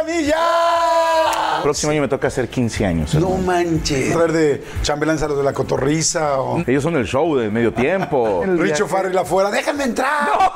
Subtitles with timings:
[0.00, 1.60] Escamilla!
[1.62, 3.14] Próximo año me toca hacer 15 años.
[3.14, 4.12] No manches.
[4.12, 7.72] Traer de chambelán a los de la cotorriza o Ellos son el show de medio
[7.72, 8.42] tiempo.
[8.46, 9.50] Richo Farrell afuera.
[9.50, 10.08] ¡Déjenme entrar!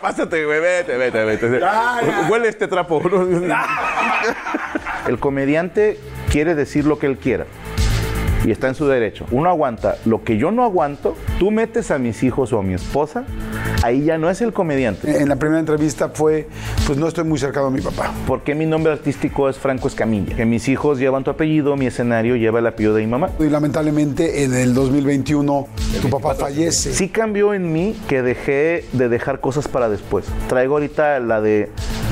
[0.00, 1.60] Pásate, güey, vete, vete, vete.
[1.60, 2.26] Ya, ya.
[2.28, 3.00] Huele este trapo.
[5.06, 7.46] El comediante quiere decir lo que él quiera.
[8.44, 9.26] Y está en su derecho.
[9.30, 11.14] Uno aguanta lo que yo no aguanto.
[11.38, 13.24] Tú metes a mis hijos o a mi esposa.
[13.82, 15.20] Ahí ya no es el comediante.
[15.20, 16.48] En la primera entrevista fue,
[16.86, 18.12] pues no estoy muy cercano a mi papá.
[18.26, 20.36] ¿Por qué mi nombre artístico es Franco Escamilla?
[20.36, 23.30] Que mis hijos llevan tu apellido, mi escenario lleva el apellido de mi mamá.
[23.38, 25.68] Y lamentablemente en el 2021
[26.00, 26.92] tu papá fallece.
[26.92, 30.26] Sí cambió en mí que dejé de dejar cosas para después.
[30.48, 31.70] Traigo ahorita la de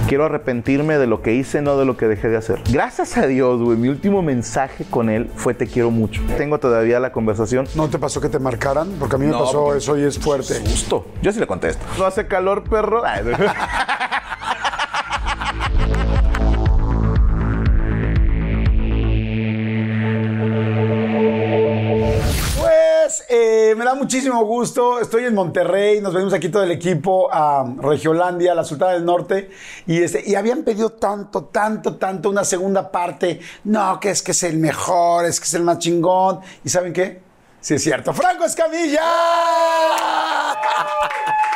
[0.09, 2.61] quiero arrepentirme de lo que hice, no de lo que dejé de hacer.
[2.70, 6.23] Gracias a Dios, güey, mi último mensaje con él fue te quiero mucho.
[6.37, 7.67] Tengo todavía la conversación.
[7.75, 8.91] ¿No te pasó que te marcaran?
[8.98, 10.61] Porque a mí me No, pasó eso y es fuerte.
[10.61, 11.07] Justo.
[11.23, 11.84] Yo sí le contesto.
[11.98, 13.03] No hace calor, perro.
[23.30, 25.01] eh, me da muchísimo gusto.
[25.01, 26.01] Estoy en Monterrey.
[26.01, 29.51] Nos venimos aquí todo el equipo a Regiolandia, la Sultana del Norte.
[29.86, 33.41] Y, este, y habían pedido tanto, tanto, tanto una segunda parte.
[33.64, 36.41] No, que es que es el mejor, es que es el más chingón.
[36.64, 37.30] ¿Y saben qué?
[37.61, 38.13] Sí, es cierto.
[38.15, 39.03] ¡Franco Escamilla!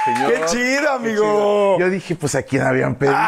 [0.05, 1.79] ¡Qué chido, amigo!
[1.79, 3.17] Yo dije, pues a quién habían pedido.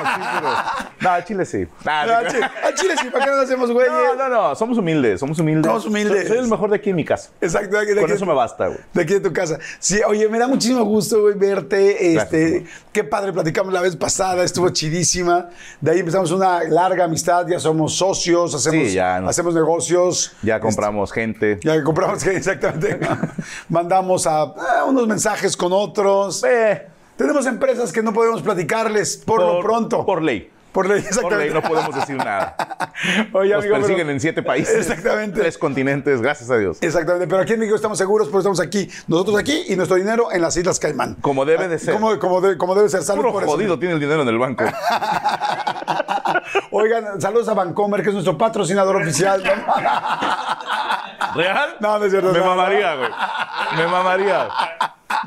[0.00, 0.54] Sí, pero-
[1.00, 1.66] No, a Chile sí.
[1.84, 3.86] Ah, Chile, a Chile sí, ¿para qué nos hacemos güey?
[3.90, 5.66] No, no, no, somos humildes, somos humildes.
[5.66, 6.18] Somos humildes.
[6.20, 7.30] Soy, soy el mejor de aquí en mi casa.
[7.40, 7.76] Exacto.
[7.76, 8.78] de aquí- de Con aquí- eso me basta, güey.
[8.92, 9.58] De aquí de tu casa.
[9.78, 12.14] Sí, oye, me da muchísimo gusto, güey, verte.
[12.14, 15.48] Este, Gracias, qué padre, platicamos la vez pasada, estuvo chidísima.
[15.80, 19.28] De ahí empezamos una larga amistad, ya somos socios, hacemos, Sí, ya, no.
[19.28, 20.32] hacemos negocios.
[20.42, 21.58] Ya compramos gente.
[21.62, 22.98] Ya compramos, exactamente.
[23.68, 26.44] Mandamos a, a unos mensajes con otros.
[26.44, 26.86] Eh,
[27.16, 30.04] Tenemos empresas que no podemos platicarles por, lo pronto.
[30.06, 30.50] Por ley.
[30.72, 31.44] Por ley, Por exactamente.
[31.46, 32.54] ley no podemos decir nada.
[33.32, 34.76] Oye, Nos amigo, pero- persiguen en siete países.
[34.88, 35.40] Exactamente.
[35.40, 36.78] Tres continentes, gracias a Dios.
[36.80, 40.30] Exactamente, pero aquí en México estamos seguros, porque estamos aquí, nosotros aquí y nuestro dinero
[40.30, 41.16] en las Islas Caimán.
[41.20, 41.92] Como debe de ser.
[41.94, 43.50] Como, como de- como debe ser, salud Puro por eso.
[43.52, 44.62] jodido tiene el dinero en el banco.
[46.70, 49.42] Oigan, saludos a Vancomer, que es nuestro patrocinador oficial.
[51.34, 51.76] ¿Real?
[51.80, 52.32] No, no es cierto.
[52.32, 53.10] Me no, mamaría, güey.
[53.76, 54.48] Me mamaría.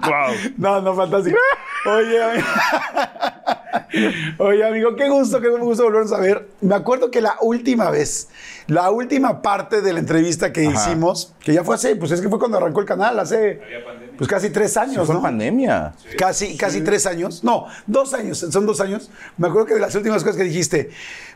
[0.02, 0.36] Wow.
[0.58, 1.38] No, no, fantástico.
[1.86, 2.48] Oye, amigo.
[4.40, 6.50] Oye, amigo, qué gusto, qué gusto volvernos a ver.
[6.62, 8.30] Me acuerdo que la última vez,
[8.68, 10.74] la última parte de la entrevista que Ajá.
[10.74, 13.62] hicimos, que ya fue hace, pues es que fue cuando arrancó el canal, hace
[14.18, 15.22] pues casi tres años, Fue ¿no?
[15.22, 15.94] pandemia.
[16.18, 17.44] Casi, casi tres años.
[17.44, 19.10] No, dos años, son dos años.
[19.38, 20.92] Me acuerdo que de las últimas cosas que dijiste,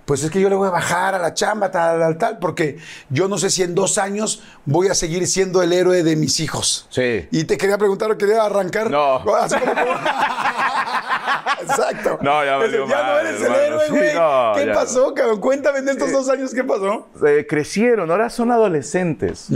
[0.06, 2.78] pues es que yo le voy a bajar a la chamba, tal, tal, tal, porque
[3.10, 6.40] yo no sé si en dos años voy a seguir siendo el héroe de mis
[6.40, 6.88] hijos.
[6.90, 7.28] Sí.
[7.32, 8.90] Y te quería preguntar, quería arrancar.
[8.90, 9.22] No.
[11.62, 12.20] Exacto.
[12.22, 13.56] No, ya valió Ya no eres hermano.
[13.62, 14.16] el héroe, Sí, güey.
[14.16, 15.40] no, ¿Qué pasó, cabrón?
[15.40, 17.08] Cuéntame en estos dos años qué pasó.
[17.26, 19.48] Eh, crecieron, ahora son adolescentes.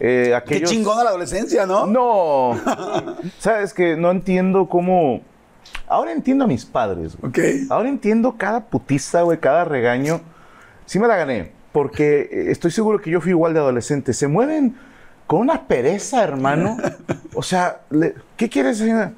[0.00, 1.86] Eh, Qué chingona la adolescencia, ¿no?
[1.86, 2.47] No.
[3.38, 5.20] Sabes que no entiendo cómo.
[5.86, 7.16] Ahora entiendo a mis padres.
[7.16, 7.30] güey.
[7.30, 7.70] Ok.
[7.70, 10.20] Ahora entiendo cada putiza, güey, cada regaño.
[10.86, 11.52] Sí me la gané.
[11.72, 14.12] Porque eh, estoy seguro que yo fui igual de adolescente.
[14.12, 14.76] Se mueven
[15.26, 16.76] con una pereza, hermano.
[17.34, 19.12] O sea, le- ¿qué quieres, señora?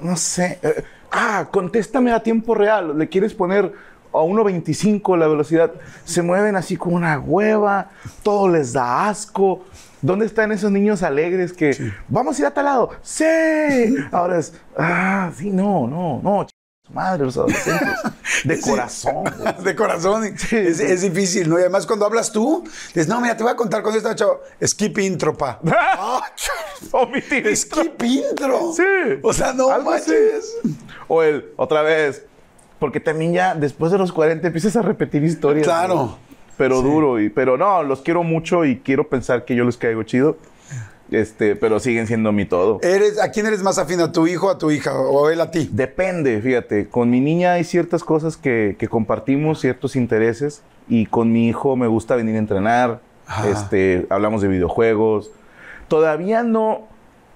[0.00, 0.60] No sé.
[0.62, 2.96] Eh, ah, contéstame a tiempo real.
[2.96, 3.72] Le quieres poner
[4.12, 5.72] a 1.25 la velocidad.
[6.04, 7.90] Se mueven así como una hueva.
[8.22, 9.64] Todo les da asco.
[10.02, 12.90] ¿Dónde están esos niños alegres que vamos a ir a tal lado?
[13.02, 13.24] ¡Sí!
[14.12, 16.50] Ahora es, ah, sí, no, no, no, ch-
[16.92, 17.88] madre los adolescentes.
[18.44, 18.62] De Sí.
[18.70, 19.24] corazón.
[19.24, 19.54] güey.
[19.64, 20.24] De corazón.
[20.24, 20.50] es,
[20.80, 21.58] es difícil, ¿no?
[21.58, 24.40] Y además cuando hablas tú, dices, no, mira, te voy a contar cuando estaba chavo.
[24.64, 25.60] Skip intro, pa.
[25.66, 26.22] Ah,
[26.92, 28.72] Omitir Skip intro.
[28.74, 28.82] Sí.
[29.22, 30.54] O sea, no Algo manches.
[31.08, 32.24] O el, otra vez.
[32.78, 35.66] Porque también ya después de los 40 empiezas a repetir historias.
[35.66, 35.94] Claro.
[35.96, 36.27] güey.
[36.58, 37.20] Pero duro.
[37.20, 40.36] Y, pero no, los quiero mucho y quiero pensar que yo les caigo chido.
[41.10, 42.80] Este, pero siguen siendo mi todo.
[42.82, 44.00] ¿Eres, ¿A quién eres más afín?
[44.00, 44.94] ¿A tu hijo, a tu hija?
[45.00, 45.70] ¿O él a ti?
[45.72, 46.88] Depende, fíjate.
[46.88, 50.62] Con mi niña hay ciertas cosas que, que compartimos, ciertos intereses.
[50.86, 53.00] Y con mi hijo me gusta venir a entrenar.
[53.26, 53.48] Ajá.
[53.48, 55.30] Este, hablamos de videojuegos.
[55.88, 56.86] Todavía no,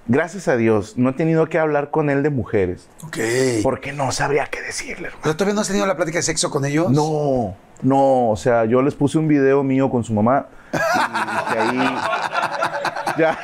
[0.07, 2.89] gracias a Dios, no he tenido que hablar con él de mujeres.
[3.05, 3.19] Ok.
[3.63, 5.09] Porque no sabría qué decirle.
[5.09, 5.21] hermano.
[5.23, 6.91] O sea, ¿Todavía no has tenido la plática de sexo con ellos?
[6.91, 8.31] No, no.
[8.31, 10.47] O sea, yo les puse un video mío con su mamá.
[10.73, 11.79] Y que ahí.
[13.19, 13.39] Ya.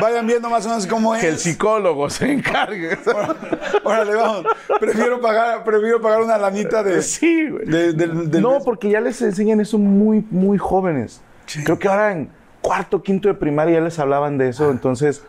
[0.00, 1.20] Vayan viendo más o menos cómo es.
[1.20, 2.96] Que el psicólogo se encargue.
[3.84, 4.44] Órale, vamos.
[4.78, 7.02] Prefiero pagar, prefiero pagar una lanita de...
[7.02, 7.66] Sí, güey.
[7.66, 11.22] de- no, porque ya les enseñan eso muy, muy jóvenes.
[11.46, 11.64] Sí.
[11.64, 12.30] Creo que ahora en
[12.60, 14.70] cuarto, quinto de primaria ya les hablaban de eso.
[14.70, 15.24] Entonces,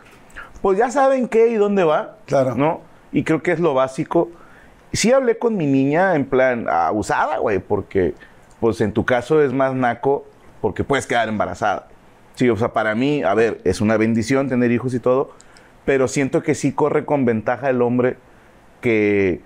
[0.62, 2.18] pues ya saben qué y dónde va.
[2.26, 2.54] Claro.
[2.54, 2.82] ¿No?
[3.10, 4.30] Y creo que es lo básico.
[4.92, 8.14] Sí hablé con mi niña en plan abusada, güey, porque,
[8.60, 10.24] pues en tu caso es más naco
[10.60, 11.88] porque puedes quedar embarazada.
[12.34, 15.32] Sí, o sea, para mí, a ver, es una bendición tener hijos y todo,
[15.84, 18.16] pero siento que sí corre con ventaja el hombre
[18.80, 19.40] que,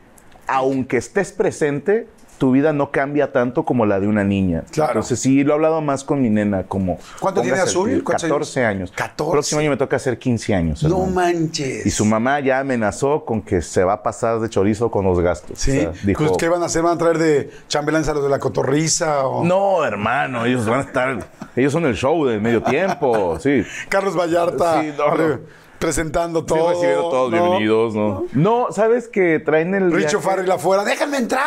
[0.47, 2.09] aunque estés presente,
[2.41, 4.65] tu vida no cambia tanto como la de una niña.
[4.71, 4.93] Claro.
[4.93, 6.99] Entonces sí, lo he hablado más con mi nena, como...
[7.21, 7.91] ¿Cuánto tiene Azul?
[7.91, 8.93] el- ¿Cuántos 14 años.
[8.97, 9.31] 14.
[9.31, 10.83] Próximo año me toca hacer 15 años.
[10.83, 11.11] No hermano.
[11.13, 11.85] manches.
[11.85, 15.21] Y su mamá ya amenazó con que se va a pasar de chorizo con los
[15.21, 15.59] gastos.
[15.59, 15.71] Sí.
[15.81, 16.81] O sea, dijo, Pues, ¿qué van a hacer?
[16.83, 19.27] ¿Van a traer de chambelanes a los de la cotorriza?
[19.27, 19.45] O...
[19.45, 21.19] no, hermano, ellos van a estar...
[21.55, 23.65] Ellos son el show de medio tiempo, sí.
[23.91, 25.15] Carlos Vallarta Sí, no, no.
[25.15, 25.39] re-
[25.79, 26.71] presentando Sí, todo.
[26.71, 27.39] recibiendo todos, ¿no?
[27.39, 28.25] bienvenidos, ¿no?
[28.35, 29.91] No, ¿sabes que traen el...
[29.93, 30.85] Richo Farrell afuera.
[30.85, 31.43] ¡Déjenme entrar!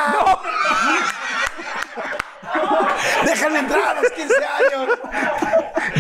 [3.34, 5.00] ¡Déjenme entrar a los 15 años!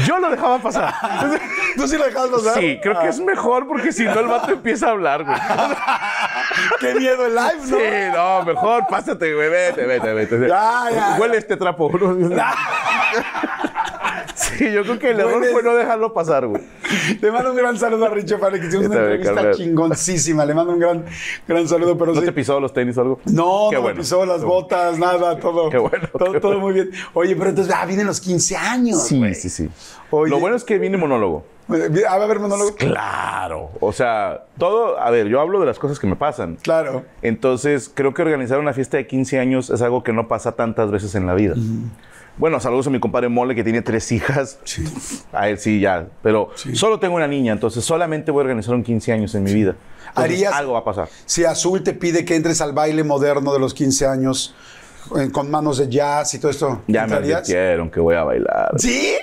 [0.05, 0.93] Yo lo dejaba pasar.
[1.75, 2.59] ¿Tú sí lo dejabas pasar?
[2.59, 5.35] Sí, creo que es mejor porque si no el vato empieza a hablar, güey.
[6.79, 7.77] ¡Qué miedo el live, ¿no?
[7.77, 7.83] Sí,
[8.13, 10.47] no, mejor pásate, güey, vete, vete, vete.
[10.47, 11.15] Ya, ya.
[11.19, 11.91] Huele este trapo.
[14.57, 16.61] Sí, yo creo que el error fue no dejarlo pasar, güey.
[17.21, 19.55] Le mando un gran saludo a Richo Farrell, que hicimos una entrevista carnal.
[19.55, 20.45] chingoncísima.
[20.45, 21.05] Le mando un gran,
[21.47, 22.25] gran saludo, pero ¿No sí.
[22.25, 23.19] te pisó los tenis o algo?
[23.25, 25.69] No, Qué no me pisó las botas, nada, todo.
[25.69, 26.65] Qué bueno, Todo, qué todo bueno.
[26.65, 26.91] muy bien.
[27.13, 29.03] Oye, pero entonces, ah, vienen los 15 años.
[29.03, 29.33] Sí, güey.
[29.35, 29.69] sí, sí.
[30.11, 30.29] Oye.
[30.29, 31.45] Lo bueno es que viene monólogo.
[31.73, 32.75] Eh, ¿Va a haber monólogo?
[32.75, 33.69] Claro.
[33.79, 36.57] O sea, todo, a ver, yo hablo de las cosas que me pasan.
[36.61, 37.03] Claro.
[37.21, 40.91] Entonces, creo que organizar una fiesta de 15 años es algo que no pasa tantas
[40.91, 41.55] veces en la vida.
[42.37, 44.57] Bueno, saludos a mi compadre Mole que tiene tres hijas.
[45.31, 46.07] A él sí, ya.
[46.23, 49.53] Pero solo tengo una niña, entonces solamente voy a organizar un 15 años en mi
[49.53, 49.75] vida.
[50.09, 51.09] Entonces, Harías- Algo va a pasar.
[51.25, 54.55] Si Azul te pide que entres al baile moderno de los 15 años
[55.31, 57.41] con manos de jazz y todo esto, Ya me ¿entrarías?
[57.41, 58.71] advirtieron que voy a bailar.
[58.77, 59.13] ¿Sí?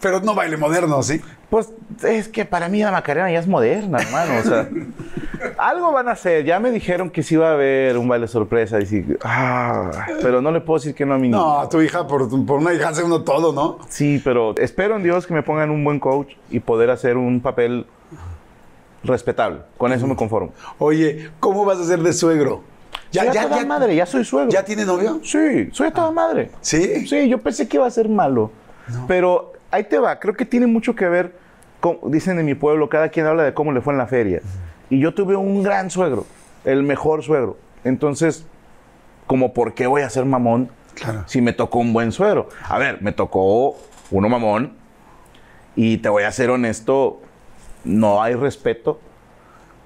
[0.00, 1.20] Pero no baile moderno, ¿sí?
[1.50, 1.72] Pues
[2.02, 4.38] es que para mí la Macarena ya es moderna, hermano.
[4.38, 4.68] O sea,
[5.56, 6.44] algo van a hacer.
[6.44, 8.78] Ya me dijeron que sí va a haber un baile sorpresa.
[8.80, 9.90] Y sí, ah,
[10.20, 11.38] pero no le puedo decir que no a mi niña.
[11.38, 13.78] No, a tu hija, por, por una hija hace uno todo, ¿no?
[13.88, 17.40] Sí, pero espero en Dios que me pongan un buen coach y poder hacer un
[17.40, 17.86] papel
[19.02, 19.60] respetable.
[19.78, 20.52] Con eso me conformo.
[20.78, 22.62] Oye, ¿cómo vas a ser de suegro?
[23.10, 24.50] Ya, ya, toda madre, ya soy suegro.
[24.50, 25.20] ¿Ya tiene novio?
[25.22, 26.50] Sí, soy a toda madre.
[26.60, 27.06] ¿Sí?
[27.06, 28.50] Sí, yo pensé que iba a ser malo.
[29.06, 31.34] Pero ahí te va, creo que tiene mucho que ver,
[31.80, 34.40] con, dicen en mi pueblo, cada quien habla de cómo le fue en la feria.
[34.90, 36.26] Y yo tuve un gran suegro,
[36.64, 37.56] el mejor suegro.
[37.84, 38.46] Entonces,
[39.26, 41.22] como por qué voy a ser mamón Claro.
[41.26, 42.48] si me tocó un buen suegro?
[42.68, 43.76] A ver, me tocó
[44.10, 44.72] uno mamón
[45.76, 47.20] y te voy a ser honesto,
[47.84, 48.98] no hay respeto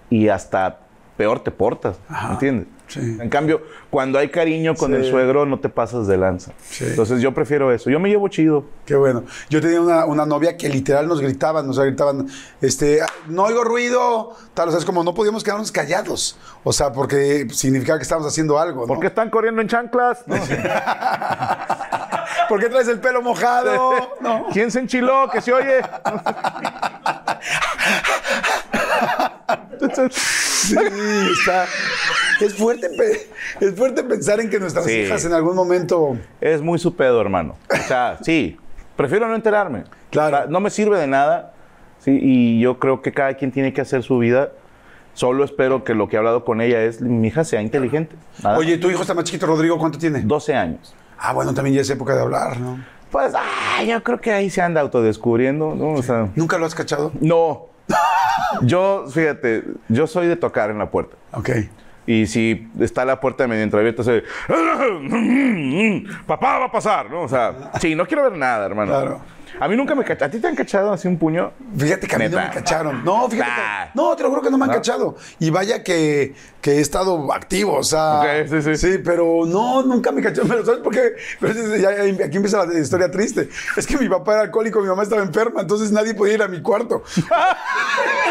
[0.09, 0.79] y hasta
[1.19, 2.33] peor te portas, Ajá.
[2.33, 2.67] ¿entiendes?
[2.93, 3.17] Sí.
[3.21, 6.53] En cambio, cuando hay cariño con el suegro, no te pasas de lanza.
[6.69, 6.85] Sí.
[6.87, 7.89] Entonces yo prefiero eso.
[7.91, 8.65] Yo me llevo chido.
[8.85, 9.25] Qué bueno.
[9.49, 12.27] Yo tenía una, una novia que literal nos gritaban, nos gritaban,
[12.61, 16.37] este, "Ah, no oigo ruido, tal, o sea, es como no podíamos quedarnos callados.
[16.65, 18.87] O sea, porque significaba que estábamos haciendo algo, ¿no?
[18.87, 20.23] ¿Por qué están corriendo en chanclas?
[20.27, 20.37] No.
[22.49, 23.93] ¿Por qué traes el pelo mojado?
[24.21, 24.47] No.
[24.53, 25.29] ¿Quién se enchiló?
[25.31, 25.81] Que se oye.
[30.11, 30.77] Sí,
[31.39, 31.67] está.
[32.41, 32.89] Es fuerte,
[33.61, 34.93] es fuerte pensar en que nuestras Sí.
[34.93, 36.17] hijas en algún momento.
[36.41, 37.57] Es muy su pedo, hermano.
[37.73, 38.57] O sea, sí.
[38.97, 39.85] Prefiero no enterarme.
[40.11, 40.37] Claro.
[40.37, 41.55] O sea, no me sirve de nada.
[41.99, 44.51] Sí, y yo creo que cada quien tiene que hacer su vida.
[45.15, 48.17] Solo espero que lo que he hablado con ella es mi hija sea inteligente.
[48.43, 50.19] Nada Oye, tu hijo está más chiquito, Rodrigo, ¿cuánto tiene?
[50.21, 50.29] más.
[50.29, 50.95] 12 años.
[51.19, 52.83] Ah, bueno, también ya es época de hablar, ¿no?
[53.11, 55.93] Pues, ah, yo creo que ahí se anda autodescubriendo, ¿no?
[55.93, 57.13] O sea, ¿Nunca lo has cachado?
[57.21, 57.67] no.
[58.63, 61.17] Yo, fíjate, yo soy de tocar en la puerta.
[61.33, 61.51] Ok.
[62.07, 64.25] Y si está la puerta medio entreabierta, se
[66.27, 67.23] papá va a pasar, ¿no?
[67.23, 68.91] O sea, sí, no quiero ver nada, hermano.
[68.93, 69.21] Claro.
[69.61, 70.29] A mí nunca me cacharon.
[70.29, 71.53] ¿A ti te han cachado así un puño?
[71.77, 73.05] Fíjate que a mí no me cacharon.
[73.05, 73.91] No, fíjate que.
[73.95, 74.77] No, te lo juro que no me han ¿No?
[74.77, 75.17] cachado.
[75.39, 78.21] Y vaya que, que he estado activo, o sea.
[78.21, 78.77] Ok, sí, sí.
[78.77, 80.49] Sí, pero no, nunca me cacharon.
[80.49, 81.13] Pero ¿sabes por qué?
[81.39, 81.53] Pero
[82.25, 83.49] aquí empieza la historia triste.
[83.77, 86.49] Es que mi papá era alcohólico, mi mamá estaba enferma, entonces nadie podía ir a
[86.49, 87.05] mi cuarto.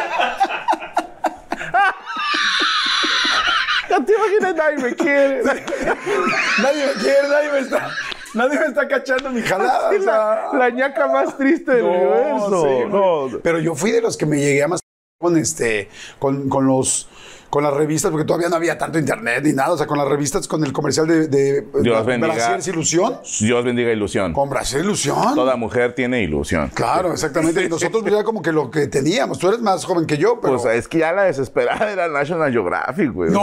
[3.90, 5.44] No te imaginas, nadie me quiere.
[5.44, 7.90] nadie me quiere, nadie me está.
[8.34, 9.90] Nadie me está cachando mi jalada.
[9.90, 10.50] o sea.
[10.54, 12.62] la, la ñaca más triste del No, universo.
[12.64, 12.86] sí,
[13.34, 13.40] no.
[13.44, 14.80] Pero yo fui de los que me llegué a más
[15.20, 15.90] con este,
[16.20, 17.10] con, con los,
[17.52, 20.08] con las revistas, porque todavía no había tanto internet ni nada, o sea, con las
[20.08, 22.34] revistas, con el comercial de, de Dios bendiga.
[22.34, 24.34] Brasil es ilusión, Dios bendiga ilusión.
[24.34, 25.36] con Brasil ilusión.
[25.36, 26.72] Toda mujer tiene ilusión.
[26.74, 27.64] Claro, exactamente.
[27.64, 29.38] Y nosotros pues, era como que lo que teníamos.
[29.38, 30.58] Tú eres más joven que yo, pero.
[30.60, 33.30] Pues es que ya la desesperada era National Geographic, güey.
[33.32, 33.42] ¡No!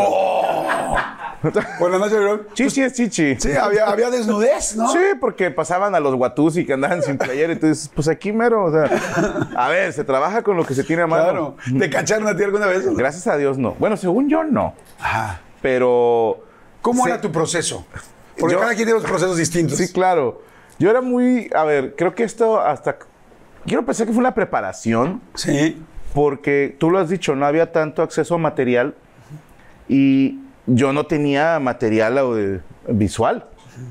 [1.78, 3.36] Bueno, no, yo- Chichi es chichi.
[3.38, 4.90] Sí, había, había desnudez, ¿no?
[4.90, 7.52] Sí, porque pasaban a los Watusi que andaban sin playera.
[7.52, 8.90] Entonces, pues aquí mero, o sea.
[9.56, 11.54] A ver, se trabaja con lo que se tiene a mano.
[11.62, 11.78] Claro.
[11.78, 12.84] ¿Te cacharon a ti alguna vez?
[12.96, 13.76] Gracias a Dios, no.
[13.78, 14.74] Bueno, según yo, no.
[14.98, 15.40] Ajá.
[15.60, 16.44] Pero.
[16.80, 17.84] ¿Cómo era tu proceso?
[18.38, 19.76] Porque Yo- cada quien tiene los procesos distintos.
[19.76, 20.42] Sí, claro.
[20.78, 21.50] Yo era muy.
[21.54, 22.96] A ver, creo que esto hasta.
[23.66, 25.20] Quiero pensar que fue una preparación.
[25.34, 25.82] Sí.
[26.14, 28.94] porque tú lo has dicho, no había tanto acceso a material
[29.88, 33.46] y yo no tenía material audio- visual,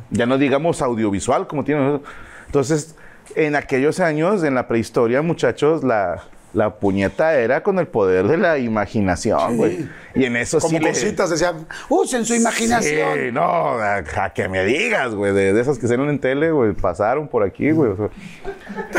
[0.10, 2.02] ya no digamos audiovisual como tienen.
[2.48, 2.96] Entonces,
[3.36, 6.24] en aquellos años, en la prehistoria, muchachos, la,
[6.54, 9.88] la puñeta era con el poder de la imaginación, güey.
[10.16, 13.10] Y en eso Como sí le- cositas decían, usen su imaginación.
[13.16, 16.52] Sí, no, a, a que me digas, güey, de, de esas que salen en tele,
[16.52, 17.92] güey, pasaron por aquí, güey.
[17.92, 18.10] o sea.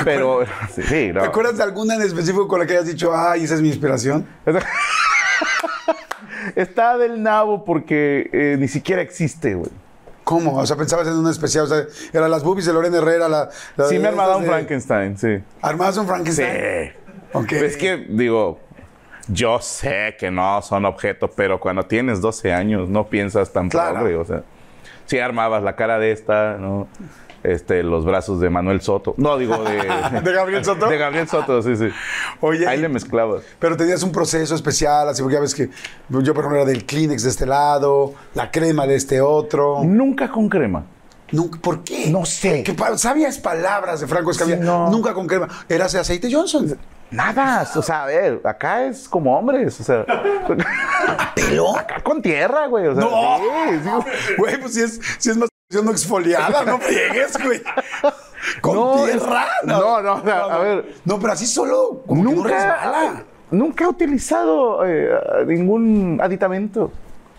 [0.04, 1.20] pero, sí, sí, no.
[1.22, 3.68] ¿Te acuerdas de alguna en específico con la que hayas dicho, ay, esa es mi
[3.68, 4.26] inspiración?
[6.54, 9.70] Está del nabo porque eh, ni siquiera existe, güey.
[10.24, 10.56] ¿Cómo?
[10.58, 13.48] O sea, pensabas en una especial, o sea, era las boobies de Lorena Herrera, la...
[13.76, 15.38] la Sí me armaba un de- Frankenstein, sí.
[15.62, 16.42] ¿Armabas un Sí.
[17.30, 17.62] Frankenstein?
[17.64, 17.70] Ok.
[17.70, 18.60] Es que, digo,
[19.28, 23.96] yo sé que no son objetos, pero cuando tienes 12 años no piensas tan Claro.
[23.96, 24.42] progre, o sea.
[25.06, 26.86] Sí armabas la cara de esta, ¿no?
[27.42, 29.14] Este, los brazos de Manuel Soto.
[29.16, 29.76] No, digo de...
[30.22, 30.88] ¿De Gabriel Soto?
[30.88, 31.88] De Gabriel Soto, sí, sí.
[32.40, 33.42] Oye, Ahí le mezclabas.
[33.58, 35.70] Pero tenías un proceso especial, así porque ya ves que
[36.08, 39.82] yo, por ejemplo, era del Kleenex de este lado, la crema de este otro.
[39.84, 40.84] Nunca con crema.
[41.32, 42.06] Nunca, ¿Por qué?
[42.10, 42.62] No sé.
[42.62, 44.58] ¿Qué pa- sabias palabras de Franco Escamilla.
[44.58, 44.90] Sí, no.
[44.90, 45.48] Nunca con crema.
[45.68, 46.78] Eras de aceite Johnson.
[47.10, 50.04] Nada, o sea, a ver, acá es como hombres, o sea...
[51.34, 51.76] ¿Pelo?
[51.76, 53.38] Acá con tierra, güey, o sea, No.
[53.38, 54.34] sí, sí.
[54.36, 55.48] Güey, pues si es, si es más
[55.82, 57.60] no exfoliada, no friegues, güey.
[58.60, 59.46] Con No, tierra.
[59.64, 60.94] no, no, o sea, a ver.
[61.04, 65.10] No, pero así solo, como que no Nunca, nunca he utilizado eh,
[65.46, 66.90] ningún aditamento.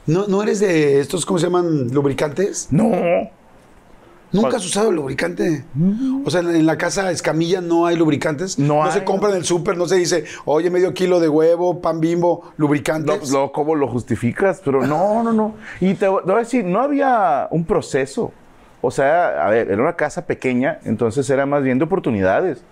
[0.05, 2.67] ¿No, ¿No eres de estos, cómo se llaman, lubricantes?
[2.71, 2.91] No.
[4.31, 5.63] ¿Nunca has usado lubricante?
[6.25, 8.59] O sea, en la casa Escamilla no hay lubricantes.
[8.59, 9.05] No se hay.
[9.05, 12.53] compra en el súper, no se dice, oye, medio kilo de huevo, pan bimbo, No,
[12.57, 13.17] lubricantes.
[13.17, 14.61] pues, luego, ¿cómo lo justificas?
[14.63, 15.55] Pero no, no, no.
[15.79, 18.31] Y te, voy te voy a decir, no había un proceso.
[18.81, 22.63] O sea, a ver, era una casa pequeña, entonces era más bien de oportunidades.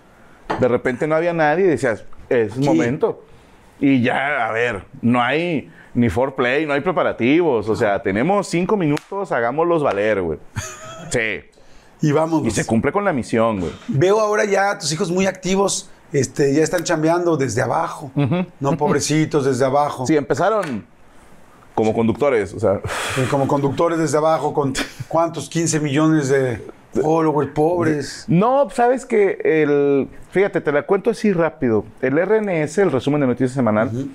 [0.60, 3.22] De repente no había nadie y decías, es momento.
[3.80, 7.68] Y ya, a ver, no hay ni foreplay, no hay preparativos.
[7.68, 10.38] O sea, tenemos cinco minutos, hagámoslos valer, güey.
[11.10, 11.40] Sí.
[12.00, 12.46] Y vamos.
[12.46, 13.72] Y se cumple con la misión, güey.
[13.88, 18.10] Veo ahora ya a tus hijos muy activos, este, ya están chambeando desde abajo.
[18.60, 20.06] No, pobrecitos, desde abajo.
[20.06, 20.86] Sí, empezaron
[21.74, 22.80] como conductores, o sea,
[23.30, 24.74] Como conductores desde abajo, con
[25.06, 26.60] cuántos, 15 millones de
[26.92, 28.24] followers pobres.
[28.26, 30.08] No, sabes que el.
[30.30, 31.84] Fíjate, te la cuento así rápido.
[32.02, 34.08] El RNS, el resumen de noticias semanal,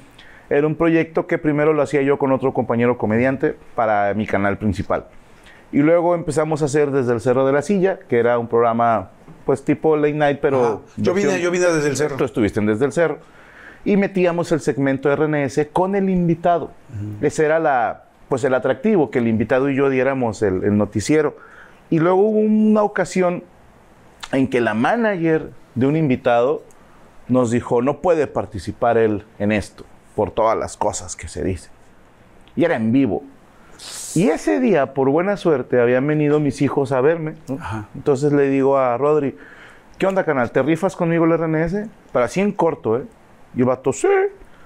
[0.50, 4.58] era un proyecto que primero lo hacía yo con otro compañero comediante para mi canal
[4.58, 5.08] principal.
[5.74, 9.10] Y luego empezamos a hacer desde el Cerro de la Silla, que era un programa,
[9.44, 10.84] pues tipo late night, pero.
[10.98, 12.16] Yo vine, yo vine desde el cerro.
[12.16, 13.18] Tú estuviste en desde el cerro.
[13.84, 16.72] Y metíamos el segmento RNS con el invitado.
[17.22, 21.36] Ese era la, pues el atractivo, que el invitado y yo diéramos el, el noticiero.
[21.90, 23.44] Y luego hubo una ocasión
[24.32, 26.64] en que la manager de un invitado
[27.28, 31.72] nos dijo, no puede participar él en esto, por todas las cosas que se dicen.
[32.56, 33.24] Y era en vivo.
[34.16, 37.36] Y ese día, por buena suerte, habían venido mis hijos a verme.
[37.48, 37.58] ¿no?
[37.96, 39.38] Entonces le digo a Rodri,
[39.98, 40.52] ¿qué onda, canal?
[40.52, 41.88] ¿Te rifas conmigo el RNS?
[42.12, 43.04] Pero así en corto, ¿eh?
[43.56, 44.08] Y el vato, sí.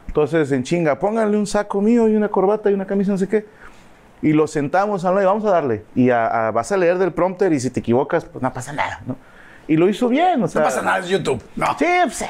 [0.07, 3.27] Entonces, en chinga, pónganle un saco mío y una corbata y una camisa, no sé
[3.27, 3.45] qué.
[4.21, 5.83] Y lo sentamos lado y vamos a darle.
[5.95, 8.73] Y a- a- vas a leer del prompter y si te equivocas, pues no pasa
[8.73, 9.15] nada, ¿no?
[9.67, 10.61] Y lo hizo bien, o sea.
[10.61, 11.43] No pasa nada, es YouTube.
[11.57, 11.67] No.
[11.77, 12.27] Sí, pues, eh,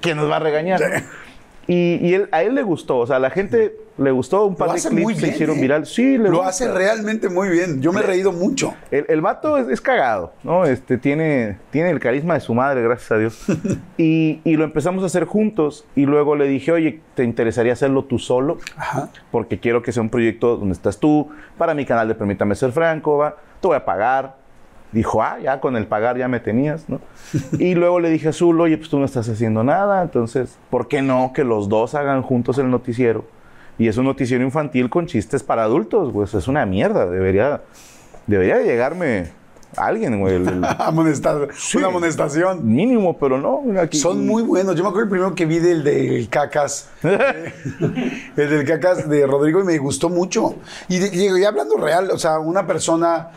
[0.00, 0.80] ¿quién nos va a regañar?
[0.80, 0.86] no?
[1.66, 4.56] Y, y él- a él le gustó, o sea, a la gente le gustó, un
[4.56, 5.60] par de clips muy se bien, hicieron ¿eh?
[5.60, 5.86] viral.
[5.86, 6.48] Sí, le Lo gusta.
[6.48, 7.82] hace realmente muy bien.
[7.82, 8.74] Yo me he reído mucho.
[8.90, 10.64] El, el vato es, es cagado, ¿no?
[10.64, 13.44] Este, tiene, tiene el carisma de su madre, gracias a Dios.
[13.98, 15.84] y, y lo empezamos a hacer juntos.
[15.94, 18.58] Y luego le dije, oye, ¿te interesaría hacerlo tú solo?
[18.76, 19.10] Ajá.
[19.30, 22.72] Porque quiero que sea un proyecto donde estás tú, para mi canal de Permítame Ser
[22.72, 24.39] Franco, va, te voy a pagar.
[24.92, 27.00] Dijo, ah, ya con el pagar ya me tenías, ¿no?
[27.58, 30.88] y luego le dije a Zul, oye, pues tú no estás haciendo nada, entonces, ¿por
[30.88, 33.24] qué no que los dos hagan juntos el noticiero?
[33.78, 37.60] Y es un noticiero infantil con chistes para adultos, pues es una mierda, debería,
[38.26, 39.30] debería de llegarme
[39.76, 40.48] alguien, güey, el-.
[41.76, 42.66] Una amonestación.
[42.66, 43.62] mínimo, pero no.
[43.80, 44.74] aquí- Son muy buenos.
[44.74, 46.90] Yo me acuerdo el primero que vi del del Cacas.
[47.04, 50.56] el del Cacas de Rodrigo y me gustó mucho.
[50.88, 53.28] Y, de- y hablando real, o sea, una persona,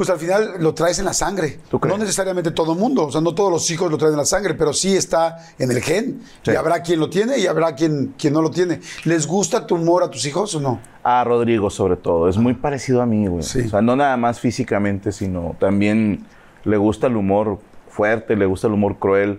[0.00, 1.58] pues al final lo traes en la sangre.
[1.68, 1.94] ¿Tú crees?
[1.94, 4.24] No necesariamente todo el mundo, o sea, no todos los hijos lo traen en la
[4.24, 6.22] sangre, pero sí está en el gen.
[6.42, 6.52] Sí.
[6.52, 8.80] Y habrá quien lo tiene y habrá quien, quien no lo tiene.
[9.04, 10.80] ¿Les gusta tu humor a tus hijos o no?
[11.02, 12.30] A Rodrigo, sobre todo.
[12.30, 13.42] Es muy parecido a mí, güey.
[13.42, 13.60] Sí.
[13.60, 16.24] O sea, no nada más físicamente, sino también
[16.64, 17.58] le gusta el humor
[17.90, 19.38] fuerte, le gusta el humor cruel.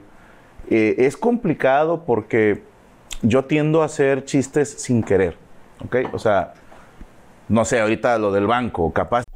[0.70, 2.62] Eh, es complicado porque
[3.24, 5.38] yo tiendo a hacer chistes sin querer,
[5.84, 6.14] ¿ok?
[6.14, 6.54] O sea,
[7.52, 9.26] no sé, ahorita lo del banco, capaz.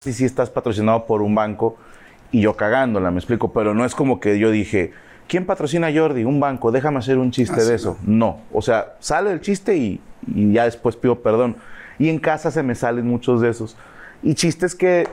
[0.00, 1.76] Sí, sí estás patrocinado por un banco
[2.30, 4.92] y yo cagándola, me explico, pero no es como que yo dije,
[5.26, 6.22] ¿quién patrocina a Jordi?
[6.22, 7.98] Un banco, déjame hacer un chiste de eso.
[8.06, 10.00] No, o sea, sale el chiste y,
[10.32, 11.56] y ya después pido perdón.
[11.98, 13.76] Y en casa se me salen muchos de esos.
[14.22, 15.08] Y chistes que,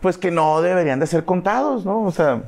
[0.00, 2.02] pues que no deberían de ser contados, ¿no?
[2.02, 2.42] O sea,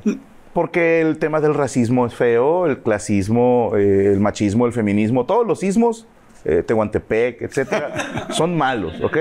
[0.51, 5.47] porque el tema del racismo es feo, el clasismo, eh, el machismo, el feminismo, todos
[5.47, 6.05] los sismos,
[6.43, 9.17] eh, Tehuantepec, etcétera, son malos, ¿ok?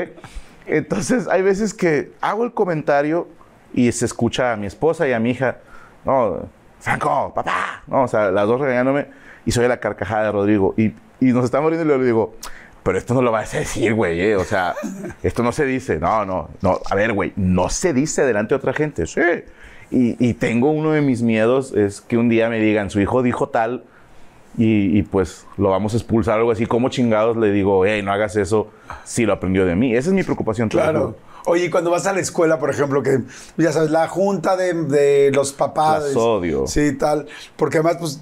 [0.68, 3.26] Entonces, hay veces que hago el comentario
[3.72, 5.58] y se escucha a mi esposa y a mi hija,
[6.04, 6.48] no,
[6.80, 9.06] Franco, papá, no, o sea, las dos regañándome
[9.44, 10.74] y soy la carcajada de Rodrigo.
[10.76, 12.34] Y, y nos estamos riendo y le digo,
[12.82, 14.74] pero esto no lo vas a decir, güey, eh, o sea,
[15.22, 18.56] esto no se dice, no, no, no, a ver, güey, no se dice delante de
[18.56, 19.20] otra gente, sí.
[19.90, 23.22] Y, y tengo uno de mis miedos, es que un día me digan, su hijo
[23.22, 23.84] dijo tal,
[24.58, 26.66] y, y, pues lo vamos a expulsar algo así.
[26.66, 28.68] ¿Cómo chingados le digo, hey, no hagas eso
[29.04, 29.94] si lo aprendió de mí?
[29.94, 30.68] Esa es mi preocupación.
[30.68, 31.16] Claro.
[31.46, 33.20] Oye, y cuando vas a la escuela, por ejemplo, que
[33.56, 36.04] ya sabes, la junta de, de los papás.
[36.08, 36.66] Las odio.
[36.66, 37.26] Sí, tal.
[37.56, 38.20] Porque además, pues,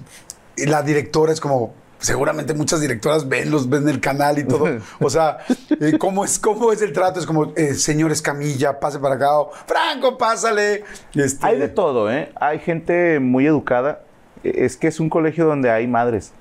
[0.57, 1.73] la directora es como.
[1.99, 4.67] Seguramente muchas directoras ven, los ven el canal y todo.
[4.99, 5.39] O sea,
[5.81, 7.19] eh, ¿cómo, es, ¿cómo es el trato?
[7.19, 9.39] Es como, eh, señor Escamilla, pase para acá.
[9.39, 10.83] o, Franco, pásale.
[11.15, 12.31] Este, Hay de todo, ¿eh?
[12.39, 14.03] Hay gente muy educada.
[14.43, 16.33] Es que es un colegio donde hay madres.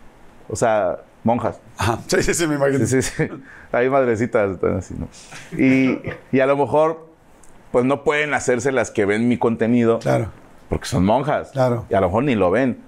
[0.48, 1.60] O sea, monjas.
[1.76, 1.98] Ajá.
[2.06, 2.86] Sí, sí, sí, me imagino.
[2.86, 3.28] Sí, sí, sí.
[3.72, 5.08] Hay madrecitas, están así, ¿no?
[5.58, 6.00] Y,
[6.32, 7.08] y a lo mejor,
[7.72, 9.98] pues no pueden hacerse las que ven mi contenido.
[9.98, 10.30] Claro.
[10.68, 11.50] Porque son monjas.
[11.50, 11.86] Claro.
[11.90, 12.78] Y a lo mejor ni lo ven.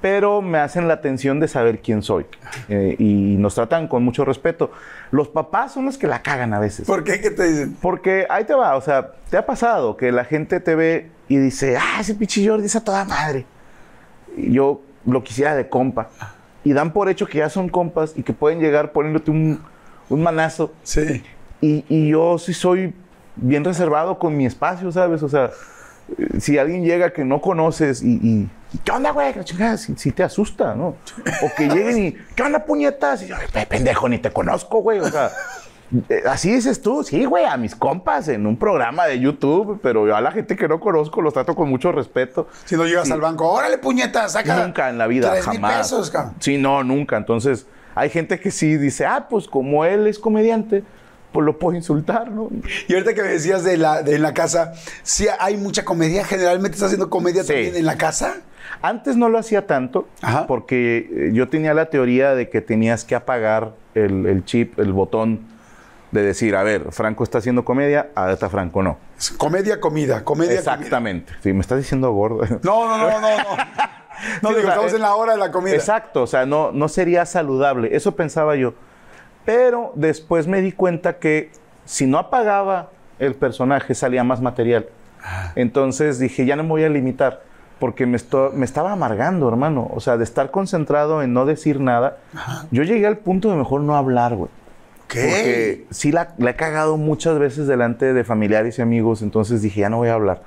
[0.00, 2.24] Pero me hacen la atención de saber quién soy.
[2.68, 4.72] Eh, y nos tratan con mucho respeto.
[5.10, 6.86] Los papás son los que la cagan a veces.
[6.86, 7.20] ¿Por qué?
[7.20, 7.76] ¿Qué te dicen?
[7.82, 11.36] Porque ahí te va, o sea, te ha pasado que la gente te ve y
[11.36, 13.44] dice, ah, ese Jordi es a toda madre.
[14.36, 16.08] Yo lo quisiera de compa.
[16.64, 19.60] Y dan por hecho que ya son compas y que pueden llegar poniéndote un,
[20.08, 20.72] un manazo.
[20.82, 21.22] Sí.
[21.60, 22.94] Y, y yo sí soy
[23.36, 25.22] bien reservado con mi espacio, ¿sabes?
[25.22, 25.50] O sea,
[26.18, 28.48] eh, si alguien llega que no conoces y, y,
[28.84, 29.32] ¿qué onda, güey?
[29.78, 30.88] Si, si te asusta, ¿no?
[31.42, 33.22] O que lleguen y, ¿qué onda, puñetas?
[33.22, 34.98] Y yo, "Pe- pendejo, ni te conozco, güey.
[35.00, 35.30] O sea,
[36.28, 40.14] Así dices tú, sí, güey, a mis compas en un programa de YouTube, pero yo
[40.14, 42.46] a la gente que no conozco los trato con mucho respeto.
[42.64, 44.64] Si no llegas al banco, órale, puñeta, saca.
[44.64, 45.78] Nunca en la vida, jamás.
[45.78, 46.12] pesos.
[46.38, 47.16] Sí, no, nunca.
[47.16, 50.84] Entonces, hay gente que sí dice, ah, pues como él es comediante,
[51.32, 52.48] pues lo puedo insultar, ¿no?
[52.88, 54.72] Y ahorita que me decías de la, de la casa,
[55.02, 56.24] sí hay mucha comedia.
[56.24, 57.48] Generalmente estás haciendo comedia Sí.
[57.52, 58.36] también en la casa.
[58.82, 60.46] Antes no lo hacía tanto, Ajá.
[60.46, 64.92] porque eh, yo tenía la teoría de que tenías que apagar el, el chip, el
[64.92, 65.40] botón
[66.10, 68.98] de decir, a ver, Franco está haciendo comedia, ahorita Franco no.
[69.38, 71.32] Comedia, comida, comedia, Exactamente.
[71.42, 72.38] Sí, me estás diciendo gordo.
[72.38, 72.58] comida.
[72.62, 73.44] No, no, no, no, no.
[74.42, 75.74] No, Sí, digo, o sea, estamos en la hora de la comida.
[75.74, 77.96] Exacto, o sea, no, no sería saludable.
[77.96, 78.74] Eso pensaba yo.
[79.46, 81.50] Pero después me di cuenta que
[81.86, 84.88] si no apagaba el personaje salía más material.
[85.54, 87.42] Entonces dije, ya no me voy a limitar,
[87.78, 89.88] porque me, esto- me estaba amargando, hermano.
[89.94, 92.18] O sea, de estar concentrado en no decir nada,
[92.70, 94.50] yo llegué al punto de mejor no hablar, güey.
[95.10, 95.20] ¿Qué?
[95.22, 99.80] Porque sí la, la he cagado muchas veces delante de familiares y amigos, entonces dije,
[99.80, 100.42] ya no voy a hablar,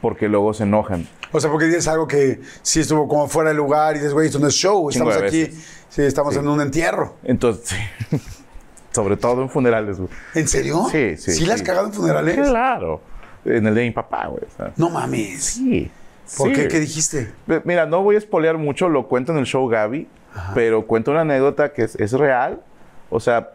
[0.00, 1.06] porque luego se enojan.
[1.32, 4.26] O sea, porque dices algo que sí estuvo como fuera de lugar y dices, güey,
[4.26, 5.46] esto no es show, estamos aquí,
[5.88, 6.40] sí, estamos Sí.
[6.40, 7.16] en un entierro.
[7.24, 7.68] Entonces,
[8.10, 8.20] sí.
[8.92, 10.10] sobre todo en funerales, güey.
[10.34, 10.86] ¿En serio?
[10.92, 11.66] Sí, sí, ¿Sí la has sí.
[11.66, 12.34] cagado en funerales?
[12.36, 13.00] Claro.
[13.44, 14.42] En el de mi papá, güey.
[14.44, 15.42] o sea, No mames.
[15.42, 15.90] Sí.
[16.36, 16.54] ¿Por sí.
[16.54, 16.68] qué?
[16.68, 17.32] ¿Qué dijiste?
[17.64, 20.06] Mira, no voy a espolear mucho, lo cuento en el show Gaby,
[20.54, 22.60] pero cuento una anécdota que es, es real.
[23.10, 23.50] O sea,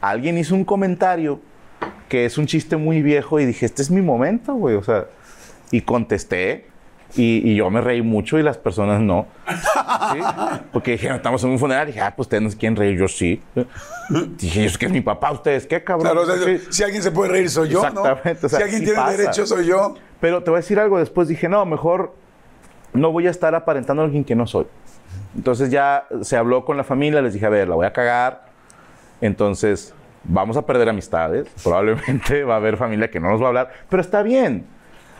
[0.00, 1.40] alguien hizo un comentario
[2.08, 4.76] que es un chiste muy viejo y dije, este es mi momento, güey.
[4.76, 5.06] O sea,
[5.70, 6.66] y contesté.
[7.16, 9.26] Y, y yo me reí mucho y las personas no.
[10.12, 10.18] ¿Sí?
[10.72, 11.84] Porque dijeron, estamos en un funeral.
[11.88, 13.40] Y dije, ah, pues ustedes no quieren reír, yo sí.
[14.36, 16.12] Dije, es que es mi papá, ustedes qué, cabrón.
[16.12, 16.66] Claro, o sea, Sí.
[16.70, 18.00] si alguien se puede reír soy yo, ¿no?
[18.06, 19.16] Exactamente, o sea, si alguien tiene pasa.
[19.16, 19.94] derecho soy yo.
[20.20, 22.14] Pero te voy a decir algo, después dije, no, mejor
[22.92, 24.66] no voy a estar aparentando a alguien que no soy.
[25.34, 28.47] Entonces ya se habló con la familia, les dije, a ver, la voy a cagar.
[29.20, 33.48] Entonces vamos a perder amistades, probablemente va a haber familia que no nos va a
[33.48, 34.66] hablar, pero está bien.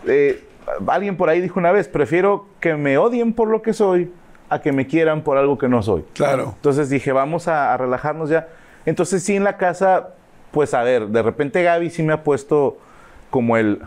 [0.07, 0.45] Eh,
[0.87, 4.13] alguien por ahí dijo una vez, prefiero que me odien por lo que soy
[4.51, 6.05] a que me quieran por algo que no soy.
[6.15, 6.53] Claro.
[6.57, 8.49] Entonces dije, vamos a, a relajarnos ya.
[8.87, 10.11] Entonces sí en la casa,
[10.51, 12.79] pues a ver, de repente Gaby sí me ha puesto
[13.31, 13.83] como el,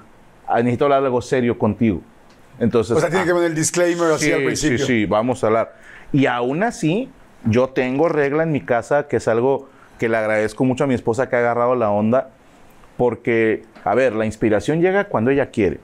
[0.47, 2.01] "Ah, necesito hablar algo serio contigo.
[2.59, 4.77] Entonces, O sea, tiene ah, que poner el disclaimer así sí, al principio.
[4.77, 5.75] Sí, sí, vamos a hablar.
[6.13, 7.09] Y aún así,
[7.45, 9.69] yo tengo regla en mi casa que es algo
[10.01, 12.31] que le agradezco mucho a mi esposa que ha agarrado la onda,
[12.97, 15.79] porque, a ver, la inspiración llega cuando ella quiere.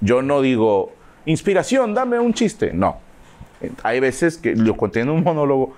[0.00, 0.92] Yo no digo,
[1.26, 2.72] inspiración, dame un chiste.
[2.72, 2.98] No.
[3.82, 5.74] Hay veces que lo conté en un monólogo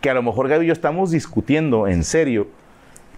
[0.00, 2.48] que a lo mejor Gaby y yo estamos discutiendo en serio,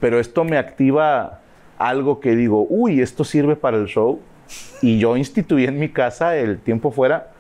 [0.01, 1.41] pero esto me activa
[1.79, 4.21] algo que digo, uy, esto sirve para el show.
[4.83, 7.31] Y yo instituí en mi casa el tiempo fuera,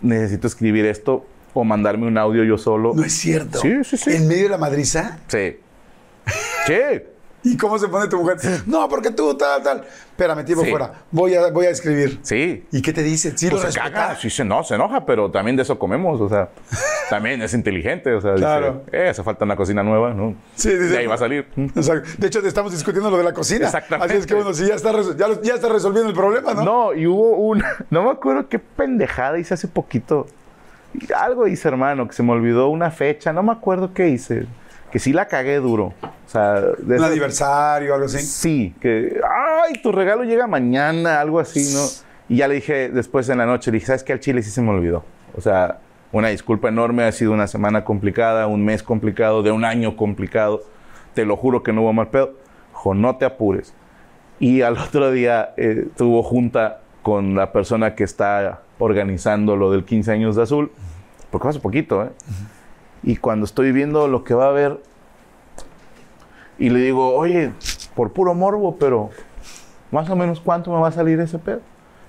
[0.00, 2.94] necesito escribir esto o mandarme un audio yo solo.
[2.94, 3.60] No es cierto.
[3.60, 4.12] Sí, sí, sí.
[4.14, 5.18] ¿En medio de la madriza?
[5.28, 5.58] Sí.
[6.66, 6.74] Sí.
[7.44, 8.38] ¿Y cómo se pone tu mujer?
[8.66, 9.84] No, porque tú, tal, tal.
[10.10, 10.70] Espérame, tiempo Sí.
[10.70, 10.90] fuera.
[11.12, 12.18] Voy a, voy a escribir.
[12.22, 12.66] Sí.
[12.72, 13.38] ¿Y qué te dice?
[13.38, 13.92] ¿Sí Pues lo se respeta?
[14.08, 16.48] caga, sí se, no, se enoja, pero también de eso comemos, o sea,
[17.10, 18.82] también es inteligente, o sea, Claro.
[18.86, 20.34] dice, eh, hace falta una cocina nueva, ¿no?
[20.56, 21.46] Sí, dice- De ahí va a salir.
[21.56, 22.08] Exacto.
[22.18, 23.66] De hecho, estamos discutiendo lo de la cocina.
[23.66, 24.12] Exactamente.
[24.12, 24.90] Así es que, bueno, si ya está,
[25.42, 26.64] ya, está resolviendo el problema, ¿no?
[26.64, 30.26] No, y hubo un, no me acuerdo qué pendejada hice hace poquito.
[31.16, 34.46] Algo hice, hermano, que se me olvidó una fecha, no me acuerdo qué hice,
[34.90, 35.92] que sí la cagué duro.
[36.02, 38.18] O sea, de Un esas- aniversario, algo así.
[38.18, 41.82] Sí, que, ay, tu regalo llega mañana, algo así, ¿no?
[42.28, 44.12] Y ya le dije después en la noche, le dije, ¿sabes qué?
[44.12, 45.04] Al chile sí se me olvidó.
[45.36, 45.78] O sea,
[46.12, 50.62] una disculpa enorme, ha sido una semana complicada, un mes complicado, de un año complicado.
[51.14, 52.34] Te lo juro que no hubo mal pedo.
[52.72, 53.74] Jo, no te apures.
[54.40, 59.84] Y al otro día eh, tuvo junta con la persona que está organizando lo del
[59.84, 60.70] 15 años de azul,
[61.30, 62.08] porque fue hace poquito, ¿eh?
[63.02, 64.80] Y cuando estoy viendo lo que va a haber,
[66.58, 67.52] y le digo, oye,
[67.94, 69.10] por puro morbo, pero
[69.90, 71.60] más o menos cuánto me va a salir ese pedo.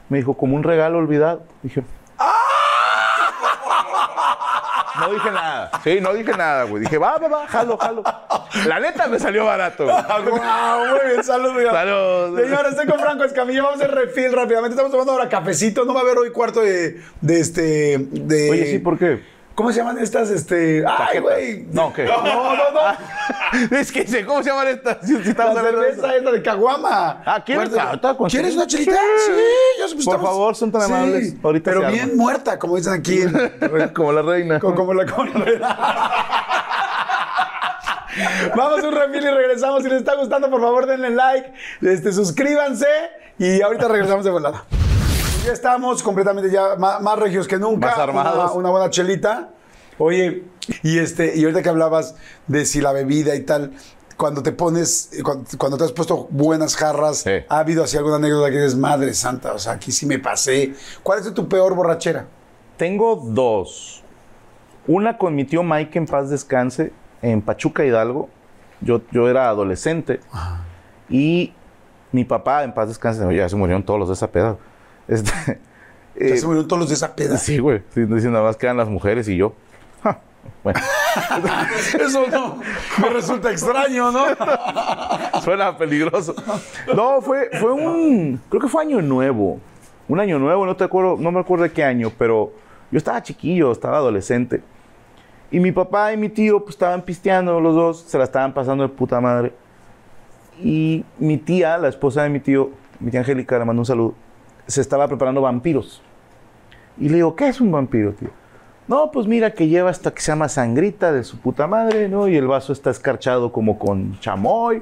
[0.09, 1.43] Me dijo, como un regalo olvidado.
[1.63, 1.83] Dije,
[4.99, 5.71] no dije nada.
[5.83, 6.81] Sí, no dije nada, güey.
[6.81, 8.03] Dije, va, va, va, jalo, jalo.
[8.65, 9.83] La neta me salió barato.
[9.83, 9.95] güey.
[9.95, 11.55] Ah, guau, muy bien, salud.
[11.55, 11.71] oiga.
[11.71, 12.39] Salud.
[12.39, 13.61] Señora, estoy con Franco Escamilla.
[13.63, 14.71] Vamos a hacer refil rápidamente.
[14.73, 15.85] Estamos tomando ahora cafecito.
[15.85, 17.97] No va a haber hoy cuarto de, de este.
[17.99, 19.21] De, Oye, sí, ¿por qué?
[19.57, 20.29] ¿Cómo se llaman estas?
[20.29, 20.85] Este.
[20.87, 21.65] Ay, güey.
[21.71, 22.05] No, ¿qué?
[22.05, 22.79] No, no, no.
[23.79, 24.97] Es que sé, ¿cómo se llaman estas?
[25.01, 27.23] Si, si La estamos de cerveza esta de Caguama.
[27.25, 27.71] Ah, ¿quieres?
[27.75, 28.91] Ah, ¿Quieres una chelita?
[28.91, 28.99] Sí.
[29.25, 29.31] Sí,
[29.79, 31.33] yo pues, Por estamos- favor, son tan amables.
[31.41, 33.19] Ahorita Pero bien muerta, como dicen aquí.
[33.95, 34.59] Como la reina.
[34.59, 36.25] como, como la como la-
[38.55, 39.81] Vamos a un refil y regresamos.
[39.81, 42.85] Si les está gustando, por favor, denle like, este, suscríbanse
[43.39, 44.65] y ahorita regresamos de volada.
[45.47, 47.87] Ya estamos completamente ya más, más regios que nunca.
[47.87, 48.51] Más armados.
[48.51, 49.51] Una, una buena chelita.
[49.97, 50.43] Oye,
[50.83, 52.15] y este, y ahorita que hablabas
[52.47, 53.71] de si la bebida y tal,
[54.17, 57.31] cuando te pones, eh, cuando, cuando te has puesto buenas jarras, Sí.
[57.47, 60.73] ¿ha habido así alguna anécdota que dices, madre santa, o sea, aquí sí me pasé?
[61.01, 62.27] ¿Cuál es tu peor borrachera?
[62.75, 64.03] Tengo dos.
[64.85, 68.27] Una con mi tío Mike en paz descanse en Pachuca Hidalgo.
[68.81, 70.19] Yo, yo era adolescente
[71.09, 71.53] y
[72.11, 74.57] mi papá en paz descanse, ya se murieron todos los de esa peda.
[75.07, 75.31] Este,
[76.19, 77.37] Ya eh, se murieron todos los de esa peda.
[77.37, 77.81] sí, güey.
[77.93, 79.53] Sí, dicen nada más quedan las mujeres y yo.
[80.03, 80.19] Ja,
[80.63, 80.79] Bueno,
[81.99, 82.59] Eso no
[83.01, 84.25] me resulta extraño, ¿no?
[85.43, 86.33] suena peligroso.
[86.95, 88.41] No, fue, fue un.
[88.49, 89.59] Creo que fue año nuevo.
[90.07, 92.53] Un año nuevo, no te acuerdo, no me acuerdo de qué año, pero
[92.91, 94.61] yo estaba chiquillo, estaba adolescente.
[95.51, 98.83] Y mi papá y mi tío pues estaban pisteando los dos, se la estaban pasando
[98.83, 99.53] de puta madre.
[100.61, 104.15] Y mi tía, la esposa de mi tío, mi tía Angélica, le mandó un saludo,
[104.67, 106.01] se estaba preparando vampiros.
[106.99, 108.29] Y le digo, ¿qué es un vampiro, tío?
[108.87, 112.27] No, pues mira que lleva esta que se llama sangrita de su puta madre, ¿no?
[112.27, 114.81] Y el vaso está escarchado como con chamoy.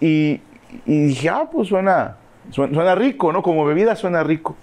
[0.00, 0.40] Y,
[0.86, 2.16] y dije, ah, pues suena,
[2.50, 3.42] suena, suena rico, ¿no?
[3.42, 4.56] Como bebida suena rico.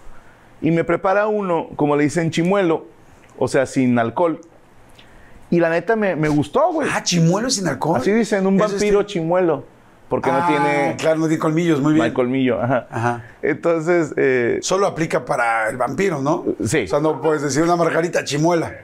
[0.62, 2.86] Y me prepara uno, como le dicen, chimuelo,
[3.38, 4.40] o sea, sin alcohol.
[5.50, 6.90] Y la neta me, me gustó, güey.
[6.92, 7.98] Ah, chimuelo sin alcohol.
[8.00, 9.66] Así dicen, un vampiro está- chimuelo.
[10.14, 12.06] Porque Ah, no tiene, Claro, no tiene colmillos, muy no bien.
[12.06, 12.62] hay colmillo.
[12.62, 12.86] Ajá.
[12.92, 13.24] Ajá.
[13.42, 16.46] Entonces, eh, Solo aplica para el vampiro, ¿no?
[16.64, 16.84] Sí.
[16.84, 18.76] O sea, no puedes decir una margarita chimuela.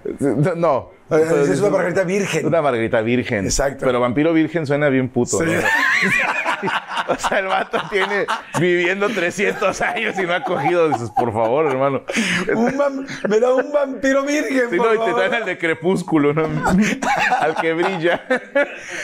[0.55, 0.89] no.
[1.11, 2.47] Es una margarita virgen.
[2.47, 3.45] Una margarita virgen.
[3.45, 3.85] Exacto.
[3.85, 5.37] Pero vampiro virgen suena bien puto.
[5.37, 5.45] Sí.
[5.45, 5.51] ¿no?
[7.09, 8.25] o sea, el vato tiene
[8.59, 10.89] viviendo 300 años y no ha cogido.
[10.89, 12.03] Dices, por favor, hermano.
[12.55, 16.33] Un me da un vampiro virgen, Sí, por no, y te traen al de crepúsculo,
[16.33, 16.47] ¿no?
[17.39, 18.21] al que brilla.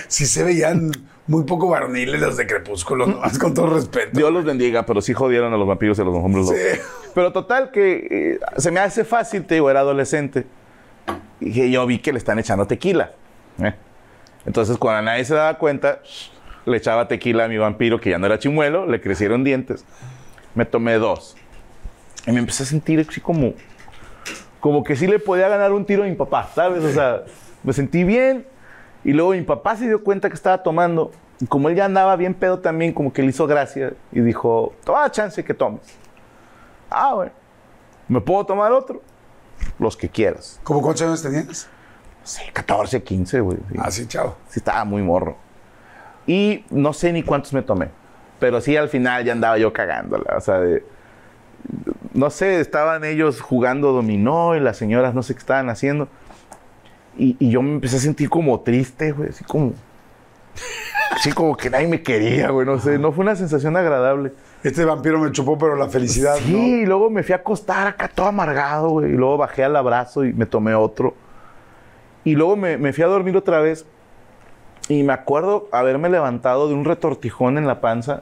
[0.07, 0.91] Sí se veían
[1.27, 3.21] muy poco varoniles los de Crepúsculo, ¿no?
[3.39, 4.11] con todo respeto.
[4.13, 6.49] Dios los bendiga, pero sí jodieron a los vampiros y a los hombres.
[6.49, 6.81] Sí.
[7.13, 10.45] Pero total que eh, se me hace fácil, te digo, era adolescente.
[11.39, 13.11] Y que yo vi que le están echando tequila.
[13.61, 13.73] ¿eh?
[14.45, 15.99] Entonces, cuando nadie se daba cuenta,
[16.65, 19.85] le echaba tequila a mi vampiro, que ya no era chimuelo, le crecieron dientes.
[20.53, 21.35] Me tomé dos.
[22.25, 23.53] Y me empecé a sentir así como,
[24.59, 26.83] como que sí le podía ganar un tiro a mi papá, ¿sabes?
[26.83, 27.23] O sea,
[27.63, 28.47] me sentí bien.
[29.03, 31.11] Y luego mi papá se dio cuenta que estaba tomando.
[31.39, 33.93] Y como él ya andaba bien pedo también, como que le hizo gracia.
[34.11, 35.81] Y dijo, toma chance que tomes.
[36.89, 37.31] Ah, bueno.
[38.07, 39.01] ¿Me puedo tomar otro?
[39.77, 40.59] Los que quieras.
[40.63, 41.67] ¿Cómo cuántos años tenías?
[42.23, 43.57] Sí, 14, 15, güey.
[43.57, 43.77] Sí.
[43.77, 44.35] Ah, sí, chao.
[44.47, 45.37] Sí, estaba muy morro.
[46.27, 47.89] Y no sé ni cuántos me tomé.
[48.39, 50.35] Pero sí, al final ya andaba yo cagándola.
[50.37, 50.83] O sea, de-
[52.13, 56.07] no sé, estaban ellos jugando dominó y las señoras no sé qué estaban haciendo.
[57.17, 59.29] Y, y yo me empecé a sentir como triste, güey.
[59.29, 59.73] Así como...
[61.11, 62.65] Así como que nadie me quería, güey.
[62.65, 64.33] No sé, no fue una sensación agradable.
[64.63, 68.07] Este vampiro me chupó, pero la felicidad, Sí, y luego me fui a acostar acá
[68.07, 69.11] todo amargado, güey.
[69.11, 71.13] Y luego bajé al abrazo y me tomé otro.
[72.23, 73.85] Y luego me, me fui a dormir otra vez.
[74.87, 78.21] Y me acuerdo haberme levantado de un retortijón en la panza.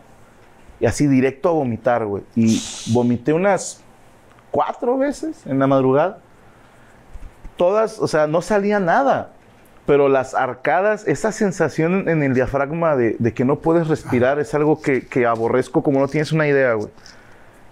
[0.80, 2.23] Y así directo a vomitar, güey.
[2.36, 2.62] Y
[2.93, 3.84] vomité unas
[4.52, 6.19] cuatro veces en la madrugada.
[7.58, 9.32] Todas, o sea, no salía nada.
[9.86, 14.82] Pero las arcadas, esa sensación en el diafragma de, que no puedes respirar es algo
[14.82, 16.89] que, que aborrezco como no tienes una idea, güey.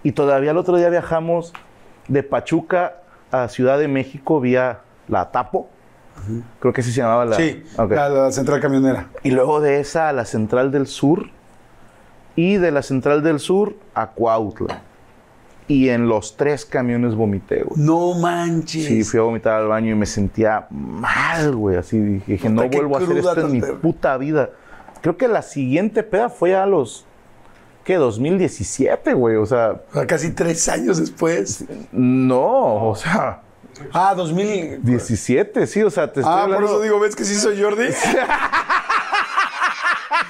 [0.02, 1.54] Y todavía el otro día viajamos
[2.08, 2.96] de Pachuca
[3.30, 5.68] a Ciudad de México vía la Tapo.
[6.60, 7.36] Creo que así se llamaba la.
[7.36, 9.08] Sí, la, la central camionera.
[9.22, 11.28] Y luego de esa a la Central del Sur.
[12.36, 14.82] Y de la Central del Sur a Cuautla.
[15.68, 17.80] Y en los tres camiones vomité, güey.
[17.80, 18.86] No manches.
[18.86, 21.76] Sí, fui a vomitar al baño y me sentía mal, güey.
[21.76, 24.50] Así dije, no qué vuelvo a hacer esto en mi puta vida.
[25.00, 27.04] Creo que la siguiente peda fue a los,
[27.84, 27.96] ¿qué?
[27.96, 29.36] 2017, güey.
[29.36, 31.64] O sea, O sea, casi tres años después.
[31.92, 33.40] no, o sea,
[33.92, 34.80] Ah, 2000.
[34.84, 37.88] 17, sí, o sea, te estoy Ah, por eso digo, ¿ves que sí soy Jordi?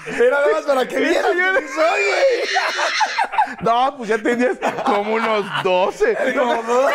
[0.06, 2.22] Era nada más para que vieras que soy, güey.
[3.62, 6.16] No, pues ya tenías como unos 12.
[6.36, 6.88] Como no.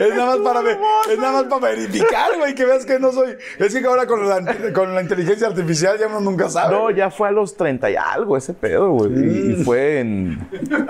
[0.00, 0.78] Es nada más para ver-
[1.10, 3.36] es nada más para verificar, güey, que veas que no soy.
[3.58, 6.74] Es que ahora con la, con la inteligencia artificial ya uno nunca sabe.
[6.74, 9.12] No, ya fue a los 30 y algo ese pedo, güey.
[9.12, 10.86] Y, y fue en, en,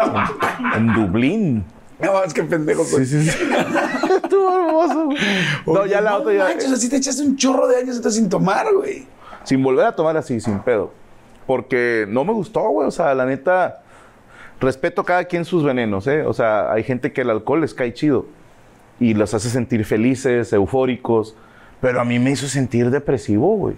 [0.76, 1.64] en Dublín.
[2.00, 2.84] No, es que pendejo.
[2.84, 3.30] Sí, sí, sí.
[4.22, 5.18] Estuvo hermoso, güey.
[5.66, 6.44] No, ya la otra ya...
[6.44, 9.06] manches, así te echaste un chorro de años entonces sin tomar, güey.
[9.44, 10.92] Sin volver a tomar así, sin pedo.
[11.46, 12.86] Porque no me gustó, güey.
[12.86, 13.82] O sea, la neta,
[14.60, 16.22] respeto a cada quien sus venenos, ¿eh?
[16.22, 18.26] O sea, hay gente que el alcohol les cae chido
[19.00, 21.36] y los hace sentir felices, eufóricos.
[21.80, 23.76] Pero a mí me hizo sentir depresivo, güey.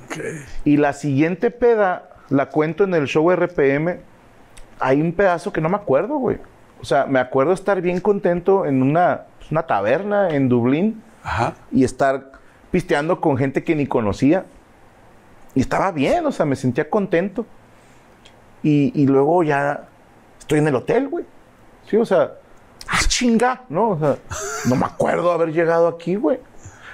[0.65, 3.99] Y la siguiente peda la cuento en el show RPM.
[4.79, 6.39] Hay un pedazo que no me acuerdo, güey.
[6.81, 11.55] O sea, me acuerdo estar bien contento en una, pues, una taberna en Dublín Ajá.
[11.71, 12.33] y estar
[12.71, 14.45] pisteando con gente que ni conocía.
[15.55, 17.45] y estaba bien, o sea, me sentía contento.
[18.63, 19.89] Y, y luego ya
[20.39, 21.25] estoy en el hotel, güey.
[21.89, 22.33] Sí, o sea,
[22.89, 23.91] ah, chinga, ¿no?
[23.91, 24.17] O sea,
[24.67, 26.39] no me acuerdo haber llegado aquí, güey.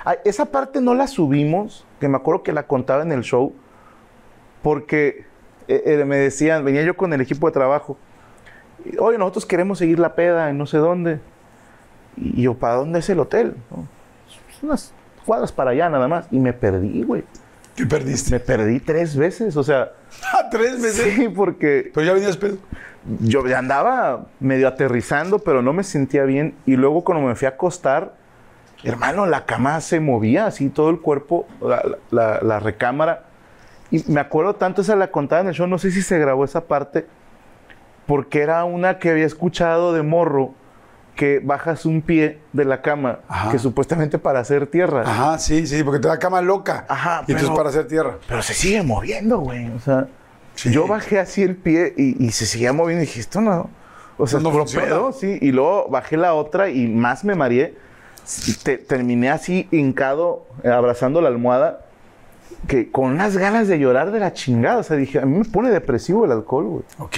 [0.05, 3.53] Ah, esa parte no la subimos, que me acuerdo que la contaba en el show,
[4.63, 5.27] porque
[5.69, 7.99] eh, eh, me decían, venía yo con el equipo de trabajo,
[8.99, 11.21] oye, nosotros queremos seguir la peda en no sé dónde.
[12.17, 13.55] Y yo, ¿para dónde es el hotel?
[13.71, 13.87] ¿No?
[14.63, 14.93] Unas
[15.25, 16.27] cuadras para allá nada más.
[16.31, 17.25] Y me perdí, güey.
[17.75, 18.31] ¿Qué perdiste?
[18.31, 19.91] Me perdí tres veces, o sea,
[20.33, 21.15] Ah, ¿Tres veces?
[21.15, 22.57] sí, porque Pero ya venías pedo.
[23.21, 26.55] yo ya andaba medio aterrizando, pero no me sentía bien.
[26.65, 28.15] Y luego cuando me fui a acostar,
[28.83, 33.25] hermano, la cama se movía así, todo el cuerpo, la, la- la recámara.
[33.91, 36.45] Y me acuerdo tanto, esa la contaba en el show, no sé si se grabó
[36.47, 37.07] esa parte,
[38.07, 40.53] porque era una que había escuchado de morro,
[41.15, 43.51] que bajas un pie de la cama, Ajá.
[43.51, 45.03] que supuestamente para hacer tierra.
[45.03, 46.85] Ajá, sí, sí, porque te da cama loca.
[46.89, 48.19] Ajá, Y entonces pero- para hacer tierra.
[48.29, 49.71] Pero se sigue moviendo, güey.
[49.71, 50.09] O sea,
[50.55, 50.71] Sí.
[50.71, 53.71] yo bajé así el pie y, y se seguía moviendo y dije, esto no.
[54.19, 55.39] O sea, No, pedo, sí.
[55.43, 57.77] Y luego bajé la otra y más me mareé.
[58.47, 61.86] Y te- terminé así hincado, abrazando la almohada,
[62.67, 64.79] que con unas ganas de llorar de la chingada.
[64.79, 66.83] O sea, dije, a mí me pone depresivo el alcohol, güey.
[66.99, 67.17] Ok.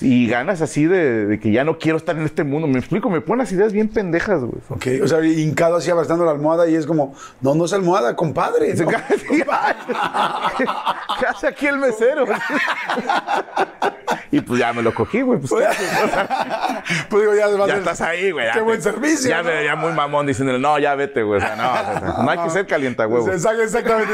[0.00, 2.66] Y ganas así de, de que ya no quiero estar en este mundo.
[2.66, 4.60] Me explico, me ponen unas ideas bien pendejas, güey.
[4.70, 4.86] Ok.
[5.04, 8.76] O sea, hincado así abrazando la almohada y es como, no, no es almohada, compadre.
[8.76, 8.90] Se ¿no?
[8.90, 9.74] cae así, ay,
[11.20, 12.24] ¿Qué hace aquí el mesero?
[14.30, 15.38] y pues ya me lo cogí, güey.
[15.38, 15.52] Pues,
[17.08, 18.46] Pues digo, ya, ya estás ahí, güey.
[18.46, 19.28] ya Qué buen servicio.
[19.28, 19.48] Ya ¿no?
[19.48, 21.38] veía muy mamón diciéndole, no, ya vete, güey.
[21.38, 23.06] O sea, no, o sea, no hay que ser calienta.
[23.06, 24.12] Exact- Exactamente.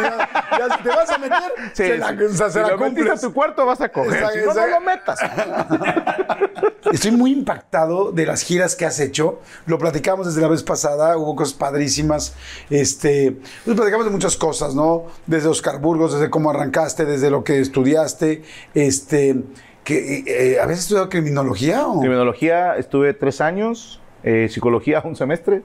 [0.59, 1.38] Ya, si te vas a meter,
[1.73, 2.23] Sí, se la, sí.
[2.25, 3.11] o sea, se si la lo cumples.
[3.11, 4.14] a tu cuarto, vas a coger.
[4.14, 5.18] Exacto, si no, no lo metas.
[6.92, 9.40] Estoy muy impactado de las giras que has hecho.
[9.66, 12.35] Lo platicamos desde la vez pasada, hubo cosas padrísimas.
[12.71, 15.05] Este, pues platicamos de muchas cosas, ¿no?
[15.27, 18.42] Desde Oscar Burgos, desde cómo arrancaste, desde lo que estudiaste.
[18.75, 19.42] Este,
[19.85, 22.01] que, eh, ¿Habías estudiado criminología o?
[22.01, 25.62] Criminología estuve tres años, eh, psicología un semestre.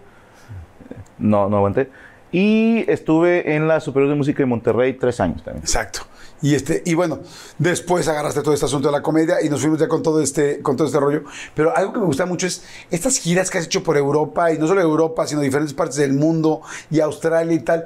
[1.18, 1.90] No, no aguanté.
[2.34, 5.64] Y estuve en la Superior de Música de Monterrey tres años también.
[5.64, 6.02] Exacto.
[6.42, 7.20] Y este, y bueno,
[7.58, 10.60] después agarraste todo este asunto de la comedia y nos fuimos ya con todo este,
[10.62, 11.24] con todo este rollo.
[11.56, 14.58] Pero algo que me gusta mucho es estas giras que has hecho por Europa, y
[14.58, 17.86] no solo Europa, sino diferentes partes del mundo y Australia y tal.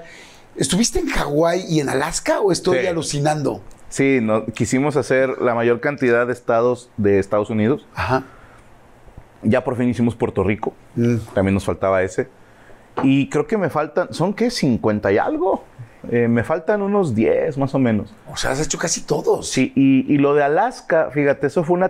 [0.55, 2.88] ¿Estuviste en Hawái y en Alaska o estoy Sí.
[2.88, 3.62] alucinando?
[3.89, 7.86] Sí, no, quisimos hacer la mayor cantidad de estados de Estados Unidos.
[7.93, 8.23] Ajá.
[9.43, 10.73] Ya por fin hicimos Puerto Rico.
[10.95, 11.17] Mm.
[11.36, 12.27] También nos faltaba ese.
[13.03, 14.49] Y creo que me faltan, ¿son qué?
[14.49, 15.63] 50 y algo.
[16.10, 18.13] Eh, me faltan unos 10 más o menos.
[18.31, 19.49] O sea, has hecho casi todos.
[19.49, 21.89] Sí, y, y lo de Alaska, fíjate, eso fue una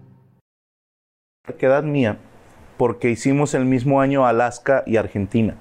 [1.59, 2.17] Edad mía
[2.77, 5.55] porque hicimos el mismo año Alaska y Argentina.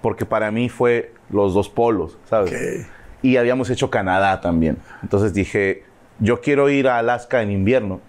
[0.00, 2.86] Porque para mí fue los dos polos, ¿sabes?
[3.22, 4.78] Y habíamos hecho Canadá también.
[5.02, 5.82] Entonces dije,
[6.20, 8.00] yo quiero ir a Alaska en invierno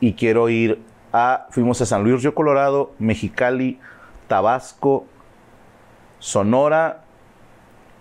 [0.00, 1.46] y quiero ir a...
[1.50, 3.78] Fuimos a San Luis Río Colorado, Mexicali,
[4.26, 5.06] Tabasco,
[6.18, 7.04] Sonora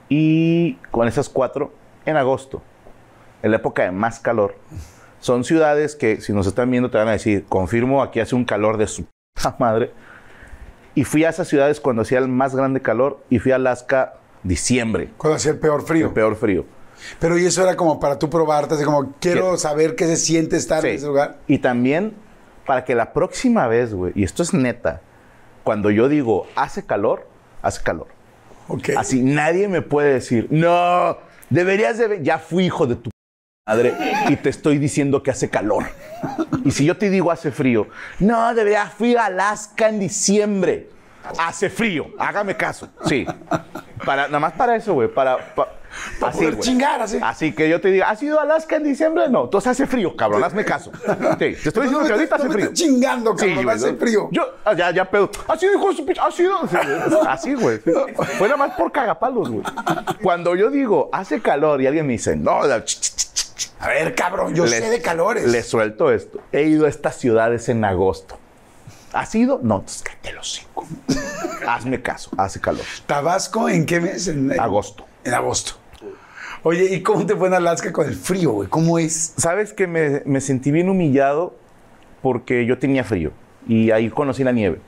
[0.09, 1.71] y con esas cuatro
[2.05, 2.63] en agosto,
[3.43, 4.55] en la época de más calor.
[5.19, 8.45] Son ciudades que si nos están viendo te van a decir, confirmo, aquí hace un
[8.45, 9.05] calor de su
[9.59, 9.91] madre.
[10.95, 14.15] Y fui a esas ciudades cuando hacía el más grande calor y fui a Alaska
[14.43, 16.07] diciembre, Cuando hacía el peor frío.
[16.07, 16.65] el peor frío.
[17.19, 19.57] Pero y eso era como para tú probarte, así como quiero ¿Qué?
[19.57, 21.37] saber qué se siente estar en ese lugar.
[21.47, 22.13] Y también
[22.65, 25.01] para que la próxima vez, güey, y esto es neta,
[25.63, 27.27] cuando yo digo hace calor,
[27.61, 28.07] hace calor.
[28.97, 31.17] Así nadie me puede decir, no,
[31.49, 32.07] deberías de...
[32.07, 33.09] ver- Ya fui hijo de tu
[33.69, 33.93] madre
[34.29, 35.85] y te estoy diciendo que hace calor.
[36.65, 37.87] Y si yo te digo hace frío,
[38.19, 40.89] no, deberías fui a Alaska en diciembre.
[41.37, 42.89] Hace frío, hágame caso.
[43.05, 43.25] Sí.
[44.05, 45.67] Para, nada más para eso, güey, para, pa-
[46.19, 47.19] Para poder chingar, así.
[47.21, 49.29] Así que yo te diga, ¿has ido a Alaska en diciembre?
[49.29, 50.91] No, entonces hace frío, cabrón, hazme caso.
[50.95, 52.65] Sí, te estoy diciendo que ahorita No hace frío.
[52.69, 53.97] estés chingando, cabrón, güey, hace ¿no?
[53.99, 54.29] frío.
[54.31, 55.29] Yo, ah, ya, ya pedo.
[55.47, 56.21] ¿Ha sido hijo de su pinche?
[56.21, 56.57] ¿Ha sido?
[56.67, 56.77] Sí,
[57.27, 57.79] Así, güey.
[57.79, 59.63] Fue nada más por cagapalos, güey.
[60.23, 63.28] Cuando yo digo, hace calor y alguien me dice, no, la ch- ch- ch-
[63.79, 65.45] A ver, cabrón, yo sé de calores.
[65.47, 66.39] Le suelto esto.
[66.51, 68.37] He ido a estas ciudades en agosto.
[69.13, 69.59] ¿Has ido?
[69.63, 70.85] No, cállate los cinco.
[71.67, 72.83] Hazme caso, hace calor.
[73.05, 74.27] ¿Tabasco en qué mes?
[74.27, 75.05] En, en- Agosto.
[75.23, 75.73] En agosto.
[76.63, 78.69] Oye, ¿y cómo te fue en Alaska con el frío, güey?
[78.69, 79.33] ¿Cómo es?
[79.37, 81.55] Sabes que me, me sentí bien humillado
[82.21, 83.31] porque yo tenía frío
[83.67, 84.79] y ahí conocí la nieve.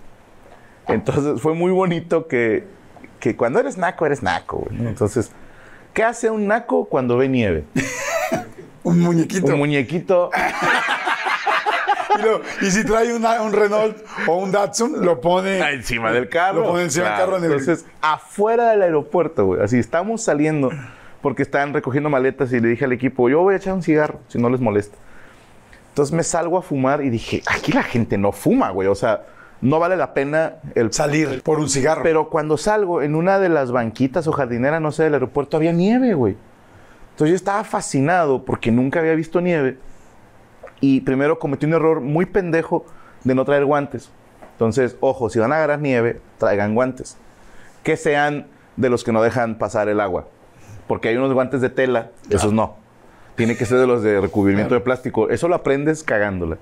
[0.88, 2.68] Entonces fue muy bonito que,
[3.20, 4.58] que cuando eres naco, eres naco.
[4.70, 4.86] güey.
[4.88, 5.32] Entonces,
[5.94, 7.64] ¿qué hace un naco cuando ve nieve?
[8.84, 9.54] Un muñequito.
[9.54, 10.30] Un muñequito.
[12.20, 16.30] y, lo- y si trae una- un Renault o un Datsun, lo pone encima del
[16.30, 16.62] carro.
[16.62, 19.62] Lo pone encima del carro en el- Entonces, afuera del aeropuerto, güey.
[19.62, 20.72] Así estamos saliendo
[21.22, 24.20] porque estaban recogiendo maletas y le dije al equipo, yo voy a echar un cigarro,
[24.28, 24.98] si no les molesta.
[25.90, 28.88] Entonces me salgo a fumar y dije, aquí la gente no fuma, güey.
[28.88, 29.24] O sea,
[29.62, 32.02] no vale la pena el salir por un cigarro.
[32.02, 35.72] Pero cuando salgo en una de las banquitas o jardineras, no sé, del aeropuerto, había
[35.74, 36.36] nieve, güey.
[37.22, 39.78] Entonces yo estaba fascinado porque nunca había visto nieve.
[40.80, 42.84] Y primero cometí un error muy pendejo
[43.24, 44.10] de no traer guantes.
[44.54, 47.18] Entonces, ojo, si van a agarrar nieve, traigan guantes.
[47.84, 50.30] Que sean de los que no dejan pasar el agua.
[50.88, 52.78] Porque hay unos guantes de tela, esos no.
[53.36, 55.30] Tiene que ser de los de recubrimiento de plástico.
[55.30, 56.58] Eso lo aprendes cagándola.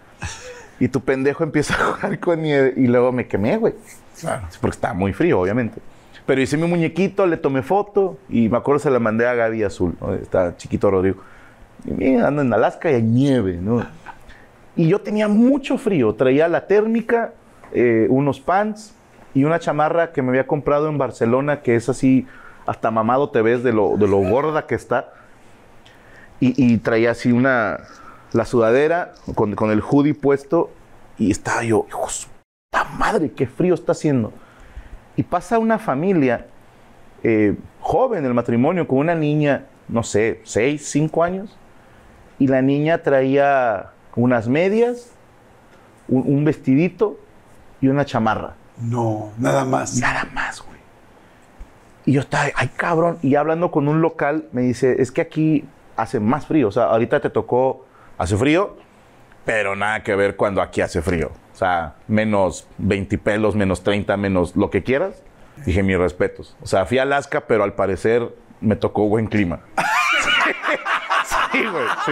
[0.78, 3.76] Y tu pendejo empieza a jugar con nieve y luego me quemé, güey.
[4.20, 4.45] Claro.
[4.60, 5.80] Porque estaba muy frío, obviamente.
[6.30, 9.64] Pero hice mi muñequito, le tomé foto y me acuerdo se la mandé a Gaby
[9.64, 9.98] Azul.
[10.22, 11.24] Está chiquito Rodrigo.
[11.86, 13.84] Y mira, ando en Alaska y hay nieve, ¿no?
[14.76, 16.14] Y yo tenía mucho frío.
[16.14, 17.34] Traía la térmica,
[17.72, 18.94] eh, unos pants
[19.34, 22.28] y una chamarra que me había comprado en Barcelona, que es así,
[22.68, 25.12] hasta mamado te ves de lo, de lo gorda que está.
[26.40, 27.80] Y, traía así una,
[28.34, 30.70] la sudadera con, con el hoodie puesto
[31.18, 34.32] y estaba yo, hijo de su puta madre, qué frío está haciendo.
[35.20, 36.45] Y pasa una familia
[37.24, 41.57] eh, joven, el matrimonio, con una niña, no sé, seis, cinco años,
[42.39, 45.11] y la niña traía unas medias,
[46.07, 47.20] un, un vestidito
[47.82, 48.53] y una chamarra.
[48.82, 49.99] No, nada más.
[49.99, 50.80] Nada más, güey.
[52.05, 55.65] Y yo estaba, ay cabrón, y hablando con un local, me dice, es que aquí
[55.97, 57.86] hace más frío, o sea, ahorita te tocó,
[58.17, 58.78] hace frío,
[59.46, 61.32] pero nada que ver cuando aquí hace frío.
[61.54, 65.22] O sea, menos 20 pelos, menos 30, menos lo que quieras.
[65.66, 66.56] Dije, mis respetos.
[66.62, 69.60] O sea, fui a Alaska, pero al parecer me tocó buen clima.
[71.52, 72.12] sí, güey, sí.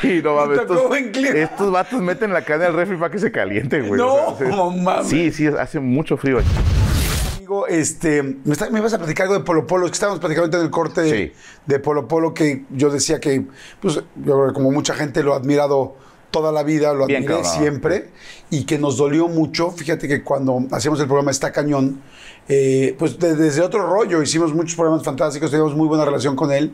[0.00, 0.58] Sí, no mames.
[0.60, 1.36] tocó Estos, buen clima.
[1.38, 4.00] estos vatos meten la carne al refri para que se caliente, güey.
[4.00, 5.08] No, O sea, no mames.
[5.08, 6.48] Sí, sí, hace mucho frío aquí.
[7.36, 10.18] Amigo, este, me, está- me ibas a platicar algo de Polo Polo, es que estábamos
[10.20, 11.32] platicando ahorita en el corte Sí.
[11.66, 13.44] de Polo Polo, que yo decía que,
[13.80, 15.96] pues, yo creo que como mucha gente lo ha admirado
[16.34, 17.58] toda la vida, lo Bien admiré cabrón.
[17.62, 18.10] siempre,
[18.50, 19.70] y que nos dolió mucho.
[19.70, 22.02] Fíjate que cuando hacíamos el programa Está Cañón,
[22.48, 26.50] eh, pues de- desde otro rollo, hicimos muchos programas fantásticos, teníamos muy buena relación con
[26.50, 26.72] él,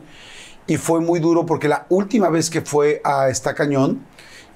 [0.65, 4.03] y fue muy duro porque la última vez que fue a Está Cañón,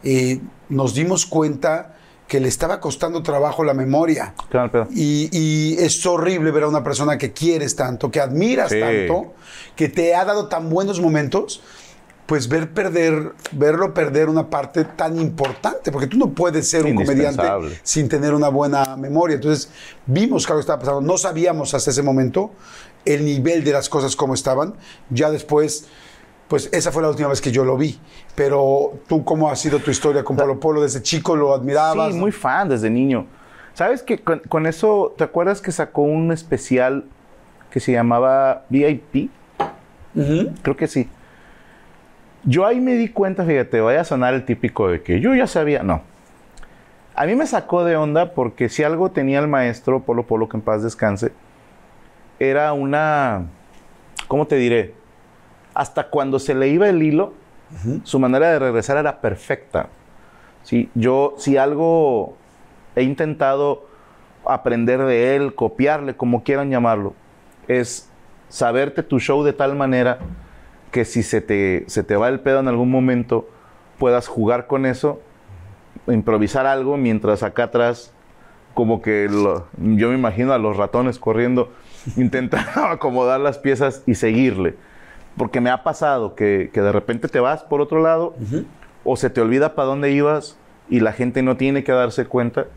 [0.04, 0.40] eh,
[0.70, 1.92] nos dimos cuenta
[2.28, 4.34] que le estaba costando trabajo la memoria.
[4.50, 4.88] ¿Qué mal pedo?
[4.92, 8.80] Y, y es horrible ver a una persona que quieres tanto, que admiras Sí.
[8.80, 9.34] tanto,
[9.76, 11.62] que te ha dado tan buenos momentos,
[12.26, 16.96] pues ver perder, verlo perder una parte tan importante, porque tú no puedes ser un
[16.96, 17.44] comediante
[17.84, 19.36] sin tener una buena memoria.
[19.36, 19.70] Entonces,
[20.06, 22.52] vimos que algo estaba pasando, no sabíamos hasta ese momento
[23.06, 24.74] el nivel de las cosas como estaban.
[25.12, 25.88] Ya después,
[26.48, 28.00] pues esa fue la última vez que yo lo vi.
[28.34, 30.82] Pero tú, ¿cómo ha sido tu historia con Polo Polo?
[30.82, 32.12] ¿Desde chico lo admirabas?
[32.12, 33.28] Sí, muy fan desde niño.
[33.76, 37.04] ¿Sabes que con, con eso, ¿te acuerdas que sacó un especial
[37.70, 39.30] que se llamaba VIP?
[40.64, 41.08] Creo que sí.
[42.46, 45.48] Yo ahí me di cuenta, fíjate, vaya a sonar el típico de que yo ya
[45.48, 45.82] sabía.
[45.82, 46.04] No.
[47.16, 50.58] A mí me sacó de onda porque si algo tenía el maestro Polo Polo, que
[50.58, 51.32] en paz descanse,
[52.40, 53.46] era una.
[54.28, 54.94] ¿Cómo te diré?
[55.74, 57.34] Hasta cuando se le iba el hilo,
[58.04, 59.90] su manera de regresar era perfecta.
[60.64, 62.38] Sí, yo, si algo
[62.96, 63.88] he intentado
[64.46, 67.14] aprender de él, copiarle, como quieran llamarlo,
[67.68, 68.10] es
[68.50, 70.20] saberte tu show de tal manera
[70.96, 73.50] que si se te, se te va el pedo en algún momento,
[74.00, 75.20] puedas jugar con eso,
[76.08, 78.14] improvisar algo, mientras acá atrás,
[78.74, 81.70] como que lo- yo me imagino a los ratones corriendo,
[82.16, 84.76] intentando acomodar las piezas y seguirle.
[85.36, 88.34] Porque me ha pasado que, que de repente te vas por otro lado
[89.04, 90.58] o se te olvida para dónde ibas
[90.90, 92.68] y la gente no tiene que darse cuenta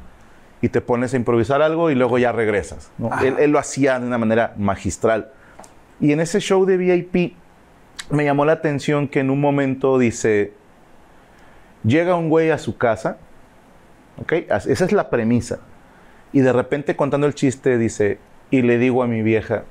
[0.60, 2.90] y te pones a improvisar algo y luego ya regresas.
[2.98, 3.10] ¿no?
[3.20, 5.30] Él, él lo hacía de una manera magistral.
[6.00, 7.36] Y en ese show de VIP
[8.10, 10.52] me llamó la atención que en un momento dice,
[11.84, 13.18] llega un güey a su casa,
[14.20, 14.32] ¿ok?
[14.48, 15.58] Esa es la premisa.
[16.32, 18.18] Y de repente contando el chiste dice,
[18.50, 19.64] y le digo a mi vieja,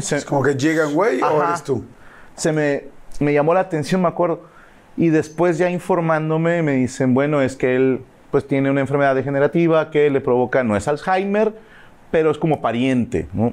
[0.00, 1.84] se- Es como que llega un güey o eres tú.
[2.36, 2.84] se me,
[3.18, 4.42] me llamó la atención, me acuerdo.
[4.96, 9.90] Y después ya informándome me dicen, bueno, es que él pues tiene una enfermedad degenerativa
[9.90, 11.52] que le provoca, no es Alzheimer,
[12.10, 13.52] pero es como pariente, ¿no?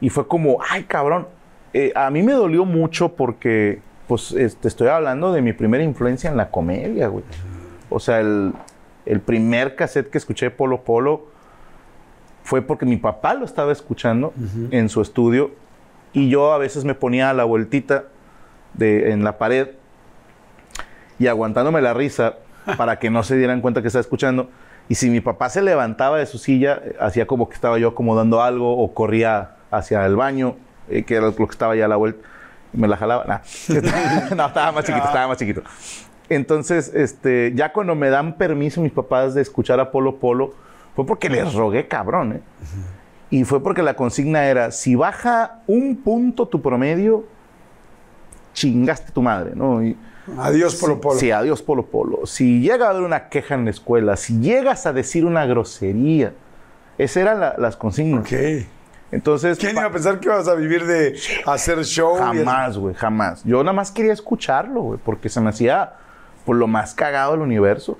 [0.00, 1.28] Y fue como, ay, cabrón.
[1.78, 6.30] Eh, a mí me dolió mucho porque, pues, este, estoy hablando de mi primera influencia
[6.30, 7.22] en la comedia, güey.
[7.90, 8.54] O sea, el,
[9.04, 11.26] el primer cassette que escuché de Polo Polo
[12.44, 14.32] fue porque mi papá lo estaba escuchando
[14.70, 15.50] en su estudio
[16.14, 18.04] y yo a veces me ponía a la vueltita
[18.72, 19.72] de, en la pared
[21.18, 22.36] y aguantándome la risa
[22.78, 24.48] para que no se dieran cuenta que estaba escuchando.
[24.88, 28.40] Y si mi papá se levantaba de su silla, hacía como que estaba yo acomodando
[28.40, 30.56] algo o corría hacia el baño,
[30.88, 32.26] eh, que era lo que estaba ya a la vuelta,
[32.72, 33.24] me la jalaba.
[33.24, 33.38] Nah.
[34.36, 35.62] no, estaba más chiquito, estaba más chiquito.
[36.28, 40.54] Entonces, este, ya cuando me dan permiso mis papás de escuchar a Polo Polo,
[40.96, 42.40] fue porque les rogué cabrón, ¿eh?
[43.30, 47.24] Y fue porque la consigna era, si baja un punto tu promedio,
[48.54, 49.82] chingaste tu madre, ¿no?
[49.84, 49.96] Y,
[50.38, 51.20] Adiós, Polo Polo.
[51.20, 52.26] Sí, adiós Polo Polo.
[52.26, 56.32] Si llega a haber una queja en la escuela, si llegas a decir una grosería,
[56.98, 58.22] esas eran la- las consignas.
[58.22, 58.66] Ok.
[59.12, 62.16] Entonces, ¿Quién iba a pensar que ibas a vivir de hacer show?
[62.16, 63.42] jamás, güey, jamás.
[63.44, 65.92] Yo nada más quería escucharlo, güey, porque se me hacía
[66.44, 67.98] por lo más cagado del universo.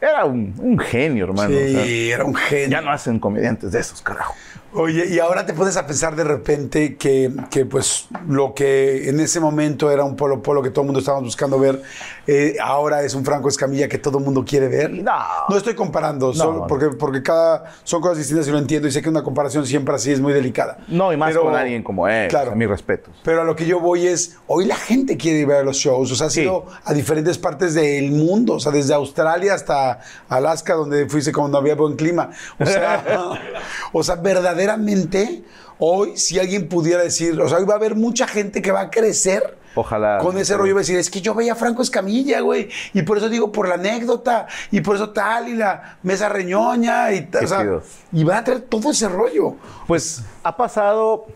[0.00, 1.54] Era un, un genio, hermano.
[1.54, 2.68] o sea, Sí, era un genio.
[2.70, 4.34] ya no hacen comediantes de esos, carajo.
[4.74, 9.20] Oye, y ahora te pones a pensar de repente que, que, pues lo que en
[9.20, 11.82] ese momento era un polo polo que todo el mundo estaba buscando ver,
[12.26, 14.90] eh, ahora es un Franco Escamilla que todo el mundo quiere ver.
[14.92, 15.56] No.
[15.56, 16.66] estoy comparando, no.
[16.66, 19.94] porque, porque cada son cosas distintas y lo entiendo y sé que una comparación siempre
[19.94, 20.78] así es muy delicada.
[20.88, 22.28] No, y más Pero- con alguien como él.
[22.28, 22.46] Claro.
[22.50, 23.14] sea, mis respetos.
[23.24, 25.76] Pero a lo que yo voy es, hoy la gente quiere ir a ver los
[25.76, 26.40] shows, o sea, ha Sí.
[26.42, 31.58] sido a diferentes partes del mundo, o sea, desde Australia hasta Alaska, donde fuiste cuando
[31.58, 32.30] había buen clima.
[32.58, 33.04] O sea,
[33.92, 35.42] o sea, verdaderamente,
[35.78, 38.82] hoy si alguien pudiera decir, o sea, hoy va a haber mucha gente que va
[38.82, 39.58] a crecer.
[39.74, 40.18] Ojalá.
[40.18, 43.02] Con ese rollo va a decir, es que yo veía a Franco Escamilla, güey, y
[43.02, 47.22] por eso digo, por la anécdota, y por eso tal, y la mesa reñoña, y
[47.22, 47.80] tal, o sea,
[48.12, 49.56] y va a traer todo ese rollo.
[49.86, 51.26] Pues ha pasado,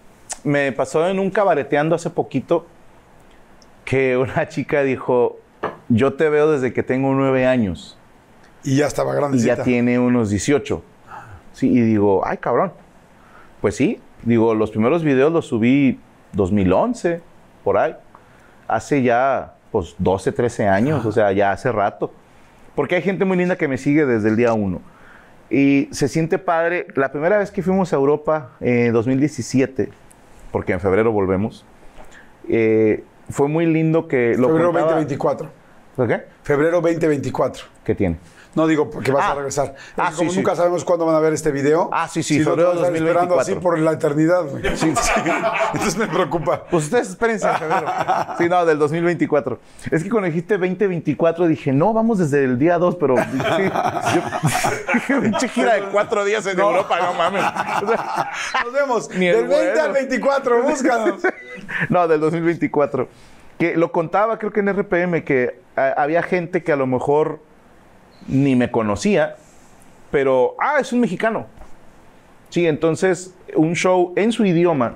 [0.45, 2.67] me pasó en un cabareteando hace poquito
[3.85, 5.39] que una chica dijo,
[5.89, 7.97] yo te veo desde que tengo nueve años
[8.65, 9.57] Y ya estaba y grandecita.
[9.57, 10.83] ya tiene unos 18.
[11.53, 12.73] Sí, y digo, ay cabrón.
[13.63, 15.99] Pues sí, digo, los primeros videos los subí
[16.35, 17.23] 2011,
[17.65, 17.95] por ahí.
[18.69, 22.13] Hace ya, pues, 12, 13 años, o sea, ya hace rato.
[22.75, 24.81] Porque hay gente muy linda que me sigue desde el día uno.
[25.49, 26.87] Y se siente padre.
[26.95, 29.91] La primera vez que fuimos a Europa, en 2017,
[30.51, 31.65] porque en febrero volvemos,
[32.49, 35.49] eh, fue muy lindo que lo Febrero contaba- 2024.
[35.97, 36.23] ¿Por qué?
[36.43, 37.65] Febrero 2024.
[37.85, 38.17] ¿Qué tiene?
[38.57, 39.31] No digo porque vas Ah.
[39.33, 39.75] a regresar.
[39.77, 40.57] Es Ah, que como sí, nunca sí.
[40.57, 41.89] sabemos cuándo van a ver este video.
[41.93, 43.41] Ah, sí, sí, si febrero esperando 2024.
[43.41, 44.43] así por la eternidad.
[44.45, 44.63] güey.
[44.67, 46.65] Entonces me preocupa.
[46.71, 47.87] Pues ustedes espérense en febrero.
[48.39, 49.59] Sí, no, del 2024.
[49.91, 54.23] Es que cuando dijiste 2024 dije, no, vamos desde el día 2, pero sí, yo
[54.95, 57.45] dije, pinche gira de cuatro días en Europa, no mames.
[57.83, 58.31] O sea,
[58.65, 59.09] Nos vemos.
[59.11, 59.93] Del 20 al vuelo.
[59.93, 61.23] 24, búscanos.
[61.91, 63.09] no, del 2024.
[63.59, 67.41] Que lo contaba, creo que en RPM, que ah, había gente que a lo mejor
[68.29, 69.37] ni me conocía,
[70.11, 71.47] pero, ah, es un mexicano.
[72.51, 74.95] Sí, entonces, un show en su idioma,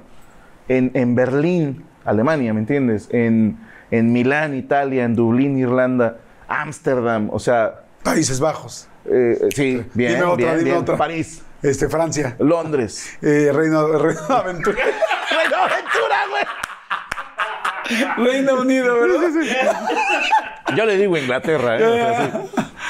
[0.68, 3.09] en, en Berlín, Alemania, ¿me entiendes?
[3.12, 3.59] En,
[3.91, 6.18] en Milán, Italia, en Dublín, Irlanda,
[6.49, 8.89] Ámsterdam, o sea, Países Bajos.
[9.05, 10.76] eh, sí, bien, Dime otra, bien, dime bien.
[10.76, 10.97] otra.
[10.97, 12.37] París, Este, Francia.
[12.39, 13.18] Londres.
[13.20, 14.78] Eh, Reino, Reino de Aventura.
[15.31, 16.45] ¡Reino Aventura, güey!
[18.28, 19.28] Reino Unido, ¿verdad?
[20.76, 21.76] Yo le digo Inglaterra.
[21.78, 22.31] ¿eh?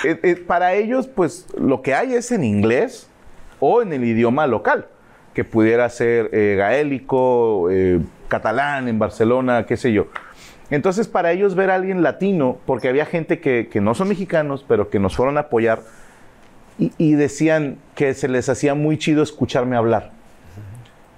[0.05, 3.09] Eh, eh, para ellos, pues lo que hay es en inglés
[3.59, 4.86] o en el idioma local,
[5.34, 10.07] que pudiera ser eh, gaélico, eh, catalán en Barcelona, qué sé yo.
[10.70, 14.64] Entonces, para ellos ver a alguien latino, porque había gente que, que no son mexicanos,
[14.66, 15.82] pero que nos fueron a apoyar,
[16.78, 20.12] y, y decían que se les hacía muy chido escucharme hablar.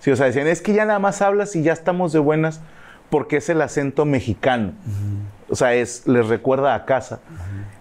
[0.01, 2.61] Sí, o sea, decían, es que ya nada más hablas y ya estamos de buenas
[3.09, 4.73] porque es el acento mexicano.
[5.49, 7.21] O sea, es, les recuerda a casa.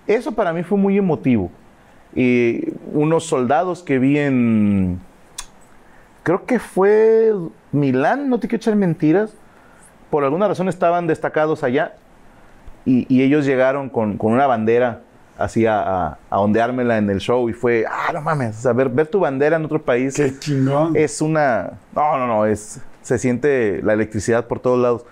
[0.08, 1.50] Eso para mí fue muy emotivo.
[2.16, 5.00] Y unos soldados que vi en,
[6.24, 7.34] creo que fue
[7.72, 9.34] Milán, no te quiero echar mentiras,
[10.10, 11.94] por alguna razón estaban destacados allá
[12.86, 15.02] y, y ellos llegaron con, con una bandera
[15.38, 18.74] así a, a- a ondeármela en el show y fue, ah, no mames, o sea,
[18.74, 20.96] ver, ver tu bandera en otro país Qué chingón.
[20.96, 25.06] es una, no, no, no, es, se siente la electricidad por todos lados.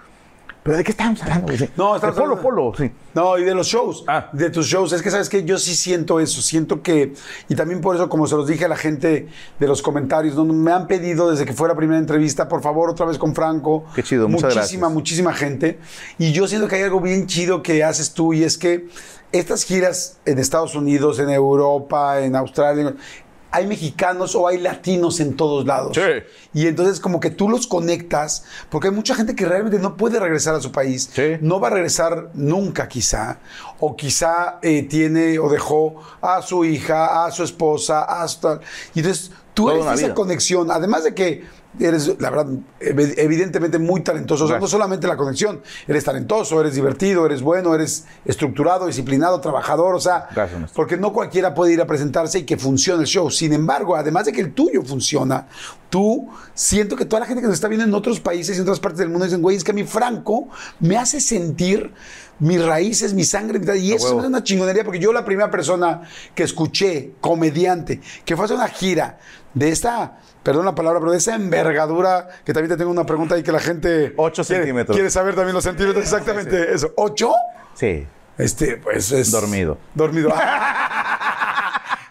[0.62, 1.48] ¿Pero de qué estamos hablando?
[1.48, 1.70] güey?
[1.78, 2.92] No, de estamos polo, hablando- polo, sí.
[3.16, 4.04] No, y de los shows.
[4.08, 4.30] Ah.
[4.34, 4.92] De tus shows.
[4.92, 6.42] Es que, ¿sabes que Yo sí siento eso.
[6.42, 7.14] Siento que.
[7.48, 10.54] Y también por eso, como se los dije a la gente de los comentarios, donde
[10.54, 13.86] me han pedido desde que fue la primera entrevista, por favor, otra vez con Franco.
[13.96, 14.94] Qué chido, muchas Muchísima, gracias.
[14.94, 15.80] muchísima gente.
[16.18, 18.88] Y yo siento que hay algo bien chido que haces tú y es que
[19.32, 22.96] estas giras en Estados Unidos, en Europa, en Australia.
[23.52, 25.94] Hay mexicanos o hay latinos en todos lados.
[25.96, 26.02] Sí.
[26.54, 30.20] Y entonces como que tú los conectas, porque hay mucha gente que realmente no puede
[30.20, 31.38] regresar a su país, Sí.
[31.42, 33.40] no va a regresar nunca quizá,
[33.80, 38.62] o quizá eh, tiene o dejó a su hija, a su esposa, a su tal.
[38.94, 40.14] Y entonces tú Toda eres esa vida.
[40.16, 41.44] conexión, además de que
[41.80, 42.48] eres, la verdad,
[42.80, 44.46] ev- evidentemente muy talentoso.
[44.46, 49.40] O sea, no solamente la conexión, eres talentoso, eres divertido, eres bueno, eres estructurado, disciplinado,
[49.42, 53.08] trabajador, o sea, Gracias, porque no cualquiera puede ir a presentarse y que funcione el
[53.08, 53.30] show.
[53.32, 55.48] Sin embargo, además de que el tuyo funciona,
[55.90, 58.64] tú siento que toda la gente que nos está viendo en otros países y en
[58.64, 60.48] otras partes del mundo dicen, güey, es que a mí Franco
[60.80, 61.92] me hace sentir
[62.42, 65.52] mis raíces, mi sangre, mi tal", y eso es una chingonería, porque yo la primera
[65.52, 66.04] persona
[66.34, 69.18] que escuché, comediante, que fue a hacer una gira
[69.54, 73.36] de esta, perdón la palabra, pero de esa envergadura, que también te tengo una pregunta
[73.36, 74.14] ahí que la gente...
[74.18, 74.96] Ocho quiere- centímetros.
[74.96, 76.92] Quiere saber también los centímetros, exactamente eso.
[76.98, 77.32] ¿Ocho?
[77.74, 78.06] Sí.
[78.38, 79.32] Este, pues es.
[79.32, 79.78] Dormido.
[79.94, 80.30] Dormido.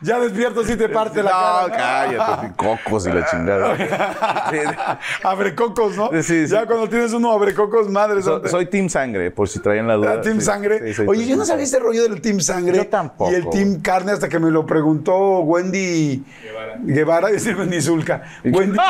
[0.01, 2.07] ya despierto si te parte la no, cara.
[2.07, 3.77] cállate, cocos y la chingada.
[5.25, 6.11] abre cocos, ¿no?
[6.23, 6.47] Sí, sí.
[6.47, 8.23] Ya cuando tienes uno abre cocos, madre.
[8.23, 10.15] So- soy Team Sangre, por si traían la duda.
[10.19, 10.95] Ah, Team Sí, Sangre.
[11.07, 12.77] Oye, yo no sabía este rollo del Team Sangre.
[12.77, 13.31] Yo tampoco.
[13.33, 16.25] Y el Team Carne hasta que me lo preguntó Wendy
[16.85, 18.23] Guevara, decir Wendy Zulka.
[18.45, 18.79] Wendy.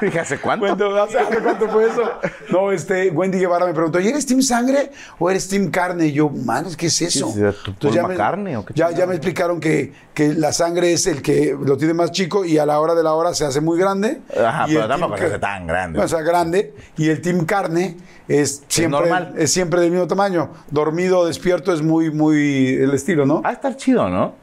[0.00, 0.66] Fíjate, ¿hace cuánto?
[0.66, 2.02] ¿Cuánto, hace- cuánto fue eso?
[2.50, 6.06] No, este, Wendy Guevara me preguntó, ¿y eres Team Sangre o eres Team Carne?
[6.06, 7.32] Y yo, man, ¿qué es eso?
[7.32, 10.34] Sí, sí, ¿tú ya Paul me, McCartney o qué ya, ya me explicaron que, que
[10.34, 13.14] la sangre es el que lo tiene más chico y a la hora de la
[13.14, 14.20] hora se hace muy grande.
[14.38, 15.98] Ajá, Y pero tampoco se hace tan grande.
[16.00, 16.74] O sea, grande.
[16.96, 17.96] Y el Team Carne
[18.28, 19.34] es siempre, normal.
[19.36, 20.50] es siempre del mismo tamaño.
[20.70, 23.42] Dormido, despierto es muy, muy el estilo, ¿no?
[23.42, 24.34] Va a estar chido, ¿no?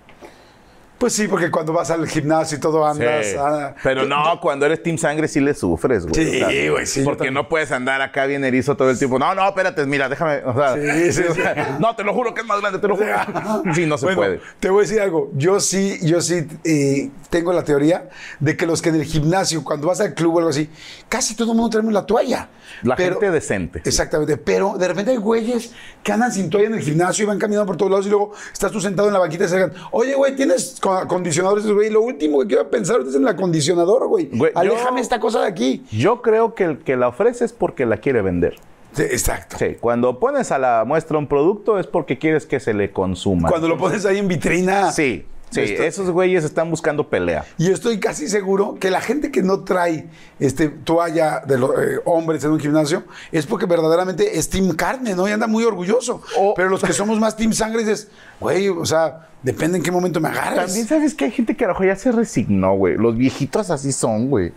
[1.06, 3.28] Pues sí, porque cuando vas al gimnasio y todo andas.
[3.28, 3.36] Sí.
[3.38, 6.16] ah, Pero no, cuando eres Team Sangre sí le sufres, güey.
[6.16, 9.20] Sí, O sea, güey, sí, Porque no puedes andar acá bien erizo todo el tiempo.
[9.20, 10.38] No, no, espérate, mira, déjame.
[10.44, 11.42] O sea, Sí, sí, o sí.
[11.44, 13.08] sea, No, te lo juro que es más grande, te lo juro.
[13.76, 14.42] Sí, no se Bueno, puede.
[14.60, 15.30] Te voy a decir algo.
[15.36, 19.64] Yo sí, yo sí eh, tengo la teoría de que los que en el gimnasio,
[19.64, 20.72] cuando vas al club o algo así,
[21.08, 22.50] casi todo el mundo tenemos la toalla.
[22.82, 23.82] La Pero- gente decente.
[23.86, 27.38] Exactamente, pero de repente hay güeyes que andan sin toalla en el gimnasio y van
[27.38, 29.74] caminando por todos lados y luego estás tú sentado en la banquita y se digan,
[29.92, 31.66] oye, güey, ¿tienes acondicionadores?
[31.68, 34.30] Güey, lo último que quiero pensar es en el acondicionador, güey.
[34.32, 35.84] Güey, yo- Aléjame esta cosa de aquí.
[35.92, 38.56] Yo creo que el que la ofrece es porque la quiere vender.
[38.94, 39.58] Sí, exacto.
[39.60, 43.50] Sí, cuando pones a la muestra un producto es porque quieres que se le consuma.
[43.50, 44.92] Cuando lo pones ahí en vitrina.
[44.94, 45.26] Sí,
[45.56, 47.46] sí, Esto- esos güeyes están buscando pelea.
[47.58, 50.08] Y estoy casi seguro que la gente que no trae
[50.40, 55.16] este, toalla de los eh, hombres en un gimnasio es porque verdaderamente es team carne,
[55.16, 55.28] ¿no?
[55.28, 56.22] Y anda muy orgulloso.
[56.38, 59.92] O- Pero los que somos más team sangre dices, güey, o sea, depende en qué
[59.92, 60.66] momento me agarres.
[60.66, 62.98] También sabes que hay gente que a lo mejor ya se resignó, güey.
[62.98, 64.52] Los viejitos así son, güey.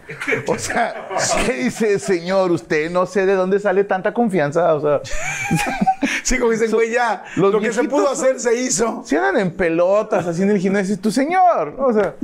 [0.46, 1.08] O sea,
[1.46, 2.50] ¿qué dice, señor?
[2.50, 4.74] Usted no sé de dónde sale tanta confianza.
[4.74, 5.00] O sea,
[6.22, 9.02] Sí, como dicen, güey, ya, los lo que se pudo hacer se hizo.
[9.06, 11.74] si andan en pelotas así en el gimnasio, tu señor.
[11.78, 12.14] O sea,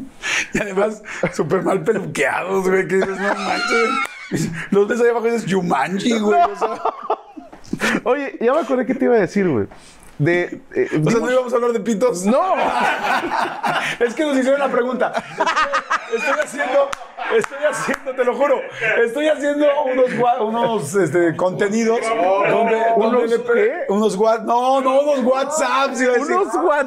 [0.53, 1.03] Y además,
[1.33, 4.51] súper mal peluqueados, güey, que dices, no manches.
[4.71, 6.41] Los ves ahí abajo y dices, Yumanji, güey.
[6.41, 6.81] O sea,
[8.05, 9.67] oye, ya me acordé que te iba a decir, güey.
[10.19, 10.61] De.
[10.75, 12.25] eh, o sea, no íbamos a hablar de pitos.
[12.25, 12.41] no.
[13.99, 15.13] Es que nos hicieron la pregunta.
[15.13, 15.47] Estoy,
[16.17, 16.89] estoy haciendo,
[17.37, 18.61] estoy haciendo, te lo juro,
[19.05, 22.01] estoy haciendo unos, unos este, contenidos.
[22.01, 26.01] donde, donde ¿Unos unos no, no, unos WhatsApps.
[26.01, 26.37] iba a decir.
[26.37, 26.87] Unos what?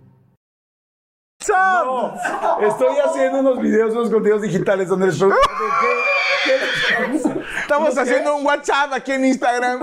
[1.49, 2.13] No,
[2.61, 5.39] estoy haciendo unos videos, unos contenidos digitales donde les pregunto
[6.43, 6.59] qué, qué-
[7.61, 9.79] Estamos haciendo un WhatsApp aquí en Instagram.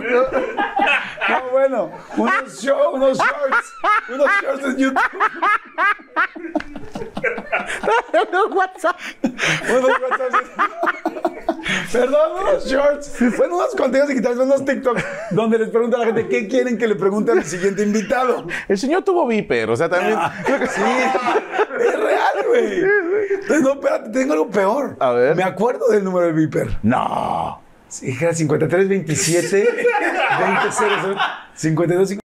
[1.28, 3.72] No, bueno, unos, show- unos shorts,
[4.08, 5.02] unos shorts en YouTube.
[8.54, 8.96] WhatsApp.
[9.22, 10.50] Unos WhatsApps.
[11.92, 13.18] Perdón, unos shorts.
[13.36, 16.86] Bueno, unos contenidos digitales, unos TikToks, donde les pregunto a la gente qué quieren que
[16.86, 18.46] le pregunte al siguiente invitado.
[18.68, 20.18] El señor tuvo viper, o sea, también.
[20.68, 20.82] Sí,
[21.80, 22.80] es real, güey.
[23.32, 24.96] Entonces, No, espérate, tengo algo peor.
[25.00, 25.36] A ver.
[25.36, 26.78] Me acuerdo del número del Viper.
[26.82, 27.60] No.
[27.88, 29.56] Sí, era 53 27
[30.40, 31.16] 20 00
[31.54, 32.28] 52 50.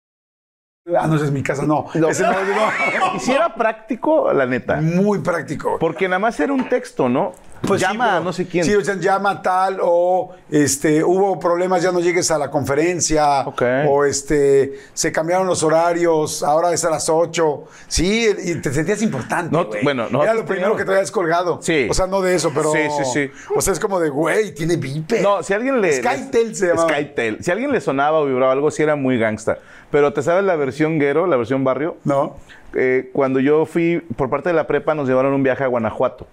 [0.97, 1.87] Ah, no, esa es mi casa, no.
[1.95, 2.09] No.
[2.09, 3.15] Ese no, no.
[3.15, 4.77] Y si era práctico, la neta.
[4.77, 5.77] Muy práctico.
[5.79, 7.33] Porque nada más era un texto, ¿no?
[7.61, 8.63] Pues sí, Llama a no sé quién.
[8.63, 13.41] Sí, o sea, llama tal, o este, hubo problemas, ya no llegues a la conferencia.
[13.47, 13.61] Ok.
[13.89, 17.63] O este, se cambiaron los horarios, ahora es a las 8.
[17.87, 19.55] Sí, y te sentías importante.
[19.55, 21.59] No, bueno, nosotros Era lo primero que traías colgado.
[21.61, 21.87] Sí.
[21.89, 22.71] O sea, no de eso, pero.
[22.71, 23.31] Sí, sí, sí.
[23.55, 25.21] O sea, es como de, güey, tiene Viper.
[25.21, 25.93] No, si alguien le.
[25.93, 26.89] Skytel se llamaba.
[26.89, 27.43] Skytel.
[27.43, 29.59] Si alguien le sonaba o vibraba algo, sí era muy gangsta.
[29.91, 31.97] Pero ¿te sabes la versión Guero, la versión barrio?
[32.03, 32.35] ¿No?
[32.73, 36.27] Eh, cuando yo fui, por parte de la prepa, nos llevaron un viaje a Guanajuato.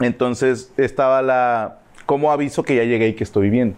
[0.00, 1.78] Entonces estaba la.
[2.04, 3.76] ¿Cómo aviso que ya llegué y que estoy bien?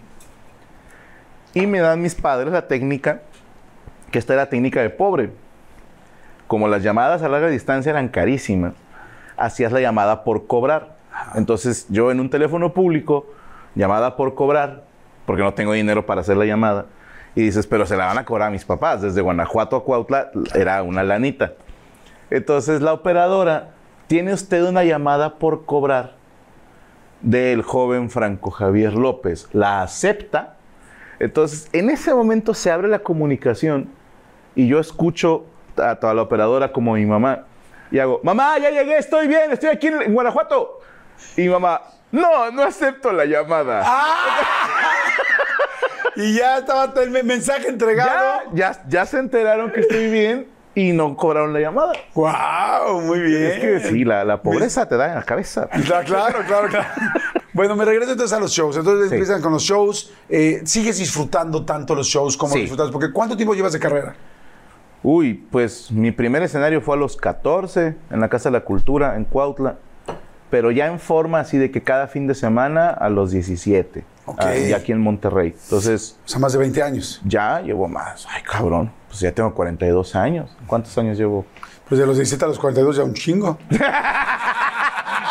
[1.55, 3.23] Y me dan mis padres la técnica,
[4.11, 5.31] que esta era técnica de pobre.
[6.47, 8.75] Como las llamadas a larga distancia eran carísimas,
[9.37, 10.97] hacías la llamada por cobrar.
[11.35, 13.27] Entonces yo en un teléfono público,
[13.75, 14.85] llamada por cobrar,
[15.27, 16.87] porque no tengo dinero para hacer la llamada,
[17.35, 19.03] y dices, pero se la van a cobrar a mis papás.
[19.03, 21.53] Desde Guanajuato a Cuautla era una lanita.
[22.31, 23.71] Entonces la operadora,
[24.09, 26.14] tiene usted una llamada por cobrar
[27.20, 29.48] del joven Franco Javier López.
[29.52, 30.56] La acepta.
[31.20, 33.88] Entonces, en ese momento se abre la comunicación
[34.54, 35.44] y yo escucho
[35.76, 37.44] a toda la operadora como mi mamá
[37.90, 40.80] y hago, mamá, ya llegué, estoy bien, estoy aquí en, en Guanajuato.
[41.36, 41.80] Y mi mamá,
[42.12, 43.84] no, no acepto la llamada.
[46.16, 48.40] Y ya estaba el me- mensaje entregado.
[48.52, 51.93] ya, ya, ya se enteraron que estoy bien y no cobraron la llamada.
[52.14, 53.01] ¡Wow!
[53.03, 53.43] Muy bien.
[53.45, 55.69] Es que sí, la, la pobreza te da en la cabeza.
[55.85, 56.87] Claro, claro, claro, claro.
[57.55, 58.77] Bueno, me regreso entonces a los shows.
[58.77, 59.14] Entonces Sí.
[59.16, 60.12] empiezan con los shows.
[60.29, 62.61] Eh, ¿Sigues disfrutando tanto los shows como Sí.
[62.61, 62.91] disfrutas?
[62.93, 64.14] Porque ¿cuánto tiempo llevas de carrera?
[65.03, 69.16] Uy, pues mi primer escenario fue a los 14 en la Casa de la Cultura
[69.16, 69.77] en Cuautla,
[70.51, 74.37] pero ya en forma así de que cada fin de semana a los 17, Ok.
[74.41, 75.55] ah, y aquí en Monterrey.
[75.64, 77.21] Entonces O sea, más de 20 años.
[77.25, 78.27] ya llevo más.
[78.29, 80.50] Ay, cabrón, pues ya tengo 42 años.
[80.66, 81.44] ¿Cuántos años llevo?
[81.88, 83.59] Pues de los 17 a los 42 ya un chingo.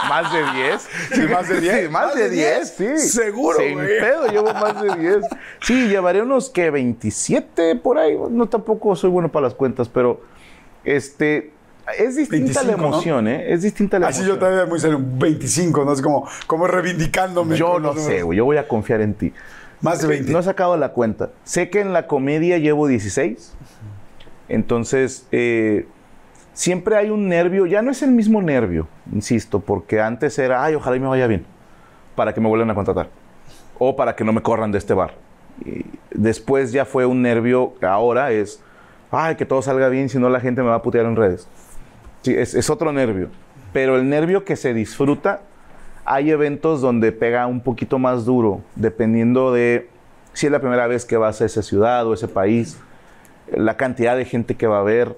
[0.09, 0.87] Más de 10.
[1.13, 1.81] Sí, más de 10.
[1.83, 2.97] Sí, más de 10, sí.
[2.97, 3.99] Seguro, Sin güey.
[3.99, 5.17] pedo, llevo más de 10.
[5.61, 8.17] Sí, llevaré unos que 27 por ahí.
[8.29, 10.21] No tampoco soy bueno para las cuentas, pero
[10.85, 11.51] este
[11.97, 12.87] es distinta 25, la ¿no?
[12.87, 13.51] emoción, ¿eh?
[13.51, 14.37] Es distinta la Así emoción.
[14.39, 15.91] yo también muy serio, 25, ¿no?
[15.91, 17.57] Es como, como reivindicándome.
[17.57, 18.37] Yo no sé, güey.
[18.37, 19.33] Yo voy a confiar en ti.
[19.81, 20.31] Más de 20.
[20.31, 21.31] No he sacado la cuenta.
[21.43, 23.55] Sé que en la comedia llevo 16.
[24.49, 25.87] Entonces, eh,
[26.53, 27.65] siempre hay un nervio.
[27.65, 31.27] Ya no es el mismo nervio, insisto, porque antes era, ay, ojalá y me vaya
[31.27, 31.45] bien,
[32.15, 33.09] para que me vuelvan a contratar.
[33.77, 35.13] O para que no me corran de este bar.
[35.65, 38.61] Y después ya fue un nervio, ahora es,
[39.11, 41.47] ay, que todo salga bien, si no la gente me va a putear en redes.
[42.23, 43.29] Sí, es, es otro nervio.
[43.73, 45.41] Pero el nervio que se disfruta,
[46.07, 49.89] hay eventos donde pega un poquito más duro, dependiendo de
[50.31, 52.79] si es la primera vez que vas a esa ciudad o ese país,
[53.53, 55.17] la cantidad de gente que va a haber.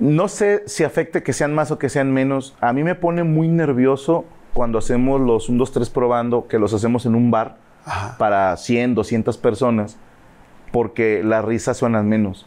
[0.00, 2.56] No sé si afecte que sean más o que sean menos.
[2.60, 4.24] A mí me pone muy nervioso
[4.54, 7.58] cuando hacemos los 1, 2, 3 probando, que los hacemos en un bar
[8.18, 9.98] para 100, 200 personas,
[10.72, 12.46] porque las risas suenan menos.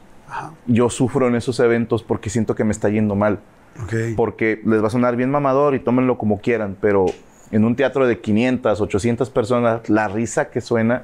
[0.65, 3.39] Yo sufro en esos eventos porque siento que me está yendo mal
[3.83, 3.93] Ok.
[4.15, 7.05] porque les va a sonar bien mamador y tómenlo como quieran, pero
[7.51, 11.03] en un teatro de 500, 800 personas, la risa que suena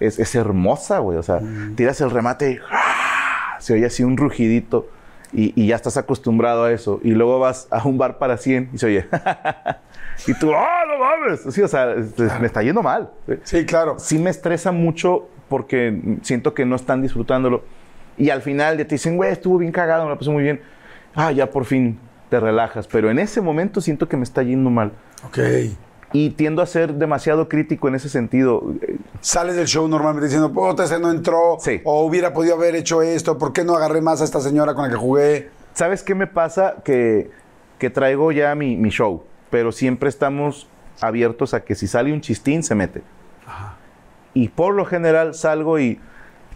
[0.00, 1.18] es, es hermosa, güey.
[1.18, 1.40] O sea,
[1.76, 3.56] tiras el remate y ¡ah!
[3.58, 4.88] se oye así un rugidito
[5.32, 7.00] y, y ya estás acostumbrado a eso.
[7.04, 9.06] Y luego vas a un bar para 100 y se oye.
[10.26, 11.54] y tú, ¡ah, no mames!
[11.54, 11.94] Sí, o sea,
[12.40, 13.10] me está yendo mal.
[13.44, 13.98] Sí, claro.
[13.98, 17.62] Sí me estresa mucho porque siento que no están disfrutándolo.
[18.16, 20.60] Y al final ya te dicen, güey, estuvo bien cagado, me la pasé muy bien.
[21.14, 21.98] Ah, ya por fin
[22.28, 22.86] te relajas.
[22.86, 24.92] Pero en ese momento siento que me está yendo mal.
[25.26, 25.38] Ok.
[26.12, 28.74] Y tiendo a ser demasiado crítico en ese sentido.
[29.20, 31.58] Sales del show normalmente diciendo, puta, ese no entró.
[31.60, 31.80] Sí.
[31.84, 33.38] O hubiera podido haber hecho esto.
[33.38, 35.50] ¿Por qué no agarré más a esta señora con la que jugué?
[35.74, 36.76] ¿Sabes qué me pasa?
[36.84, 37.30] Que,
[37.78, 40.68] que traigo ya mi, mi show, pero siempre estamos
[41.00, 43.02] abiertos a que si sale un chistín, se mete.
[44.34, 46.00] Y por lo general salgo y,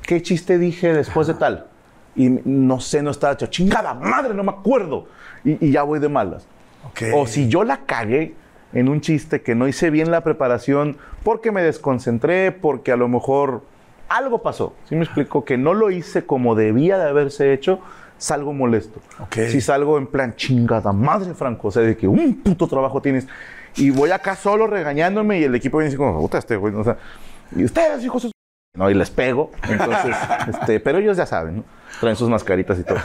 [0.03, 1.69] ¿qué chiste dije después de tal?
[2.17, 5.07] Y no sé, no estaba hecho, chingada madre, no me acuerdo.
[5.45, 6.47] Y, y ya voy de malas.
[7.15, 8.35] O si yo la cagué
[8.73, 13.09] en un chiste que no hice bien la preparación porque me desconcentré, porque a lo
[13.09, 13.63] mejor
[14.09, 14.75] algo pasó.
[14.89, 15.45] ¿Sí me explico?
[15.45, 17.81] Que no lo hice como debía de haberse hecho,
[18.19, 19.01] salgo molesto.
[19.33, 23.27] Si salgo en plan chingada madre, Franco, o sea, de que un puto trabajo tienes.
[23.77, 26.85] Y voy acá solo regañándome y el equipo viene así como, puta este güey, o
[26.85, 26.97] sea,
[27.57, 28.35] y ustedes, hijos de su-".
[28.77, 29.51] No, y les pego.
[29.69, 30.17] Entonces,
[30.49, 31.65] este, pero ellos ya saben, ¿no?
[32.01, 32.99] Traen sus mascaritas y todo.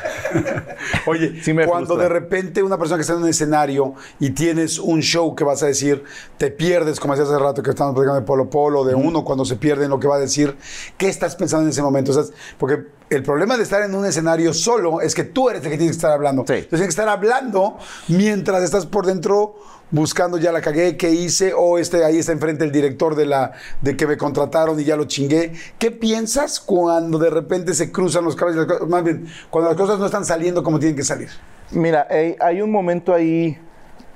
[1.05, 2.03] Oye, Sí me cuando frustra.
[2.03, 5.63] de repente una persona que está en un escenario y tienes un show que vas
[5.63, 6.03] a decir,
[6.37, 9.45] te pierdes, como decía hace rato que estábamos platicando de Polo Polo, de uno cuando
[9.45, 10.55] se pierde en lo que va a decir,
[10.97, 12.11] ¿qué estás pensando en ese momento?
[12.11, 15.63] O sea, porque el problema de estar en un escenario solo es que tú eres
[15.63, 16.43] el que tienes que estar hablando.
[16.45, 16.53] Sí.
[16.53, 19.55] Entonces tienes que estar hablando mientras estás por dentro
[19.91, 23.53] buscando ya la cagué, qué hice, o este, ahí está enfrente el director de la
[23.81, 25.53] de que me contrataron y ya lo chingué.
[25.77, 28.67] ¿Qué piensas cuando de repente se cruzan los cables?
[28.87, 31.29] Más bien, cuando las cosas no están saliendo como tienen que salir.
[31.71, 33.57] Mira, hay, hay un momento ahí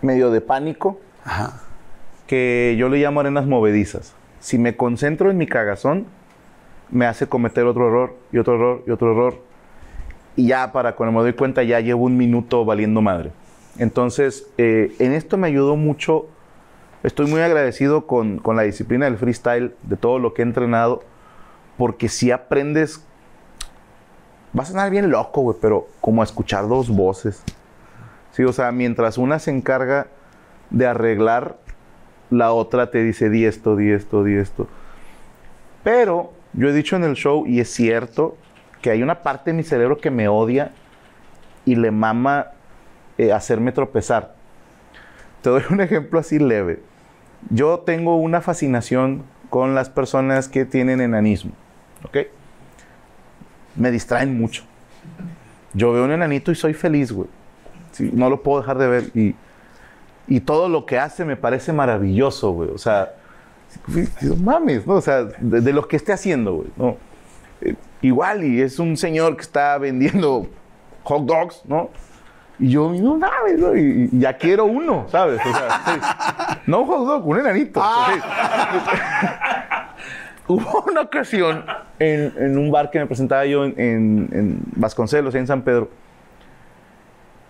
[0.02, 1.62] medio de pánico Ajá.
[2.28, 4.14] que yo le llamo arenas movedizas.
[4.40, 6.08] Si me concentro en mi cagazón,
[6.94, 9.40] me hace cometer otro error y otro error y otro error.
[10.36, 13.32] Y ya para cuando me doy cuenta ya llevo un minuto valiendo madre.
[13.80, 16.28] Entonces, eh, en esto me ayudó mucho.
[17.02, 21.04] Estoy muy agradecido con, con la disciplina del freestyle, de todo lo que he entrenado,
[21.78, 23.04] porque si aprendes,
[24.54, 27.44] vas a sonar bien loco, güey, pero como escuchar dos voces.
[28.32, 30.08] Sí, o sea, mientras una se encarga
[30.70, 31.58] de arreglar,
[32.30, 34.68] la otra te dice, di esto, di esto, di esto.
[35.84, 38.38] Pero yo he dicho en el show, y es cierto,
[38.82, 40.72] que hay una parte de mi cerebro que me odia
[41.66, 42.48] y le mama
[43.18, 44.36] eh, hacerme tropezar.
[45.42, 46.82] Te doy un ejemplo así leve.
[47.50, 51.52] Yo tengo una fascinación con las personas que tienen enanismo,
[52.04, 52.18] ¿ok?
[53.76, 54.64] Me distraen mucho.
[55.74, 57.28] Yo veo un enanito y soy feliz, güey.
[58.00, 59.04] No lo puedo dejar de ver.
[59.14, 59.36] Y,
[60.28, 62.70] y todo lo que hace me parece maravilloso, güey.
[62.70, 63.14] O sea,
[64.22, 64.96] no mames, ¿no?
[64.96, 66.68] O sea, de, de lo que esté haciendo, güey.
[66.78, 66.98] ¿no?
[67.62, 70.48] Eh, igual, y es un señor que está vendiendo
[71.04, 71.90] hot dogs, ¿no?
[72.60, 73.76] Y yo, no mames, ¿no?
[73.76, 75.40] Y, y ya quiero uno, ¿sabes?
[75.46, 76.60] O sea, sí.
[76.68, 77.82] No un hot dog, un enanito.
[77.82, 78.20] sí.
[80.48, 81.64] Hubo una ocasión
[82.00, 85.90] en, en un bar que me presentaba yo en, en- en Vasconcelos, en San Pedro,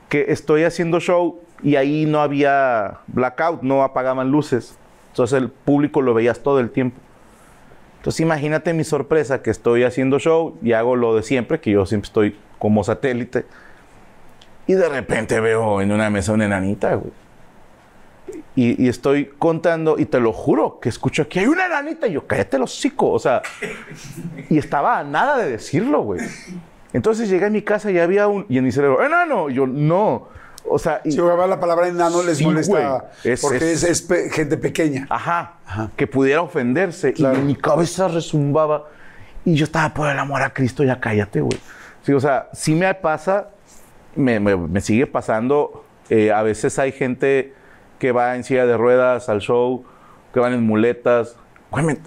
[0.09, 4.77] que estoy haciendo show y ahí no había blackout, no apagaban luces.
[5.13, 6.99] Entonces el público lo veías todo el tiempo.
[7.97, 11.85] Entonces imagínate mi sorpresa que estoy haciendo show y hago lo de siempre, que yo
[11.85, 13.45] siempre estoy como satélite.
[14.65, 17.13] Y de repente veo en una mesa una enanita, güey.
[18.55, 22.07] Y, y estoy contando, y te lo juro, que escucho aquí hay una enanita.
[22.07, 23.11] Y yo, cállate los hocico.
[23.11, 23.43] O sea,
[24.49, 26.21] y estaba a nada de decirlo, güey.
[26.91, 28.47] Entonces llegué a mi casa y había un.
[28.49, 29.51] Y en mi cerebro, enano.
[29.51, 30.27] Y yo, no.
[30.65, 33.09] O sea, y- Si jugaba la palabra enano les Sí, molesta.
[33.23, 35.05] Es- porque es- es, es pe- gente pequeña.
[35.09, 35.55] Ajá,
[35.95, 37.13] que pudiera ofenderse.
[37.15, 38.87] Y mi cabeza resumbaba.
[39.45, 41.59] Y yo estaba, por el amor a Cristo, ya cállate, güey.
[42.03, 43.49] Sí, o sea, sí me pasa,
[44.15, 45.85] me, me- me sigue pasando.
[46.09, 47.53] eh, a veces hay gente
[47.97, 49.85] que va en silla de ruedas al show,
[50.33, 51.37] que van en muletas.
[51.71, 51.97] Güey, me-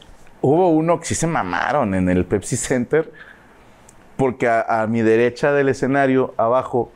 [0.42, 3.10] hubo uno que sí se mamaron en el Pepsi Center,
[4.16, 6.92] porque a, a mi derecha del escenario, abajo,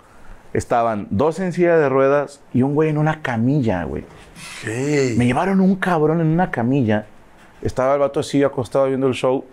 [0.52, 4.04] estaban dos en silla de ruedas y un güey en una camilla, güey.
[5.16, 7.06] Me llevaron un cabrón en una camilla.
[7.62, 9.44] Estaba el vato así acostado viendo el show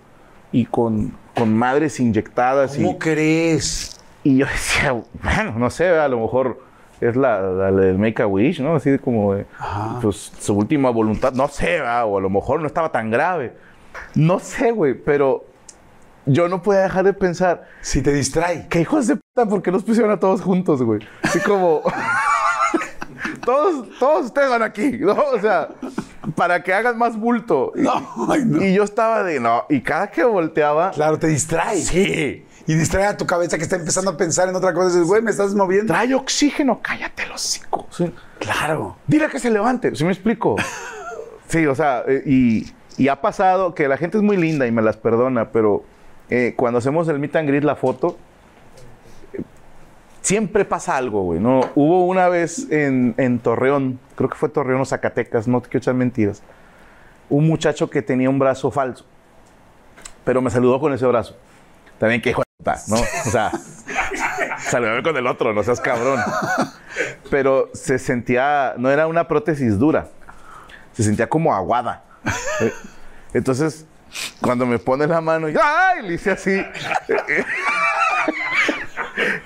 [0.52, 2.76] y con, con madres inyectadas.
[2.76, 4.00] ¿Cómo Y, crees?
[4.24, 6.62] y yo decía, bueno, no sé, a lo mejor
[7.02, 8.76] es la, la del Make a Wish, ¿no?
[8.76, 9.46] Así como de,
[10.02, 12.06] pues, su última voluntad, no sé, ¿verdad?
[12.08, 13.54] o a lo mejor no estaba tan grave.
[14.16, 15.46] No sé, güey, pero
[16.28, 18.68] yo no podía dejar de pensar, Si te distrae.
[18.70, 21.00] que hijos de puta, ¿por qué los pusieron a todos juntos, güey?
[21.24, 21.82] Así como.
[23.46, 25.14] todos, todos ustedes van aquí, ¿no?
[25.34, 25.70] O sea,
[26.36, 27.72] para que hagan más bulto.
[27.76, 28.64] No, ay, no.
[28.64, 29.66] y yo estaba de no.
[29.70, 30.92] Y cada que volteaba.
[30.92, 31.78] Claro, te distrae.
[31.82, 32.46] Sí.
[32.70, 34.88] Y distrae a tu cabeza que está empezando a pensar en otra cosa.
[34.88, 35.94] Dices, güey, me estás moviendo.
[35.94, 37.88] Trae oxígeno, cállate los hocico.
[37.92, 38.12] Sí.
[38.40, 38.98] Claro.
[39.08, 39.96] Dile que se levante.
[39.96, 40.56] ¿Sí me explico?
[41.50, 44.72] Sí, o sea, eh, y, y ha pasado que la gente es muy linda y
[44.74, 45.86] me las perdona, pero
[46.30, 48.18] eh, cuando hacemos el meet and greet, la foto,
[50.22, 51.62] siempre pasa algo, güey, ¿no?
[51.76, 55.94] Hubo una vez en, Torreón, creo que fue Torreón o Zacatecas, no te quiero echar
[55.94, 56.44] mentiras,
[57.30, 59.06] un muchacho que tenía un brazo falso,
[60.26, 61.38] pero me saludó con ese brazo.
[61.98, 62.98] También que hijo de ¿no?
[62.98, 63.52] O sea,
[64.60, 66.20] saludame con el otro, no seas cabrón.
[67.32, 70.10] Pero se sentía, no era una prótesis dura,
[70.92, 72.04] se sentía como aguada.
[72.60, 72.74] Eh,
[73.34, 73.86] Entonces,
[74.42, 76.04] cuando me pone la mano, y ¡ay!
[76.08, 76.64] Le hice así.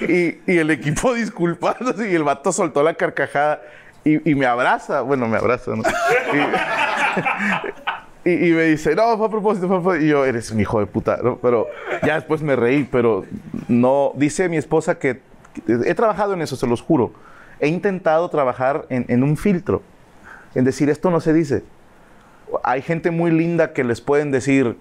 [0.01, 3.62] y, y el equipo disculpándose y el vato soltó la carcajada
[4.03, 5.84] y, y me abraza, bueno, me abraza, ¿no?
[8.24, 10.05] Y, y- me dice, no, fue a propósito, fue a propósito.
[10.05, 11.38] Y yo, eres un hijo de puta, ¿no?
[11.38, 11.68] Pero
[12.03, 13.26] ya después me reí, pero
[13.68, 15.22] no, dice mi esposa que
[15.68, 17.14] he trabajado en eso, se los juro.
[17.59, 19.82] He intentado trabajar en, en un filtro,
[20.55, 21.64] en decir, esto no se dice.
[22.64, 24.78] Hay gente muy linda que les pueden decir,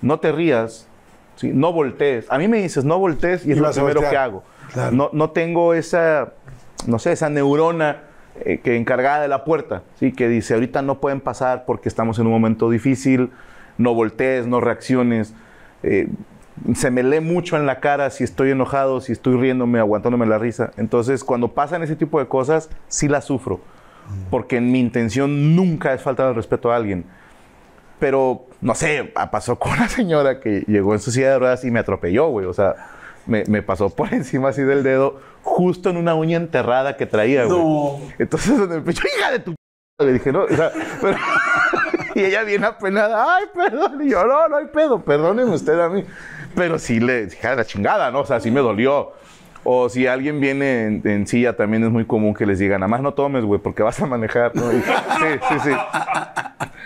[0.00, 0.88] no te rías,
[1.36, 1.50] ¿sí?
[1.52, 2.26] no voltees.
[2.30, 4.42] A mí me dices, no voltees y es Y lo primero que hago.
[4.72, 4.94] Claro.
[4.94, 6.32] No, no tengo esa,
[6.86, 8.02] no sé, esa neurona
[8.44, 10.12] eh, que encargada de la puerta, ¿sí?
[10.12, 13.30] que dice, ahorita no pueden pasar porque estamos en un momento difícil,
[13.78, 15.34] no voltees, no reacciones.
[15.82, 16.08] Eh,
[16.74, 20.38] se me lee mucho en la cara si estoy enojado, si estoy riéndome, aguantándome la
[20.38, 20.70] risa.
[20.76, 23.60] Entonces, cuando pasan ese tipo de cosas, sí las sufro.
[24.30, 27.04] Porque mi intención nunca es faltar al respeto a alguien.
[27.98, 31.70] Pero, no sé, pasó con una señora que llegó en su silla de ruedas y
[31.70, 32.46] me atropelló, güey.
[32.46, 32.74] O sea,
[33.26, 37.44] me, me pasó por encima así del dedo, justo en una uña enterrada que traía,
[37.44, 37.58] güey.
[37.58, 38.00] No.
[38.18, 39.52] Entonces, en el pecho, hija de tu...
[39.52, 41.16] p-", Le dije, no, o sea, pero...
[42.14, 44.02] y ella bien apenada, ay, perdón.
[44.02, 46.04] Y yo, no, no hay pedo, perdóneme usted a mí.
[46.54, 48.20] Pero sí le, hija de la chingada, ¿no?
[48.20, 49.12] O sea, sí me dolió.
[49.64, 52.88] O si alguien viene en, en silla, también es muy común que les digan, nada
[52.88, 54.72] más no tomes, güey, porque vas a manejar, ¿no?
[54.72, 55.70] Y- sí, sí, sí.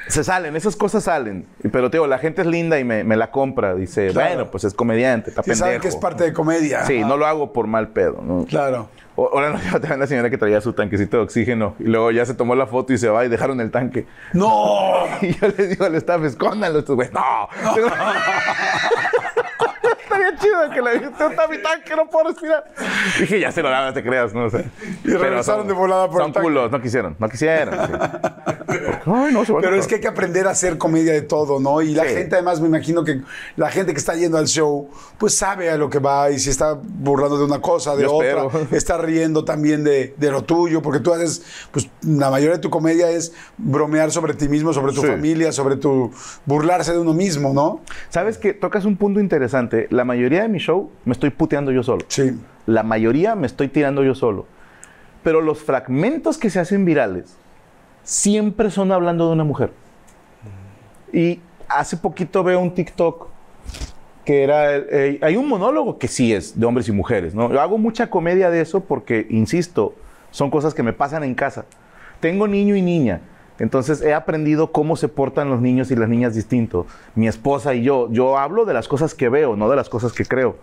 [0.08, 1.46] Se salen, esas cosas salen.
[1.72, 3.74] Pero, te digo, la gente es linda y me, me la compra.
[3.74, 4.28] Dice, Claro.
[4.36, 5.82] bueno, pues es comediante, está Sí, saben pendejo.
[5.82, 6.84] que es parte de comedia.
[6.84, 8.44] Sí, no lo hago por mal pedo, ¿no?
[8.44, 8.88] Claro.
[9.16, 12.26] Ahora nos lleva también la señora que traía su tanquecito de oxígeno y luego ya
[12.26, 14.06] se tomó la foto y se va y dejaron el tanque.
[14.34, 15.06] ¡No!
[15.22, 17.14] Y yo le digo al staff, escóndanlo estos güeyes.
[17.14, 17.48] ¡No!
[20.06, 21.96] Estaría chido que le dijiste, ¿dónde está mi tanque?
[21.96, 22.64] No puedo respirar.
[23.18, 24.44] Dije, ya se lo daban, no te creas, ¿no?
[24.44, 24.64] O sea,
[25.04, 27.74] Y regresaron son- de volada por Son el culos, no quisieron, no quisieron.
[27.74, 27.92] sí.
[29.06, 31.22] Ay, no, se van a Pero es que hay que aprender a hacer comedia de
[31.22, 31.82] todo, ¿no?
[31.82, 32.10] Y la Sí.
[32.14, 33.20] gente, además, me imagino que
[33.56, 34.88] la gente que está yendo al show,
[35.18, 38.14] pues sabe a lo que va y si está burlando de una cosa, de Yo
[38.14, 38.66] otra, espero.
[38.72, 41.42] está riendo también de, de lo tuyo, porque tú haces,
[41.72, 45.08] pues la mayoría de tu comedia es bromear sobre ti mismo, sobre tu Sí.
[45.08, 46.12] familia, sobre tu
[46.44, 47.80] burlarse de uno mismo, ¿no?
[48.08, 49.86] ¿Sabes que Tocas un punto interesante.
[49.96, 52.04] La mayoría de mi show me estoy puteando yo solo.
[52.08, 52.38] Sí.
[52.66, 54.46] La mayoría me estoy tirando yo solo.
[55.22, 57.36] Pero los fragmentos que se hacen virales
[58.02, 59.72] siempre son hablando de una mujer.
[61.12, 63.28] Y hace poquito veo un TikTok
[64.24, 64.76] que era...
[64.76, 67.50] eh, hay un monólogo que sí es de hombres y mujeres, ¿no?
[67.50, 69.94] Yo hago mucha comedia de eso porque, insisto,
[70.30, 71.64] son cosas que me pasan en casa.
[72.20, 73.20] Tengo niño y niña.
[73.58, 76.86] Entonces he aprendido cómo se portan los niños y las niñas distinto.
[77.14, 78.08] Mi esposa y yo.
[78.10, 80.56] Yo hablo de las cosas que veo, no de las cosas que creo.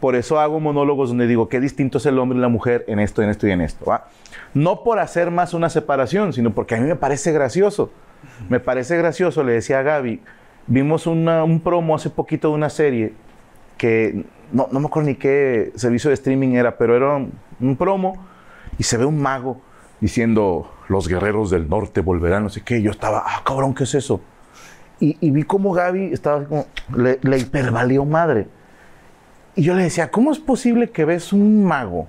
[0.00, 2.98] Por eso hago monólogos donde digo qué distinto es el hombre y la mujer en
[3.00, 3.84] esto, en esto y en esto.
[3.84, 4.08] ¿va?
[4.54, 7.90] No por hacer más una separación, sino porque a mí me parece gracioso.
[8.48, 10.20] Me parece gracioso, le decía a Gaby,
[10.66, 13.14] vimos un promo hace poquito de una serie
[13.76, 18.26] que no, no me acuerdo ni qué servicio de streaming era, pero era un promo
[18.78, 19.60] y se ve un mago
[20.00, 22.82] diciendo, los guerreros del norte volverán, no sé qué.
[22.82, 24.20] Yo estaba, ah, cabrón, ¿qué es eso?
[24.98, 28.48] Y, y vi como Gaby estaba como, le, le hipervalió madre.
[29.54, 32.08] Y yo le decía, ¿cómo es posible que ves un mago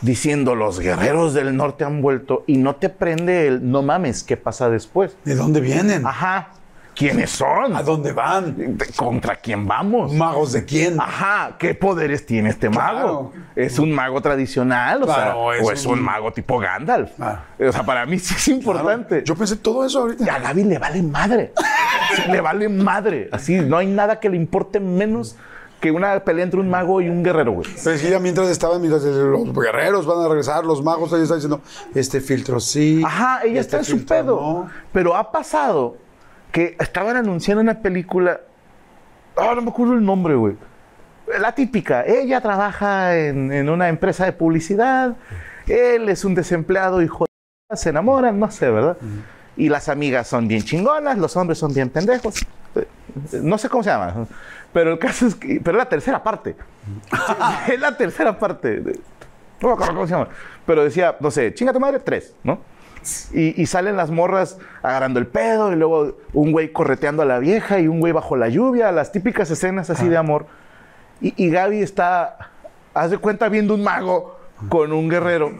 [0.00, 4.36] diciendo los guerreros del norte han vuelto y no te prende el no mames, ¿qué
[4.36, 5.16] pasa después?
[5.24, 6.06] ¿De dónde vienen?
[6.06, 6.52] Ajá,
[6.98, 7.76] ¿quiénes son?
[7.76, 8.76] ¿A dónde van?
[8.96, 10.12] ¿Contra quién vamos?
[10.12, 11.00] ¿Magos de quién?
[11.00, 13.30] Ajá, ¿qué poderes tiene este mago?
[13.30, 13.32] Claro.
[13.54, 15.02] ¿Es un mago tradicional?
[15.04, 17.12] O, Claro, sea, es ¿o es un- un mago tipo Gandalf?
[17.16, 17.40] Claro.
[17.68, 19.22] O sea, para mí sí es importante.
[19.24, 20.24] Yo pensé todo eso ahorita.
[20.24, 21.52] Y a Gaby le vale madre.
[22.28, 23.28] Le vale madre.
[23.32, 25.36] Así, no hay nada que le importe menos
[25.80, 27.68] que una pelea entre un mago y un guerrero, güey.
[27.84, 31.22] Pero es que ya mientras estaban, mientras los guerreros van a regresar, los magos, ella
[31.22, 31.60] está diciendo,
[31.94, 33.00] este filtro sí.
[33.06, 34.40] Ajá, ella este está en su pedo.
[34.40, 34.70] no.
[34.92, 35.96] Pero ha pasado
[36.52, 38.40] que estaban anunciando una película.
[39.36, 40.56] Ah, no me acuerdo el nombre, güey.
[41.38, 42.04] La típica.
[42.06, 45.14] Ella trabaja en, en una empresa de publicidad.
[45.66, 47.76] Él es un desempleado, hijo de.
[47.76, 48.96] Se enamoran, no sé, ¿verdad?
[49.56, 52.46] Y las amigas son bien chingonas, los hombres son bien pendejos.
[53.32, 54.26] No sé cómo se llama.
[54.72, 55.60] Pero el caso es que.
[55.62, 56.56] Pero la tercera parte.
[57.68, 58.82] es la tercera parte.
[59.60, 60.28] No me acuerdo cómo se llama.
[60.64, 62.60] Pero decía, no sé, chinga tu madre, tres, ¿no?
[63.32, 67.38] Y, y salen las morras agarrando el pedo y luego un güey correteando a la
[67.38, 70.46] vieja y un güey bajo la lluvia, las típicas escenas así de amor.
[71.20, 72.50] Y, y Gaby está,
[72.94, 74.38] haz de cuenta, viendo un mago
[74.68, 75.52] con un guerrero.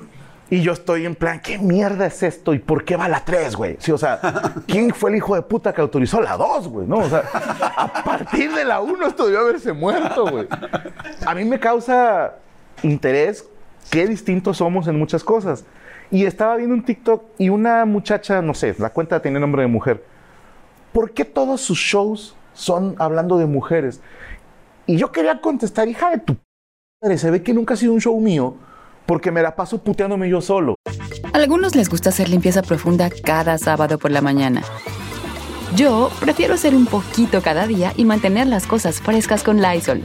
[0.50, 2.54] Y yo estoy en plan, ¿qué mierda es esto?
[2.54, 3.76] ¿Y por qué va la 3, güey?
[3.80, 4.18] Sí, o sea,
[4.66, 6.86] ¿quién fue el hijo de puta que autorizó la 2, güey?
[6.86, 7.22] No, o sea,
[7.76, 10.48] a partir de la 1 esto debió haberse muerto, güey.
[11.26, 12.36] A mí me causa
[12.82, 13.46] interés
[13.90, 15.64] qué distintos somos en muchas cosas.
[16.10, 19.68] Y estaba viendo un TikTok y una muchacha, no sé, la cuenta tiene nombre de
[19.68, 20.02] mujer.
[20.92, 24.00] ¿Por qué todos sus shows son hablando de mujeres?
[24.86, 26.34] Y yo quería contestar, hija de tu...
[26.34, 27.18] p-".
[27.18, 28.56] se ve que nunca ha sido un show mío
[29.04, 30.74] porque me la paso puteándome yo solo.
[31.32, 34.62] algunos les gusta hacer limpieza profunda cada sábado por la mañana.
[35.74, 40.04] Yo prefiero hacer un poquito cada día y mantener las cosas frescas con Lysol.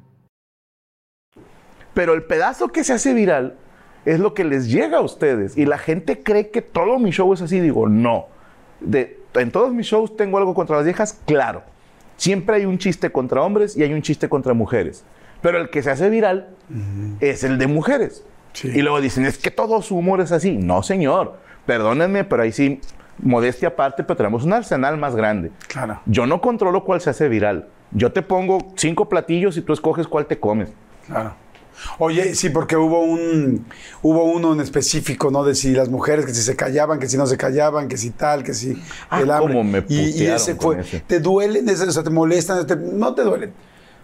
[1.93, 3.55] Pero el pedazo que se hace viral
[4.05, 5.57] es lo que les llega a ustedes.
[5.57, 7.59] Y la gente cree que todo mi show es así.
[7.59, 8.27] Digo, no.
[8.79, 11.63] De, en todos mis shows tengo algo contra las viejas, claro.
[12.17, 15.03] Siempre hay un chiste contra hombres y hay un chiste contra mujeres.
[15.41, 16.49] Pero el que se hace viral
[17.19, 18.23] es el de mujeres.
[18.63, 20.57] Y luego dicen, es que todo su humor es así.
[20.57, 21.37] No, señor.
[21.65, 22.79] Perdónenme, pero ahí sí,
[23.19, 25.51] modestia aparte, pero tenemos un arsenal más grande.
[25.67, 25.99] Claro.
[26.05, 27.67] Yo no controlo cuál se hace viral.
[27.91, 30.71] Yo te pongo cinco platillos y tú escoges cuál te comes.
[31.07, 31.33] Claro.
[31.99, 33.65] Oye, sí, porque hubo un
[34.01, 35.43] hubo uno en específico, ¿no?
[35.43, 38.11] De si las mujeres, que si se callaban, que si no se callaban, que si
[38.11, 39.53] tal, que si Ah, el hambre.
[39.53, 40.79] cómo me y, y ese fue.
[40.81, 40.99] ese.
[41.01, 41.67] ¿Te duelen?
[41.69, 42.65] o sea, ¿te molestan?
[42.67, 43.53] Te- no te duelen.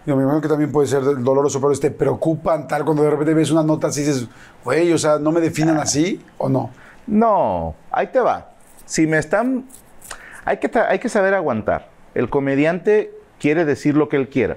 [0.06, 3.34] Yo me imagino que también puede ser doloroso, pero te preocupan tal cuando de repente
[3.34, 4.26] ves una nota así y dices,
[4.64, 5.82] güey, o sea, ¿no me definen Ah.
[5.82, 6.70] así o no?
[7.06, 8.52] No, ahí te va.
[8.86, 9.66] Si me están...
[10.46, 11.90] Hay que, hay que saber aguantar.
[12.14, 14.56] El comediante quiere decir lo que él quiera.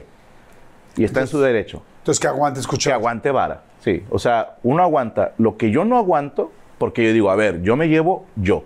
[0.95, 1.83] Y está en su derecho.
[2.01, 2.93] Entonces que aguante Que escuchar.
[2.93, 3.61] aguante vara.
[3.79, 4.03] Sí.
[4.09, 7.75] O sea, uno aguanta lo que yo no aguanto, porque yo digo, a ver, yo
[7.75, 8.63] me llevo yo.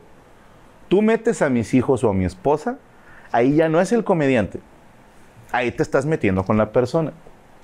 [0.87, 2.77] Tú metes a mis hijos o a mi esposa,
[3.31, 4.59] ahí ya no es el comediante.
[5.51, 7.11] Ahí te estás metiendo con la persona.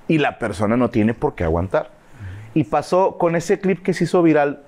[0.08, 1.90] Y la persona no tiene por qué aguantar.
[2.54, 4.62] Y pasó con ese clip que se hizo viral,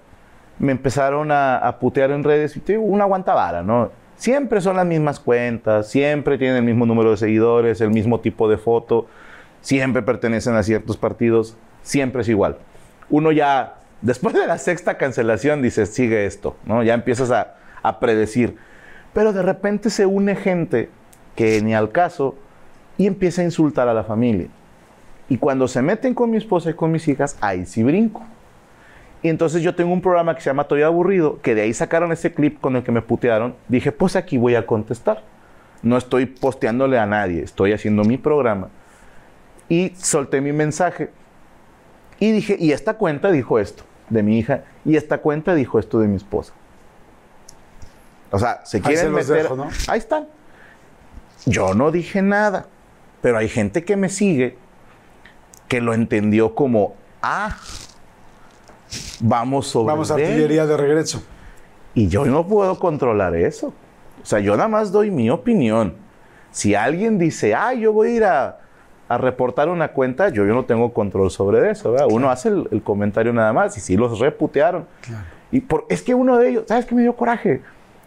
[0.59, 3.91] me empezaron a, a putear en redes y te digo, una aguanta vara, ¿no?
[4.17, 8.49] Siempre son las mismas cuentas, siempre tienen el mismo número de seguidores, el mismo tipo
[8.49, 9.07] de foto,
[9.65, 12.59] siempre pertenecen a ciertos partidos, siempre es igual.
[13.09, 16.83] Uno ya, después de la sexta cancelación, dices, sigue esto, ¿no?
[16.83, 18.57] Ya empiezas a, a predecir.
[19.15, 20.91] Pero de repente se une gente
[21.35, 22.37] que ni al caso
[22.99, 24.49] y empieza a insultar a la familia.
[25.31, 28.23] Y cuando se meten con mi esposa y con mis hijas, ahí sí brinco.
[29.23, 32.13] Y entonces yo tengo un programa que se llama Estoy aburrido, que de ahí sacaron
[32.13, 33.55] ese clip con el que me putearon.
[33.69, 35.23] Dije, pues aquí voy a contestar.
[35.83, 38.69] No estoy posteándole a nadie, estoy haciendo mi programa.
[39.69, 41.11] Y solté mi mensaje.
[42.21, 45.99] Y dije, y esta cuenta dijo esto de mi hija, y esta cuenta dijo esto
[45.99, 46.53] de mi esposa.
[48.31, 49.43] O sea, se Ahí quieren se los meter.
[49.45, 49.69] dejo, ¿no?
[49.89, 50.29] Ahí están.
[51.47, 52.67] Yo no dije nada,
[53.23, 54.57] pero hay gente que me sigue
[55.69, 57.57] que lo entendió como, ah,
[59.21, 60.25] vamos sobre Vamos a él".
[60.25, 61.23] artillería de regreso.
[61.95, 63.69] Y yo no puedo controlar eso.
[64.23, 65.95] O sea, yo nada más doy mi opinión.
[66.51, 68.59] Si alguien dice, ah, yo voy a ir a,
[69.09, 71.93] a reportar una cuenta, yo, yo no tengo control sobre eso.
[71.93, 72.07] ¿verdad?
[72.11, 74.87] Uno hace el, el comentario nada más y sí los reputearon.
[75.53, 77.63] Y por, es que uno de ellos, ¿sabes qué me dio coraje?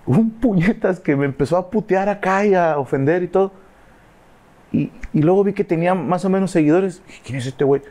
[0.05, 3.51] Un puñetas que me empezó a putear acá y a ofender y todo.
[4.71, 7.01] Y, y luego vi que tenía más o menos seguidores.
[7.25, 7.81] ¿quién es este güey?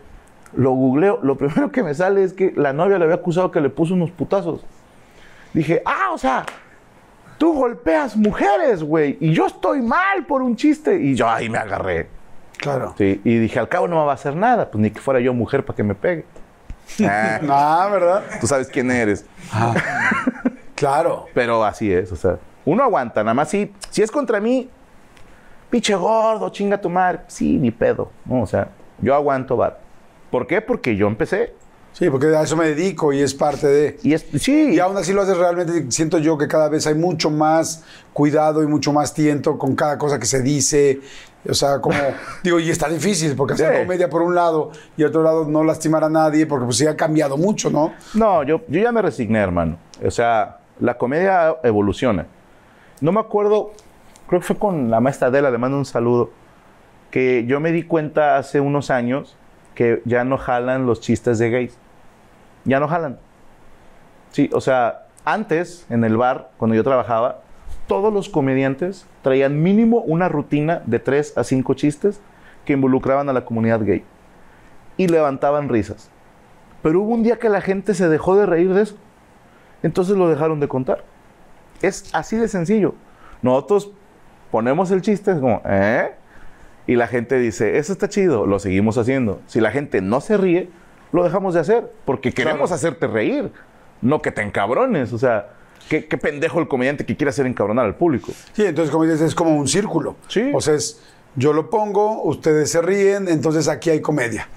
[0.55, 1.21] Lo googleo.
[1.22, 3.95] Lo primero que me sale es que la novia le había acusado que le puso
[3.95, 4.64] unos putazos.
[5.55, 6.45] Dije, ah, o sea,
[7.39, 11.01] tú golpeas mujeres, güey, y yo estoy mal por un chiste.
[11.01, 12.09] Y yo ahí me agarré.
[12.58, 12.95] Claro.
[12.96, 15.20] Sí, y dije, al cabo no me va a hacer nada, pues ni que fuera
[15.20, 16.24] yo mujer para que me pegue.
[17.04, 18.22] Ah, Ah, ¿verdad?
[18.41, 19.24] tú sabes quién eres.
[20.74, 21.26] Claro.
[21.34, 24.68] Pero así es, o sea, uno aguanta, nada más si, si es contra mí,
[25.70, 28.42] pinche gordo, chinga tu madre, sí, ni pedo, ¿no?
[28.42, 28.68] O sea,
[29.00, 29.78] yo aguanto, va.
[30.30, 30.61] ¿Por qué?
[30.61, 31.54] Porque yo empecé.
[31.92, 33.99] Sí, porque a eso me dedico y es parte de...
[34.03, 36.95] Y es, sí, Y aún así lo haces realmente, siento yo que cada vez hay
[36.95, 41.00] mucho más cuidado y mucho más tiento con cada cosa que se dice.
[41.49, 41.97] O sea, como,
[42.43, 43.83] digo, y está difícil, porque hacer Sí.
[43.83, 46.97] comedia por un lado y otro lado no lastimar a nadie, porque pues sí ha
[46.97, 47.93] cambiado mucho, ¿no?
[48.14, 49.77] No, yo, yo ya me resigné, hermano.
[50.05, 52.27] O sea, la comedia evoluciona.
[53.01, 53.73] No me acuerdo,
[54.29, 56.31] creo que fue con la maestra Adela, le mando un saludo,
[57.11, 59.37] que yo me di cuenta hace unos años
[59.75, 61.79] que ya no jalan los chistes de gays.
[62.64, 63.18] Ya no jalan.
[64.31, 67.41] Sí, o sea, antes en el bar, cuando yo trabajaba,
[67.87, 72.21] todos los comediantes traían mínimo una rutina de tres a cinco chistes
[72.64, 74.04] que involucraban a la comunidad gay.
[74.96, 76.11] Y levantaban risas.
[76.83, 78.96] Pero hubo un día que la gente se dejó de reír de eso.
[79.83, 81.04] Entonces lo dejaron de contar.
[81.83, 82.95] Es así de sencillo.
[83.42, 83.92] Nosotros
[84.50, 86.13] ponemos el chiste, es como, ¿eh?
[86.87, 89.41] Y la gente dice, eso está chido, lo seguimos haciendo.
[89.46, 90.71] Si la gente no se ríe,
[91.13, 93.53] lo dejamos de hacer, porque queremos hacerte reír,
[94.00, 95.13] no que te encabrones.
[95.13, 95.49] O sea,
[95.88, 98.33] qué, qué pendejo el comediante que quiere hacer encabronar al público.
[98.53, 100.17] Sí, entonces como dices, es como un círculo.
[100.29, 100.50] Sí.
[100.54, 101.00] O sea, es,
[101.34, 104.49] yo lo pongo, ustedes se ríen, entonces aquí hay comedia.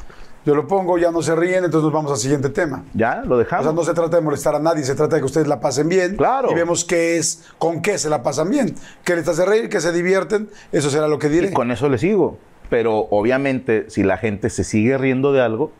[0.45, 2.85] Yo lo pongo, ya no se ríen, entonces nos vamos al siguiente tema.
[2.93, 3.65] Ya, lo O dejamos.
[3.65, 5.89] sea, no se trata de molestar a nadie, se trata de que ustedes la pasen
[5.89, 6.15] bien.
[6.15, 6.49] Claro.
[6.51, 8.73] Y vemos qué es, con qué se la pasan bien.
[9.03, 11.49] Que les hace reír, que se divierten, eso será lo que diré.
[11.49, 12.37] Y con eso le sigo.
[12.69, 15.71] Pero obviamente, si la gente se sigue riendo de algo,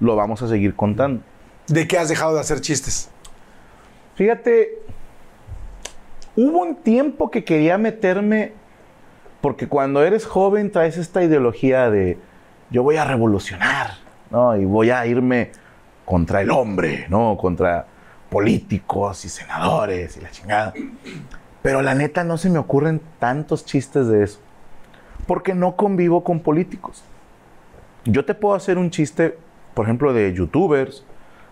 [0.00, 1.22] lo vamos a seguir contando.
[1.68, 3.08] ¿De qué has dejado de hacer chistes?
[4.14, 4.78] Fíjate,
[6.36, 8.52] hubo un tiempo que quería meterme,
[9.40, 12.18] porque cuando eres joven traes esta ideología de
[12.70, 13.92] yo voy a revolucionar,
[14.30, 14.56] ¿no?
[14.56, 15.52] Y voy a irme
[16.04, 17.36] contra el hombre, ¿no?
[17.36, 17.86] Contra
[18.30, 20.74] políticos y senadores y la chingada.
[21.62, 24.40] Pero la neta no se me ocurren tantos chistes de eso,
[25.26, 27.04] porque no convivo con políticos.
[28.04, 29.38] Yo te puedo hacer un chiste,
[29.74, 31.04] por ejemplo, de youtubers,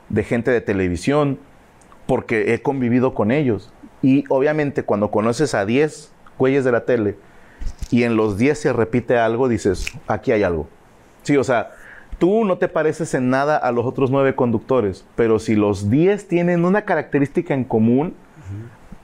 [0.08, 1.38] de gente de televisión,
[2.10, 3.72] porque he convivido con ellos.
[4.02, 7.16] Y obviamente cuando conoces a 10 güeyes de la tele
[7.92, 10.68] y en los 10 se repite algo, dices, aquí hay algo.
[11.22, 11.70] Sí, o sea,
[12.18, 16.26] tú no te pareces en nada a los otros 9 conductores, pero si los 10
[16.26, 18.16] tienen una característica en común,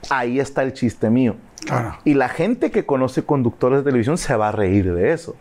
[0.09, 1.37] ahí está el chiste mío.
[1.65, 1.97] Claro.
[2.03, 5.37] Y la gente que conoce conductores de televisión se va a reír de eso.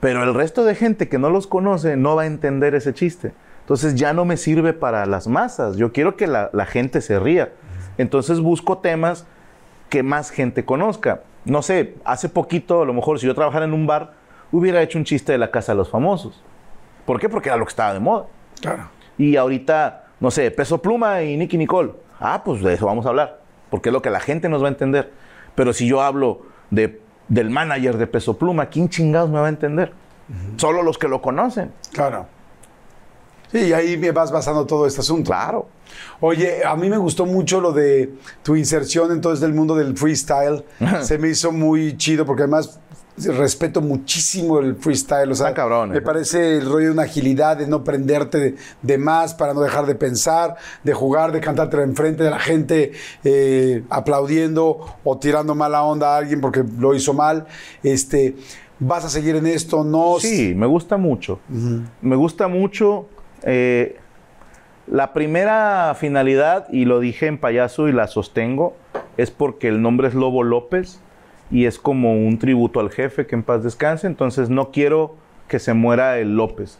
[0.00, 3.32] Pero el resto de gente que no los conoce no va a entender ese chiste.
[3.68, 5.76] Entonces ya no me sirve para las masas.
[5.76, 7.52] Yo quiero que la, la gente se ría.
[7.98, 9.26] Entonces busco temas
[9.90, 11.20] que más gente conozca.
[11.44, 14.14] No sé, hace poquito, a lo mejor si yo trabajara en un bar,
[14.52, 16.42] hubiera hecho un chiste de la casa de los famosos.
[17.04, 17.28] ¿Por qué?
[17.28, 18.24] Porque era lo que estaba de moda.
[18.58, 18.88] Claro.
[19.18, 21.92] Y ahorita, no sé, Peso Pluma y Nicky Nicole.
[22.20, 23.40] Ah, pues de eso vamos a hablar.
[23.68, 25.12] Porque es lo que la gente nos va a entender.
[25.54, 26.40] Pero si yo hablo
[26.70, 29.92] de, del manager de Peso Pluma, ¿quién chingados me va a entender?
[30.56, 31.70] Solo los que lo conocen.
[31.92, 32.37] Claro.
[33.52, 35.30] Sí, y ahí me vas basando todo este asunto.
[35.30, 35.68] Claro.
[36.20, 39.96] Oye, a mí me gustó mucho lo de tu inserción en todo este mundo del
[39.96, 40.64] freestyle.
[41.02, 42.78] Se me hizo muy chido porque además
[43.26, 45.30] respeto muchísimo el freestyle.
[45.30, 46.00] O sea, cabrón, me eh.
[46.00, 49.86] parece el rollo de una agilidad, de no prenderte de, de más para no dejar
[49.86, 52.92] de pensar, de jugar, de cantártela enfrente de la gente
[53.24, 57.46] eh, aplaudiendo o tirando mala onda a alguien porque lo hizo mal.
[57.82, 58.36] Este,
[58.80, 59.82] ¿Vas a seguir en esto?
[59.82, 60.16] No.
[60.20, 61.40] Sí, me gusta mucho.
[62.00, 63.06] Me gusta mucho.
[63.42, 63.96] Eh,
[64.86, 68.76] la primera finalidad, y lo dije en payaso y la sostengo,
[69.16, 71.00] es porque el nombre es Lobo López
[71.50, 74.06] y es como un tributo al jefe que en paz descanse.
[74.06, 75.16] Entonces no quiero
[75.48, 76.78] que se muera el López.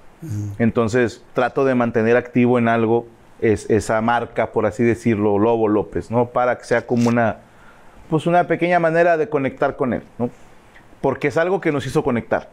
[0.59, 3.07] Entonces trato de mantener activo en algo
[3.41, 6.27] es, esa marca, por así decirlo, Lobo López, ¿no?
[6.27, 7.37] Para que sea como una,
[8.11, 10.31] pues una pequeña manera de conectar con él, ¿no?
[11.01, 12.51] Porque es algo que nos hizo conectar.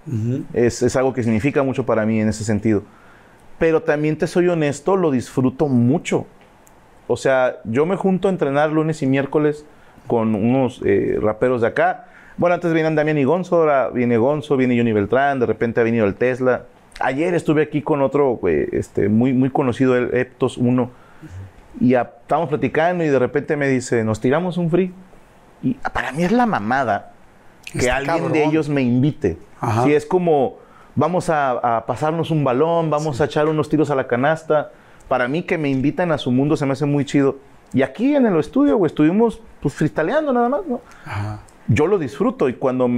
[0.53, 2.83] es, es algo que significa mucho para mí en ese sentido.
[3.59, 6.25] Pero también te soy honesto, lo disfruto mucho.
[7.07, 9.65] O sea, yo me junto a entrenar lunes y miércoles
[10.07, 12.07] con unos eh, raperos de acá.
[12.37, 15.83] Bueno, antes venían Damián y Gonzo, ahora viene Gonzo, viene Johnny Beltrán, de repente ha
[15.83, 16.63] venido el Tesla.
[16.99, 20.89] Ayer estuve aquí con otro eh, este, muy, muy conocido, el Eptos 1,
[21.79, 24.93] y a- estábamos platicando y de repente me dice, nos tiramos un free.
[25.63, 27.13] Y para mí es la mamada
[27.71, 29.37] que alguien de ellos me invite.
[29.85, 30.57] Si es como,
[30.95, 34.71] vamos a, a pasarnos un balón, vamos a echar unos tiros a la canasta.
[35.07, 37.37] Para mí que me invitan a su mundo se me hace muy chido.
[37.73, 40.81] Y aquí en el estudio, güey, estuvimos pues nada más, ¿no?
[41.67, 42.89] Yo lo disfruto y cuando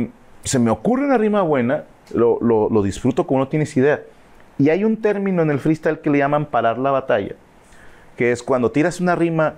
[0.43, 4.01] se me ocurre una rima buena, lo, lo- lo disfruto como no tienes idea.
[4.59, 7.35] Y hay un término en el freestyle que le llaman parar la batalla,
[8.15, 9.55] que es cuando tiras una rima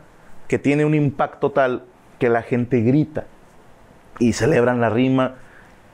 [0.47, 1.83] que tiene un impacto tal
[2.17, 3.25] que la gente grita
[4.19, 5.35] y celebran la rima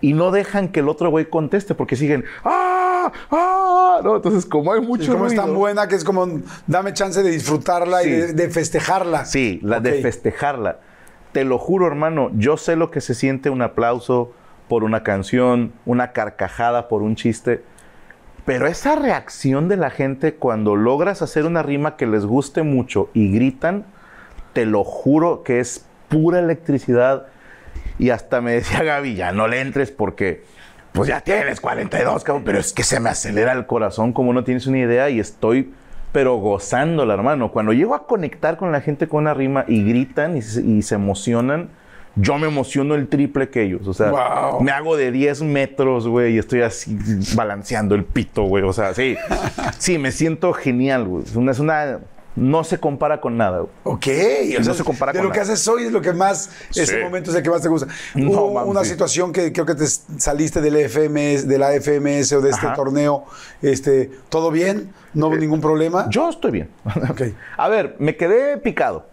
[0.01, 3.11] y no dejan que el otro güey conteste porque siguen ¡Ah!
[3.31, 4.01] ¡Ah!
[4.03, 4.17] ¿no?
[4.17, 6.27] Entonces, como hay mucho Es como es tan buena que es como
[6.67, 8.11] dame chance de disfrutarla y Sí.
[8.11, 9.25] de, de festejarla.
[9.25, 10.79] Sí, la de festejarla.
[11.31, 14.31] Te lo juro, hermano, yo sé lo que se siente un aplauso
[14.69, 17.61] por una canción, una carcajada por un chiste,
[18.45, 23.09] pero esa reacción de la gente cuando logras hacer una rima que les guste mucho
[23.13, 23.85] y gritan,
[24.53, 27.27] te lo juro que es pura electricidad.
[27.99, 30.43] Y hasta me decía Gaby, ya no le entres porque
[30.91, 34.43] pues ya tienes 42, cabrón, pero es que se me acelera el corazón como no
[34.45, 35.73] tienes una idea y estoy
[36.13, 37.51] pero gozándola, hermano.
[37.51, 40.81] Cuando llego a conectar con la gente con una rima y gritan y se, y
[40.81, 41.67] se emocionan,
[42.15, 43.85] yo me emociono el triple que ellos.
[43.89, 44.61] O sea, Wow.
[44.61, 46.97] me hago de 10 metros, güey, y estoy así
[47.35, 48.63] balanceando el pito, güey.
[48.63, 49.17] O sea, sí,
[49.77, 51.25] sí, me siento genial, güey.
[51.25, 51.99] Es una, es una-
[52.35, 53.71] no se compara con nada, güey.
[53.83, 54.07] Ok,
[54.55, 55.53] no o sea, se compara de con lo que nada.
[55.53, 57.87] haces hoy es lo que más, ese momento es el que más te gusta.
[58.13, 58.89] No, Hubo una sí.
[58.89, 62.73] situación que creo que te saliste del FMS, de la FMS o de este Ajá.
[62.73, 63.25] Eh, torneo,
[63.61, 64.91] este, ¿todo bien?
[65.13, 66.07] ¿No hubo ningún problema?
[66.09, 66.69] Yo estoy bien.
[67.09, 67.21] Ok.
[67.57, 69.05] A ver, me quedé picado.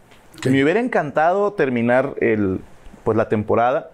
[0.45, 2.61] Me hubiera encantado terminar el,
[3.05, 3.91] pues, la temporada,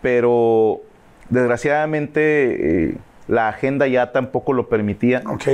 [0.00, 0.80] pero
[1.28, 2.96] desgraciadamente eh,
[3.28, 5.22] la agenda ya tampoco lo permitía.
[5.26, 5.48] Ok.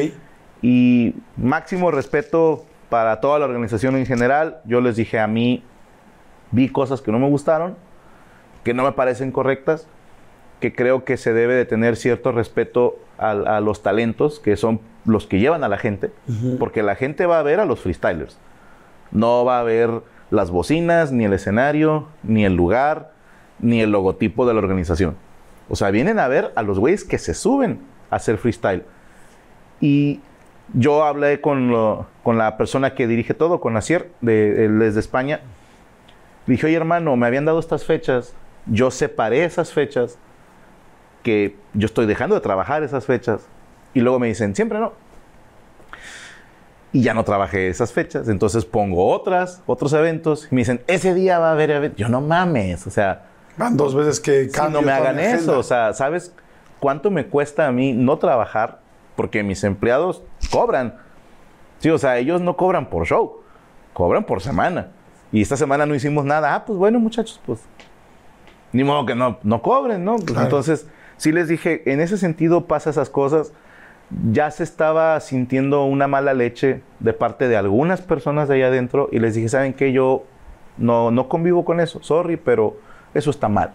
[0.62, 4.60] Y máximo respeto para toda la organización en general.
[4.64, 5.64] Yo les dije a mí,
[6.50, 7.76] vi cosas que no me gustaron,
[8.64, 9.86] que no me parecen correctas,
[10.60, 14.80] que creo que se debe de tener cierto respeto a, a los talentos, que son
[15.06, 16.10] los que llevan a la gente,
[16.58, 18.38] porque la gente va a ver a los freestylers.
[19.10, 23.12] No va a ver las bocinas, ni el escenario, ni el lugar,
[23.58, 25.16] ni el logotipo de la organización.
[25.68, 27.80] O sea, vienen a ver a los güeyes que se suben
[28.10, 28.84] a hacer freestyle.
[29.80, 30.20] Y
[30.74, 34.94] yo hablé con, lo- con la persona que dirige todo, con Asier, de, él es
[34.94, 35.40] de España.
[36.46, 38.34] Dije, oye hermano, me habían dado estas fechas,
[38.66, 40.18] yo separé esas fechas,
[41.22, 43.46] que yo estoy dejando de trabajar esas fechas.
[43.94, 44.92] Y luego me dicen, siempre no.
[46.92, 50.48] Y ya no trabajé esas fechas, entonces pongo otras, otros eventos.
[50.50, 51.98] Y me dicen, ese día va a haber eventos.
[52.00, 53.26] Yo no mames, o sea,
[53.56, 55.58] Van dos veces que si no me hagan eso.
[55.58, 56.34] O sea, ¿sabes
[56.78, 58.78] cuánto me cuesta a mí no trabajar?
[59.20, 60.94] Porque mis empleados cobran.
[61.78, 63.42] Sí, o sea, ellos no cobran por show,
[63.92, 64.92] cobran por semana.
[65.30, 66.54] Y esta semana no hicimos nada.
[66.54, 67.60] Ah, pues bueno, muchachos, pues
[68.72, 70.14] ni modo que no, no cobren, ¿no?
[70.14, 70.44] Pues Claro.
[70.44, 70.88] Entonces,
[71.18, 73.52] sí les dije, en ese sentido pasa esas cosas.
[74.32, 79.10] Ya se estaba sintiendo una mala leche de parte de algunas personas de allá adentro
[79.12, 79.92] y les dije, ¿saben qué?
[79.92, 80.24] Yo
[80.78, 82.78] no, no convivo con eso, sorry, pero
[83.12, 83.74] eso está mal.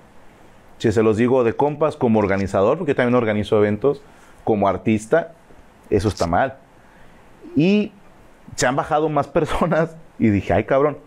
[0.80, 4.02] Si se los digo de compas como organizador, porque yo también organizo eventos,
[4.46, 5.34] como artista,
[5.90, 6.56] eso está mal.
[7.58, 7.92] Y
[8.56, 10.98] se han bajado más personas y dije, ay cabrón.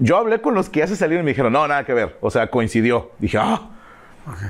[0.00, 2.16] Yo hablé con los que ya se salieron y me dijeron, no, nada que ver.
[2.22, 3.10] O sea, coincidió.
[3.18, 3.68] Dije, ah,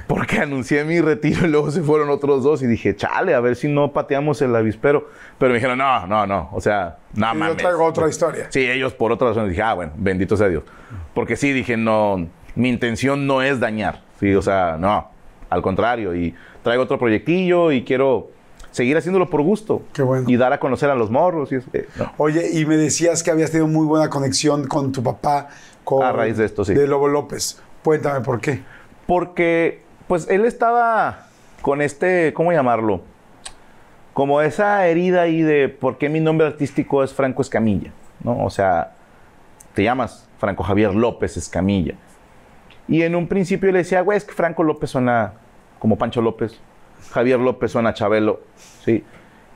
[0.07, 3.57] porque anuncié mi retiro y luego se fueron otros dos y dije, chale, a ver
[3.57, 5.09] si no pateamos el avispero.
[5.39, 6.49] Pero me dijeron, no, no, no.
[6.53, 7.49] O sea, nada Y más.
[7.49, 8.47] yo traigo otra historia.
[8.51, 10.63] Sí, ellos por otra razón dije, ah, bueno, bendito sea Dios.
[11.13, 14.03] Porque sí, dije, no, mi intención no es dañar.
[14.21, 15.11] Sí, o sea, no,
[15.53, 16.15] al contrario.
[16.15, 18.31] Y traigo otro proyectillo y quiero
[18.71, 19.83] seguir haciéndolo por gusto.
[19.93, 20.29] Qué bueno.
[20.29, 21.53] Y dar a conocer a los morros.
[21.53, 22.13] Y eso, eh, no.
[22.17, 25.49] Oye, y me decías que habías tenido muy buena conexión con tu papá.
[25.85, 26.75] Con, A raíz de esto, sí.
[26.75, 27.61] De Lobo López.
[27.85, 28.63] Cuéntame por qué.
[29.07, 31.27] Porque, pues, él estaba
[31.61, 33.03] con este, ¿cómo llamarlo?
[34.13, 37.93] Como esa herida ahí de por qué mi nombre artístico es Franco Escamilla,
[38.23, 38.45] ¿no?
[38.45, 38.93] O sea,
[39.75, 41.95] te llamas Franco Javier López Escamilla.
[42.89, 45.35] Y en un principio le decía, güey, es que Franco López suena
[45.83, 46.61] como Pancho López,
[47.11, 48.39] Javier López suena Chabelo,
[48.85, 49.03] ¿sí?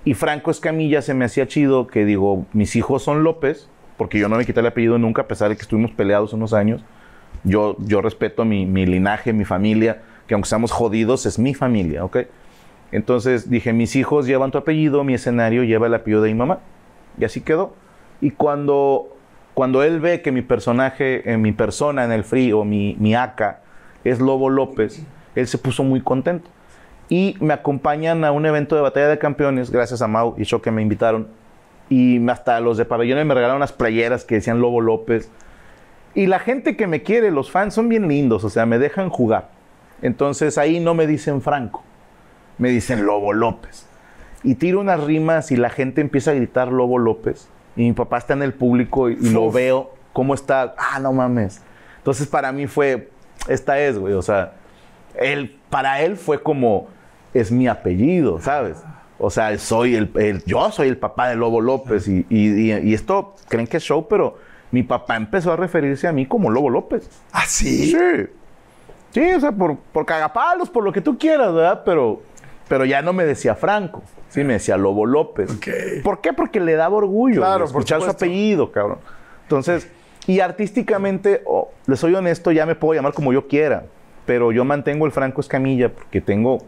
[0.04, 4.28] Y Franco Escamilla se me hacía chido que digo, mis hijos son López, porque yo
[4.28, 6.84] no me quité el apellido nunca, a pesar de que estuvimos peleados unos años.
[7.44, 12.04] Yo, yo respeto mi, mi linaje, mi familia, que aunque seamos jodidos, es mi familia,
[12.04, 12.16] ¿ok?
[12.90, 16.58] Entonces dije, mis hijos llevan tu apellido, mi escenario lleva el apellido de mi mamá.
[17.20, 17.72] Y así quedó.
[18.20, 19.16] Y cuando,
[19.54, 23.14] cuando él ve que mi personaje, eh, mi persona en el free o mi, mi
[23.14, 23.60] AK
[24.02, 26.50] es Lobo López, él se puso muy contento.
[27.08, 30.60] Y me acompañan a un evento de batalla de campeones, gracias a Mau y Cho
[30.60, 31.28] que me invitaron.
[31.88, 35.30] Y hasta los de pabellones me regalaron unas playeras que decían Lobo López.
[36.14, 39.08] Y la gente que me quiere, los fans, son bien lindos, o sea, me dejan
[39.08, 39.50] jugar.
[40.02, 41.84] Entonces ahí no me dicen Franco,
[42.58, 43.86] me dicen Lobo López.
[44.42, 47.48] Y tiro unas rimas y la gente empieza a gritar Lobo López.
[47.76, 51.12] Y mi papá está en el público y, y lo veo, cómo está, ah, no
[51.12, 51.62] mames.
[51.98, 53.10] Entonces para mí fue,
[53.48, 54.54] esta es, güey, o sea,
[55.18, 56.88] él, para él fue como,
[57.34, 58.78] es mi apellido, ¿sabes?
[59.18, 62.78] O sea, soy el, el- yo soy el papá de Lobo López y, y- y-
[62.90, 64.36] y esto creen que es show, pero
[64.70, 67.08] mi papá empezó a referirse a mí como Lobo López.
[67.32, 67.92] ¿Ah, sí?
[67.92, 68.26] Sí.
[69.12, 71.82] Sí, o sea, por, por cagapalos, por lo que tú quieras, ¿verdad?
[71.86, 72.20] Pero,
[72.68, 75.50] pero ya no me decía Franco, sí, me decía Lobo López.
[75.50, 76.02] Ok.
[76.04, 76.34] ¿Por qué?
[76.34, 78.98] Porque le daba orgullo Claro, güey, por escuchar su apellido, cabrón.
[79.44, 79.88] Entonces,
[80.26, 83.84] y artísticamente, oh, le soy honesto, ya me puedo llamar como yo quiera,
[84.26, 86.58] pero yo mantengo el Franco Escamilla porque tengo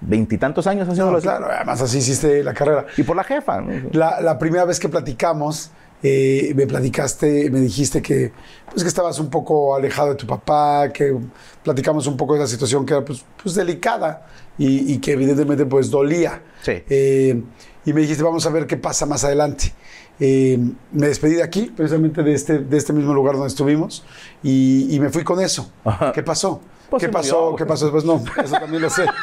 [0.00, 2.86] veintitantos años haciéndolo No, claro, además así hiciste la carrera.
[2.96, 3.88] Y por la jefa, ¿no?
[3.92, 5.72] La, la primera vez que platicamos,
[6.04, 8.30] eh, me platicaste, me dijiste que,
[8.70, 11.16] pues, que estabas un poco alejado de tu papá, que
[11.64, 14.24] platicamos un poco de la situación que era pues, pues, delicada
[14.56, 16.42] y, y que evidentemente pues dolía.
[16.62, 16.74] Sí.
[16.88, 17.42] Eh,
[17.84, 19.72] y me dijiste, vamos a ver qué pasa más adelante.
[20.20, 20.58] eh,
[20.92, 24.04] me despedí de aquí, precisamente de este, de este mismo lugar donde estuvimos,
[24.42, 25.70] y, y me fui con eso.
[25.84, 26.12] Ajá.
[26.12, 26.60] ¿Qué pasó?
[26.90, 27.42] Pues ¿Qué pasó?
[27.50, 28.04] murió, ¿Qué pasó después?
[28.04, 29.04] No, eso también lo sé.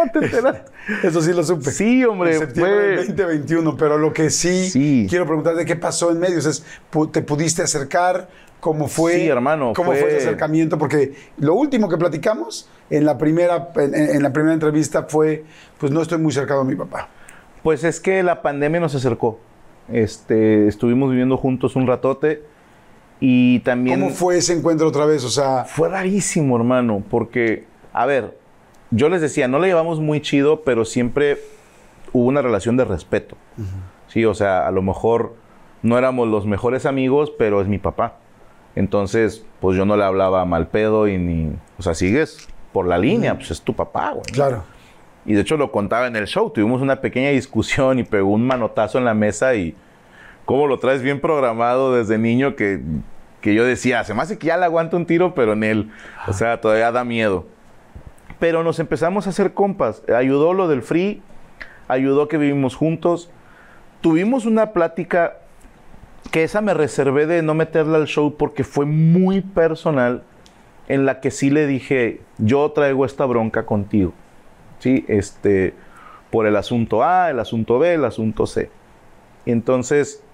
[1.02, 1.70] Eso sí lo supe.
[1.70, 5.06] Sí, hombre, En septiembre fue- del 2021, pero lo que sí, Sí.
[5.08, 6.38] quiero preguntarte, ¿qué pasó en medio?
[6.38, 6.64] O sea, es,
[7.12, 8.28] ¿Te pudiste acercar?
[8.60, 9.14] ¿Cómo fue?
[9.14, 10.76] Sí, hermano, ¿Cómo fue, fue- ese acercamiento?
[10.78, 15.44] Porque lo último que platicamos en la primera, en, en la primera entrevista fue,
[15.78, 17.08] pues no estoy muy cercano a mi papá.
[17.62, 19.38] Pues es que la pandemia nos acercó.
[19.90, 22.42] Este, estuvimos viviendo juntos un ratote
[23.20, 25.24] y también ¿Cómo fue ese encuentro otra vez?
[25.24, 28.38] O sea, fue rarísimo, hermano, porque a ver,
[28.90, 31.38] yo les decía, no le llevamos muy chido, pero siempre
[32.12, 33.36] hubo una relación de respeto.
[34.08, 35.34] Sí, o sea, a lo mejor
[35.82, 38.16] no éramos los mejores amigos, pero es mi papá.
[38.74, 42.98] Entonces, pues yo no le hablaba mal pedo y ni, o sea, sigues por la
[42.98, 44.24] línea, pues es tu papá, güey.
[44.32, 44.64] claro.
[45.26, 46.50] Y de hecho lo contaba en el show.
[46.50, 49.76] Tuvimos una pequeña discusión y pegó un manotazo en la mesa y
[50.50, 52.80] cómo lo traes bien programado desde niño que,
[53.40, 55.92] que yo decía, se me hace que ya le aguanto un tiro, pero en él,
[56.26, 57.46] o sea, todavía da miedo.
[58.40, 60.02] Pero nos empezamos a hacer compas.
[60.12, 61.22] Ayudó lo del free,
[61.86, 63.30] ayudó que vivimos juntos.
[64.00, 65.36] Tuvimos una plática
[66.32, 70.24] que esa me reservé de no meterla al show porque fue muy personal
[70.88, 74.14] en la que sí le dije, yo traigo esta bronca contigo.
[74.80, 75.04] ¿sí?
[75.06, 75.74] Este,
[76.32, 78.68] por el asunto A, el asunto B, el asunto C.
[79.46, 80.24] Entonces,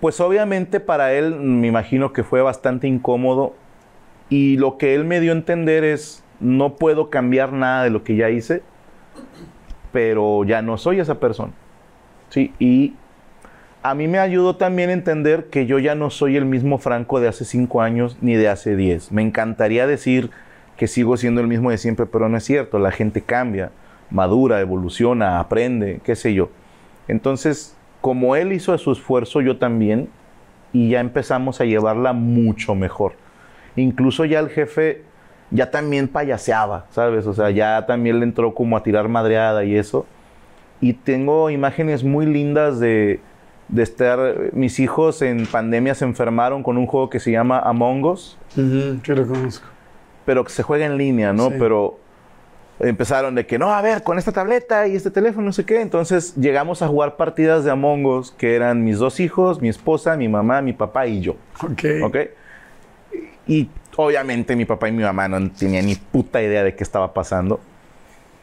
[0.00, 3.54] pues obviamente para él me imagino que fue bastante incómodo
[4.28, 8.02] y lo que él me dio a entender es, no puedo cambiar nada de lo
[8.04, 8.62] que ya hice,
[9.92, 11.52] pero ya no soy esa persona.
[12.30, 12.54] ¿sí?
[12.58, 12.94] Y
[13.82, 17.20] a mí me ayudó también a entender que yo ya no soy el mismo Franco
[17.20, 19.10] de hace cinco años ni de hace diez.
[19.10, 20.30] Me encantaría decir
[20.76, 22.78] que sigo siendo el mismo de siempre, pero no es cierto.
[22.78, 23.70] La gente cambia,
[24.10, 26.50] madura, evoluciona, aprende, qué sé yo.
[27.08, 30.08] Entonces, como él hizo su esfuerzo, yo también,
[30.72, 33.12] y ya empezamos a llevarla mucho mejor.
[33.76, 35.02] Incluso ya el jefe
[35.50, 37.26] ya también payaseaba, ¿sabes?
[37.26, 40.06] O sea, ya también le entró como a tirar madreada y eso.
[40.80, 43.20] Y tengo imágenes muy lindas de,
[43.68, 44.18] de estar,
[44.52, 48.98] mis hijos en pandemia se enfermaron con un juego que se llama Among Us Ujú,
[49.04, 49.66] sí lo conozco.
[50.24, 51.48] pero que se juega en línea, ¿no?
[51.48, 51.56] Sí.
[51.58, 51.98] Pero
[52.80, 55.80] empezaron de que, no, a ver, con esta tableta y este teléfono, no sé qué.
[55.80, 60.16] Entonces llegamos a jugar partidas de Among Us, que eran mis dos hijos, mi esposa,
[60.16, 61.84] mi mamá, mi papá y yo, Ok.
[62.04, 62.16] ¿ok?
[63.46, 67.12] Y obviamente mi papá y mi mamá no tenían ni puta idea de qué estaba
[67.12, 67.60] pasando.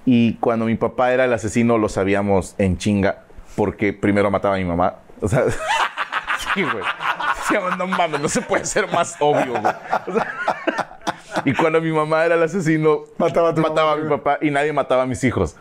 [0.06, 3.24] Y cuando mi papá era el asesino, lo sabíamos en chinga,
[3.56, 4.96] porque primero mataba a mi mamá.
[5.22, 5.44] O sea,
[6.54, 6.84] sí, güey.
[7.38, 9.74] Decíamos, no mames, no se puede ser más obvio, güey.
[10.08, 10.34] O sea,
[11.46, 14.02] y cuando mi mamá era el asesino, Mataba a tu mataba mamá.
[14.02, 15.56] a mi papá y nadie mataba a mis hijos.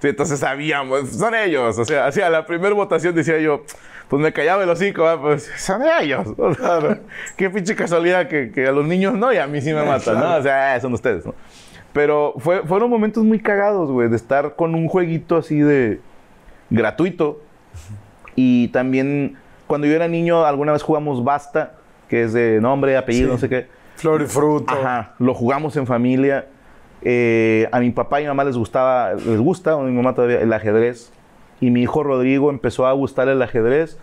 [0.00, 1.78] Sí, entonces sabíamos, son ellos.
[1.78, 3.62] O sea, hacia la primera votación decía yo,
[4.08, 5.20] pues me callaba el hocico, ¿va?
[5.20, 6.26] pues son ellos.
[6.38, 6.98] O sea,
[7.36, 10.18] Qué pinche casualidad que, que a los niños no y a mí sí me matan,
[10.18, 10.36] ¿no?
[10.36, 11.34] O sea, eh, son ustedes, ¿no?
[11.92, 16.00] Pero fue, fueron momentos muy cagados, güey, de estar con un jueguito así de
[16.70, 17.40] gratuito.
[18.36, 19.36] Y también,
[19.66, 21.74] cuando yo era niño, alguna vez jugamos Basta,
[22.08, 23.32] que es de nombre, apellido, Sí.
[23.34, 23.66] no sé qué.
[24.00, 24.72] Flor y fruto.
[24.72, 26.46] Ajá, lo jugamos en familia.
[27.02, 30.40] Eh, a mi papá y mi mamá les gustaba, les gusta, a mi mamá todavía,
[30.40, 31.12] el ajedrez.
[31.60, 33.98] Y mi hijo Rodrigo empezó a gustar el ajedrez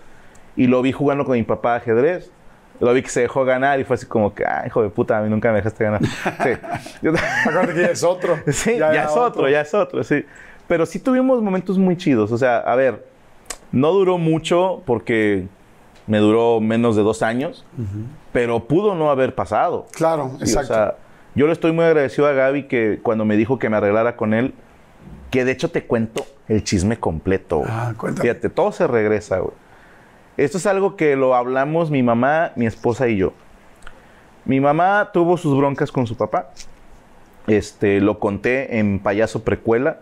[0.56, 2.32] y lo vi jugando con mi papá ajedrez.
[2.80, 5.18] Lo vi que se dejó ganar y fue así como que, ay, hijo de puta,
[5.18, 6.02] a mí nunca me dejaste ganar.
[6.44, 7.07] Sí.
[7.48, 8.38] Acuérdate que ya es otro.
[8.52, 10.24] Sí, ya, era es otro, ya es otro, sí.
[10.68, 12.32] Pero sí tuvimos momentos muy chidos.
[12.32, 13.03] O sea, a ver,
[13.72, 15.48] no duró mucho porque
[16.06, 17.65] me duró menos de dos años,
[18.38, 19.88] pero pudo no haber pasado.
[19.93, 20.72] Claro, Sí, exacto.
[20.72, 20.95] O sea,
[21.34, 24.35] yo le estoy muy agradecido a Gaby que cuando me dijo que me arreglara con
[24.35, 24.53] él,
[25.31, 27.64] que de hecho te cuento el chisme completo.
[27.65, 28.22] Ah, cuéntame.
[28.22, 29.55] Fíjate, todo se regresa, güey.
[30.38, 33.34] Esto es algo que lo hablamos mi mamá, mi esposa y yo.
[34.45, 36.51] Mi mamá tuvo sus broncas con su papá.
[37.47, 40.01] Este, lo conté en Payaso Precuela,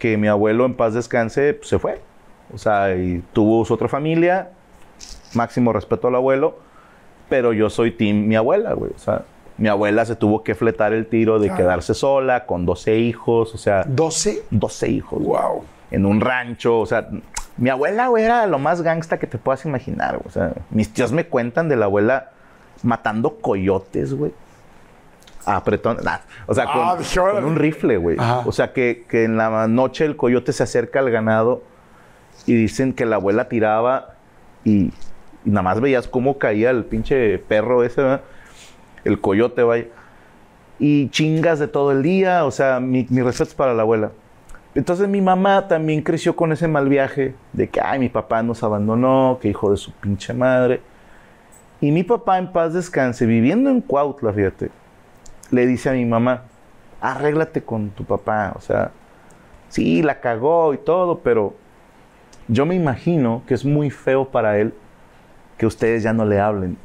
[0.00, 2.00] que mi abuelo en paz descanse pues, se fue.
[2.52, 4.50] O sea, y tuvo su otra familia,
[5.32, 6.65] máximo respeto al abuelo,
[7.28, 8.92] pero yo soy team mi abuela, güey.
[8.94, 9.22] O sea,
[9.58, 11.62] mi abuela se tuvo que fletar el tiro de Claro.
[11.62, 14.44] quedarse sola con 12 hijos, o sea, 12.
[14.50, 15.22] 12 hijos.
[15.22, 15.64] Wow.
[15.90, 17.08] en un rancho, o sea,
[17.56, 20.26] mi abuela, güey, era lo más gangsta que te puedas imaginar, güey.
[20.26, 22.30] O sea, mis tíos me cuentan de la abuela
[22.82, 24.32] matando coyotes, güey.
[25.44, 27.34] Apretón, nah, o sea, con, Ah, órale.
[27.40, 28.16] con un rifle, güey.
[28.18, 28.42] Ajá.
[28.46, 31.62] O sea, que, que en la noche el coyote se acerca al ganado
[32.46, 34.16] y dicen que la abuela tiraba
[34.64, 34.92] y,
[35.46, 38.20] y nada más veías cómo caía el pinche perro ese, ¿verdad?
[39.04, 39.86] El coyote, vaya.
[40.80, 44.10] Y chingas de todo el día, o sea, mi, mi respeto es para la abuela.
[44.74, 48.62] Entonces mi mamá también creció con ese mal viaje de que, ay, mi papá nos
[48.62, 50.82] abandonó, que hijo de su pinche madre.
[51.80, 54.70] Y mi papá en paz descanse, viviendo en Cuautla, fíjate,
[55.50, 56.42] le dice a mi mamá,
[57.00, 58.52] arréglate con tu papá.
[58.56, 58.90] O sea,
[59.68, 61.54] sí, la cagó y todo, pero
[62.48, 64.74] yo me imagino que es muy feo para él
[65.58, 66.76] que ustedes ya no le hablen.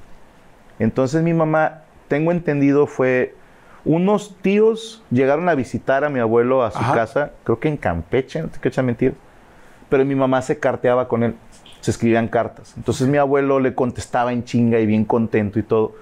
[0.79, 3.35] Entonces mi mamá, tengo entendido, fue
[3.83, 6.93] unos tíos llegaron a visitar a mi abuelo a su Ajá.
[6.93, 9.15] casa, creo que en Campeche, no te quiero echar mentir,
[9.89, 11.35] pero mi mamá se carteaba con él,
[11.81, 12.73] se escribían cartas.
[12.77, 15.93] Entonces mi abuelo le contestaba en chinga y bien contento y todo.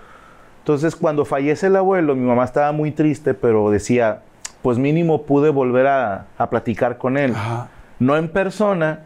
[0.59, 4.21] Entonces cuando fallece el abuelo, mi mamá estaba muy triste, pero decía,
[4.61, 7.31] pues mínimo pude volver a, a platicar con él.
[7.33, 7.69] Ajá.
[7.97, 8.99] No en persona,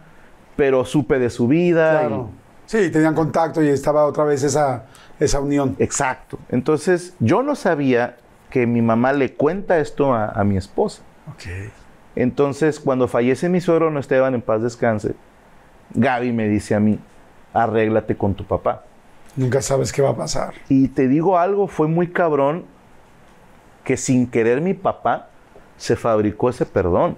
[0.55, 1.93] pero supe de su vida.
[2.03, 2.29] y- Claro.
[2.65, 4.85] Sí, tenían contacto y estaba otra vez esa,
[5.19, 5.75] esa unión.
[5.79, 6.39] Exacto.
[6.49, 8.17] Entonces, yo no sabía
[8.49, 11.01] que mi mamá le cuenta esto a, a mi esposa.
[11.31, 11.71] Ok.
[12.15, 15.15] Entonces, cuando fallece mi suegro, no Esteban, en paz descanse,
[15.93, 16.99] Gaby me dice a mí,
[17.53, 18.83] arréglate con tu papá.
[19.35, 20.53] Nunca sabes qué va a pasar.
[20.69, 22.65] Y te digo algo, fue muy cabrón
[23.83, 25.29] que sin querer mi papá
[25.77, 27.17] se fabricó ese perdón.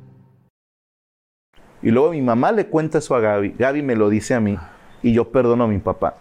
[1.83, 3.55] Y luego mi mamá le cuenta eso a Gaby.
[3.57, 4.57] Gaby me lo dice a mí.
[5.03, 6.15] Y yo perdono a mi papá.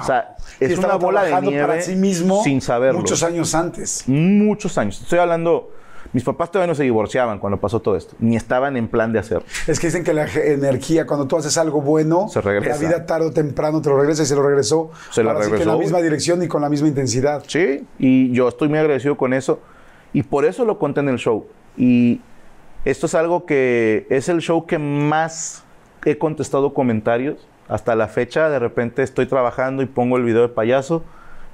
[0.00, 3.00] O sea, es una bola de nieve para sí mismo sin saberlo.
[3.00, 4.04] muchos años antes.
[4.06, 5.00] Muchos años.
[5.00, 5.70] Estoy hablando...
[6.12, 8.16] Mis papás todavía no se divorciaban cuando pasó todo esto.
[8.18, 9.44] Ni estaban en plan de hacerlo.
[9.68, 12.80] Es que dicen que la energía, cuando tú haces algo bueno, Se regresa.
[12.82, 14.90] la vida tarde o temprano te lo regresa y se lo regresó.
[15.10, 15.72] Se Ahora sí que en regresó.
[15.72, 17.44] la misma dirección y con la misma intensidad.
[17.46, 19.60] Sí, y yo estoy muy agradecido con eso.
[20.12, 21.46] Y por eso lo conté en el show.
[21.76, 22.20] Y
[22.84, 25.64] esto es algo que es el show que más
[26.04, 27.46] he contestado comentarios.
[27.68, 31.04] Hasta la fecha, de repente estoy trabajando y pongo el video de payaso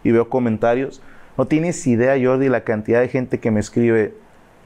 [0.02, 1.02] y veo comentarios.
[1.36, 4.14] No tienes idea, Jordi, la cantidad de gente que me escribe.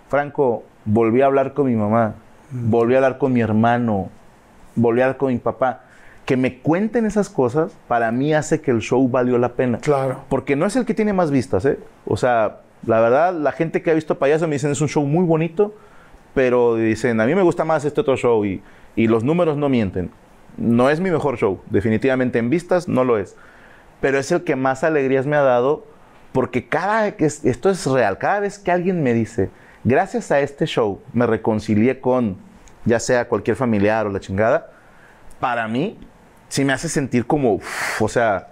[0.09, 2.15] Franco, volví a hablar con mi mamá,
[2.51, 4.11] volví a hablar con mi hermano,
[4.77, 5.83] volví a hablar con mi papá.
[6.25, 9.79] Que me cuenten esas cosas, para mí hace que el show valió la pena.
[9.79, 10.21] Claro.
[10.29, 11.79] Porque no es el que tiene más vistas, ¿eh?
[12.07, 15.05] O sea, la verdad, la gente que ha visto Payaso me dicen es un show
[15.05, 15.75] muy bonito,
[16.35, 18.63] pero dicen, a mí me gusta más este otro show y,
[18.97, 20.11] y los números no mienten.
[20.57, 23.37] No es mi mejor show, definitivamente en vistas no lo es.
[24.01, 25.87] Pero es el que más alegrías me ha dado
[26.33, 29.51] porque cada esto es real, cada vez que alguien me dice,
[29.83, 32.37] gracias a este show me reconcilié con
[32.85, 34.71] ya sea cualquier familiar o la chingada,
[35.39, 35.99] para mí
[36.49, 37.61] sí me hace sentir como,
[37.99, 38.50] o sea,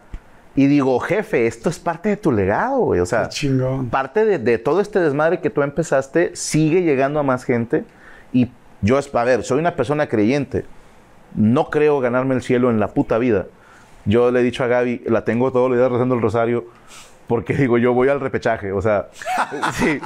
[0.58, 2.98] y digo, jefe, esto es parte de tu legado, güey.
[2.98, 3.28] O sea,
[3.92, 7.84] parte de, de todo este desmadre que tú empezaste sigue llegando a más gente.
[8.32, 8.50] Y
[8.82, 10.64] yo, a ver, soy una persona creyente.
[11.36, 13.46] No creo ganarme el cielo en la puta vida.
[14.04, 16.64] Yo le he dicho a Gaby, la tengo todos los días rezando el rosario,
[17.28, 18.72] porque digo, yo voy al repechaje.
[18.72, 19.08] O sea,
[19.74, 20.00] sí.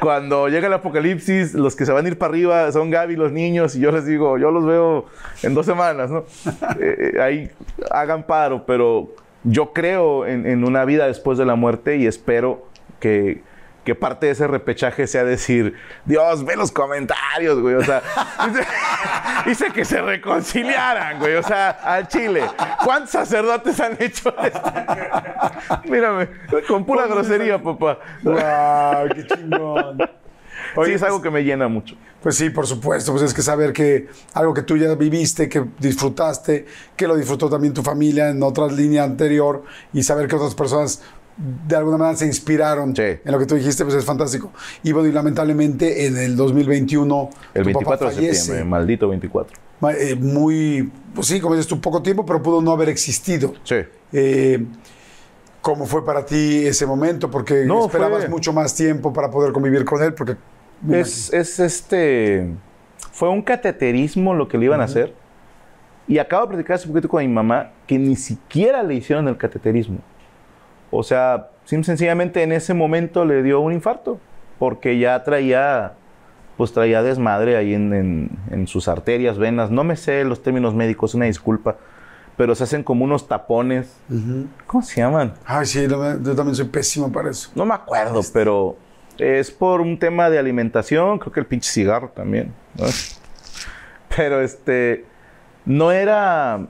[0.00, 3.32] Cuando llega el apocalipsis, los que se van a ir para arriba son Gaby, los
[3.32, 5.06] niños, y yo les digo, yo los veo
[5.42, 6.24] en dos semanas, ¿no?
[6.80, 7.50] Eh, eh, ahí
[7.90, 9.08] hagan paro, pero
[9.44, 12.66] yo creo en, en una vida después de la muerte y espero
[13.00, 13.42] que,
[13.84, 15.74] que parte de ese repechaje sea decir,
[16.04, 17.74] Dios, ve los comentarios, güey.
[17.74, 18.02] O sea,
[19.46, 21.34] hice, que se reconciliaran, güey.
[21.34, 22.42] O sea, al Chile.
[22.82, 24.72] ¿Cuántos sacerdotes han hecho esto?
[25.84, 26.28] Mírame,
[26.66, 27.98] con pura grosería, papá.
[28.22, 29.08] ¡Wow!
[29.14, 29.98] ¡Qué chingón!
[30.84, 31.96] sí, es algo que me llena mucho.
[32.22, 35.62] Pues sí, por supuesto, pues es que saber que algo que tú ya viviste, que
[35.78, 36.64] disfrutaste,
[36.96, 41.02] que lo disfrutó también tu familia en otra línea anterior y saber que otras personas
[41.36, 43.02] de alguna manera se inspiraron Sí.
[43.02, 44.52] en lo que tú dijiste, pues es fantástico.
[44.82, 48.34] Y bueno, y lamentablemente en el 2021 El tu papá 24 de fallece.
[48.34, 49.56] septiembre, maldito 24.
[49.80, 53.54] Ma- eh, muy, pues sí, como dices tú, poco tiempo, pero pudo no haber existido.
[53.64, 53.76] Sí.
[54.12, 54.64] Eh,
[55.60, 57.30] ¿Cómo fue para ti ese momento?
[57.30, 60.36] Porque No, esperabas fue- mucho más tiempo para poder convivir con él, porque...
[60.90, 62.50] Es, es este.
[63.12, 65.14] Fue un cateterismo lo que le iban a hacer.
[66.06, 69.38] Y acabo de platicar hace poquito con mi mamá que ni siquiera le hicieron el
[69.38, 69.98] cateterismo.
[70.96, 74.18] O sea, sim- sencillamente en ese momento le dio un infarto.
[74.58, 75.92] Porque ya traía.
[76.56, 79.70] Pues traía desmadre ahí en, en- en sus arterias, venas.
[79.70, 81.76] No me sé los términos médicos, una disculpa.
[82.36, 83.96] Pero se hacen como unos tapones.
[84.66, 85.34] ¿Cómo se llaman?
[85.44, 87.50] Ay, sí, yo también soy pésimo para eso.
[87.54, 88.76] No me acuerdo, pero
[89.18, 92.52] es por un tema de alimentación, creo que el pinche cigarro también.
[92.76, 92.86] ¿no?
[94.16, 95.04] Pero este,
[95.64, 96.66] no era,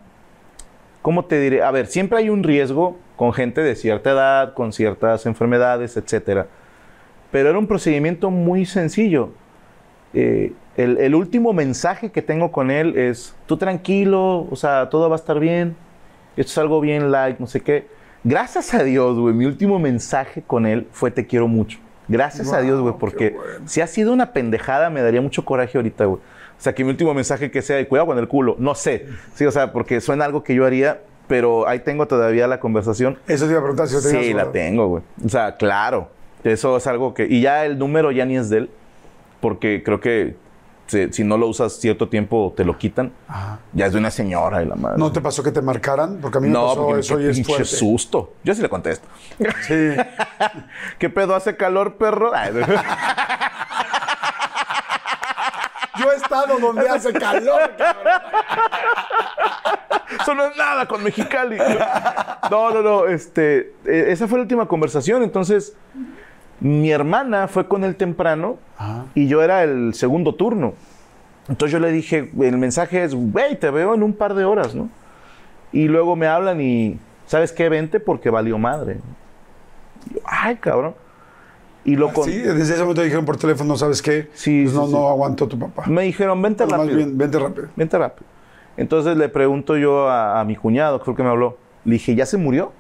[1.02, 1.62] ¿cómo te diré?
[1.62, 6.46] A ver, siempre hay un riesgo con gente de cierta edad, con ciertas enfermedades, etcétera.
[7.30, 9.30] Pero era un procedimiento muy sencillo.
[10.12, 15.08] Eh, el, el último mensaje que tengo con él es, tú tranquilo, o sea, todo
[15.08, 15.76] va a estar bien,
[16.36, 17.86] esto es algo bien light, no sé qué.
[18.24, 21.78] Gracias a Dios, güey, mi último mensaje con él fue te quiero mucho.
[22.08, 23.66] Gracias a Dios, güey, porque bueno.
[23.66, 26.20] si ha sido una pendejada, me daría mucho coraje ahorita, güey.
[26.58, 29.06] O sea, que mi último mensaje que sea, cuidado con el culo, no sé.
[29.34, 33.18] Sí, o sea, porque suena algo que yo haría, pero ahí tengo todavía la conversación.
[33.26, 35.02] Eso te iba a preguntar si lo tenías Sí, la tengo, güey.
[35.24, 36.08] O sea, claro.
[36.42, 37.26] Eso es algo que...
[37.26, 38.70] Y ya el número ya ni es de él,
[39.40, 40.36] porque creo que
[40.86, 43.12] si, si no lo usas cierto tiempo te lo quitan.
[43.72, 44.98] Ya es de una señora y la madre.
[44.98, 46.18] ¿No te pasó que te marcaran?
[46.20, 47.64] Porque a mí me no, pasó eso y es pinche fuerte.
[47.64, 48.34] susto.
[48.44, 49.08] Yo sí le contesto.
[49.66, 49.74] Sí.
[50.98, 52.32] ¿Qué pedo hace calor, perro?
[56.04, 58.20] Yo he estado donde hace calor, cabrón.
[60.20, 61.56] Eso no es nada con Mexicali.
[62.50, 63.06] No, no, no.
[63.06, 65.22] Este, eh, esa fue la última conversación.
[65.22, 65.74] Entonces,
[66.60, 68.58] mi hermana fue con él temprano
[69.14, 70.74] y yo era el segundo turno.
[71.48, 74.74] Entonces yo le dije, el mensaje es, güey, te veo en un par de horas,
[74.74, 74.88] ¿no?
[75.72, 77.68] Y luego me hablan y, ¿sabes qué?
[77.68, 78.98] Vente porque valió madre.
[80.10, 80.94] Y yo, Ay, cabrón.
[81.84, 84.30] Y lo con- Sí, desde ese momento dijeron por teléfono, ¿sabes qué?
[84.34, 84.92] Sí, Pues no, sí.
[84.92, 85.84] no aguantó tu papá.
[85.86, 86.96] me dijeron, vente Más rápido.
[86.96, 87.68] bien, vente rápido.
[87.76, 88.26] Vente rápido.
[88.76, 91.58] Entonces le pregunto yo a, a mi cuñado, creo que me habló.
[91.84, 92.72] Le dije, ¿ya se murió?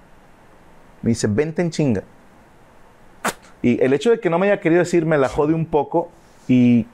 [1.02, 2.02] Me dice, vente en chinga.
[3.62, 6.10] Y el hecho de que no me haya querido decir me la jode un poco.
[6.48, 6.86] Y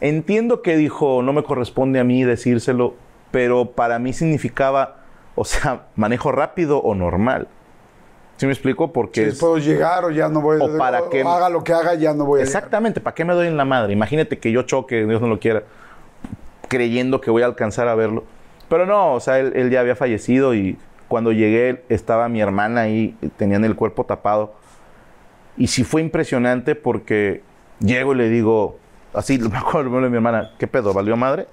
[0.00, 2.94] entiendo que dijo, no me corresponde a mí decírselo,
[3.30, 4.98] pero para mí significaba,
[5.34, 7.48] o sea, manejo rápido o normal.
[8.36, 8.92] ¿Sí me explico?
[8.92, 11.64] Porque Si es- puedo llegar o ya no voy O para o que- haga lo
[11.64, 12.56] que haga, ya no voy a llegar.
[12.56, 13.92] Exactamente, ¿para qué me doy en la madre?
[13.94, 15.62] Imagínate que yo choque, Dios no lo quiera,
[16.68, 18.24] creyendo que voy a alcanzar a verlo.
[18.68, 20.76] Pero no, o sea, él, él ya había fallecido y
[21.08, 24.54] cuando llegué estaba mi hermana ahí, tenían el cuerpo tapado.
[25.56, 27.42] Y sí fue impresionante porque
[27.80, 28.78] llego y le digo,
[29.14, 30.92] así, me acuerdo de mi hermana, ¿qué pedo?
[30.92, 31.46] ¿Valió madre?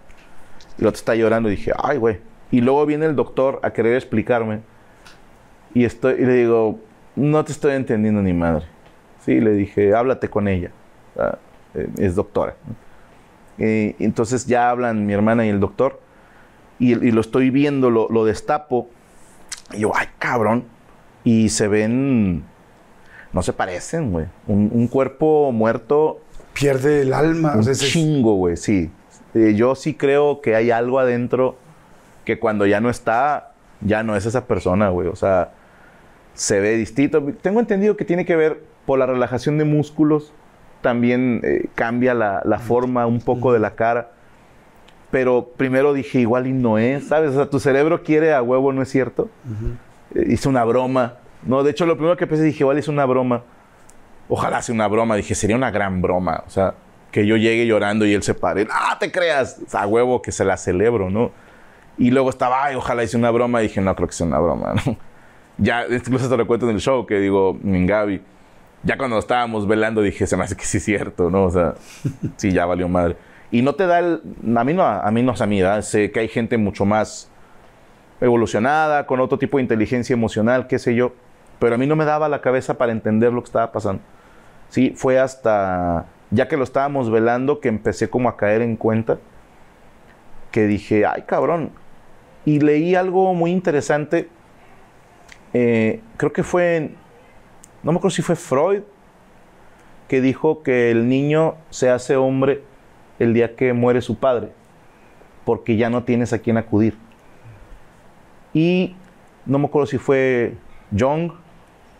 [0.78, 2.20] Y el otro está llorando y dije, ay, güey.
[2.52, 4.62] Y luego viene el doctor a querer explicarme.
[5.74, 6.80] Y, estoy, y le digo,
[7.16, 8.66] no te estoy entendiendo ni madre.
[9.26, 10.72] Sí, le dije, háblate con ella.
[11.18, 11.38] Ah,
[11.98, 12.56] es doctora.
[13.58, 16.00] Entonces ya hablan mi hermana y el doctor.
[16.80, 18.90] Y, y lo estoy viendo, lo, lo destapo.
[19.74, 20.66] Y yo, ay, cabrón.
[21.24, 22.44] Y se ven,
[23.32, 24.26] no se parecen, güey.
[24.48, 26.20] Un, un cuerpo muerto,
[26.54, 27.54] Pierde el alma.
[27.54, 28.92] o un sea, chingo, güey, sí.
[29.34, 31.56] Eh, yo sí creo que hay algo adentro
[32.26, 35.08] que cuando ya no está, ya no es esa persona, güey.
[35.08, 35.54] O sea,
[36.34, 37.24] se ve distinto.
[37.42, 40.34] Tengo entendido que tiene que ver por la relajación de músculos.
[40.82, 44.12] También eh, cambia la, la forma un poco de la cara.
[45.12, 47.32] Pero primero dije, igual y no es, ¿sabes?
[47.32, 49.30] O sea, tu cerebro quiere a huevo, ¿no es cierto?
[50.16, 51.18] Eh, hizo una broma.
[51.44, 53.44] No, de hecho, lo primero que pensé, dije, igual es una broma.
[54.28, 55.16] Ojalá sea una broma.
[55.16, 56.44] Dije, sería una gran broma.
[56.48, 56.74] O sea,
[57.12, 58.68] que yo llegue llorando y él se pare.
[58.72, 59.60] ¡Ah, te creas!
[59.66, 61.32] O sea, a huevo que se la celebro, ¿no?
[62.00, 63.62] Y luego estaba, ay, ojalá hice una broma.
[63.62, 64.98] Y dije, no creo que sea una broma, ¿no?
[65.58, 68.22] Ya, incluso te lo cuento en el show, que digo, en Gaby.
[68.84, 71.46] Ya cuando estábamos velando dije, se me hace que sí es cierto, ¿no?
[71.46, 71.76] O sea,
[72.38, 73.16] sí, ya valió madre.
[73.52, 74.22] Y no te da el...
[74.58, 75.82] A mí no, a mí no es a mí, ¿verdad?
[75.84, 77.30] Sé que hay gente mucho más
[78.20, 81.14] evolucionada, con otro tipo de inteligencia emocional, qué sé yo.
[81.60, 84.02] Pero a mí no me daba la cabeza para entender lo que estaba pasando.
[84.70, 89.20] Sí, fue hasta ya que lo estábamos velando que empecé como a caer en cuenta
[90.52, 91.72] que dije, ay cabrón.
[92.46, 94.30] Y leí algo muy interesante.
[95.54, 96.92] Eh, creo que fue,
[97.84, 98.82] no me acuerdo si fue Freud,
[100.08, 102.62] que dijo que el niño se hace hombre
[103.20, 104.50] el día que muere su padre,
[105.46, 106.98] porque ya no tienes a quién acudir.
[108.54, 108.96] Y
[109.46, 110.56] no me acuerdo si fue
[110.98, 111.32] Jung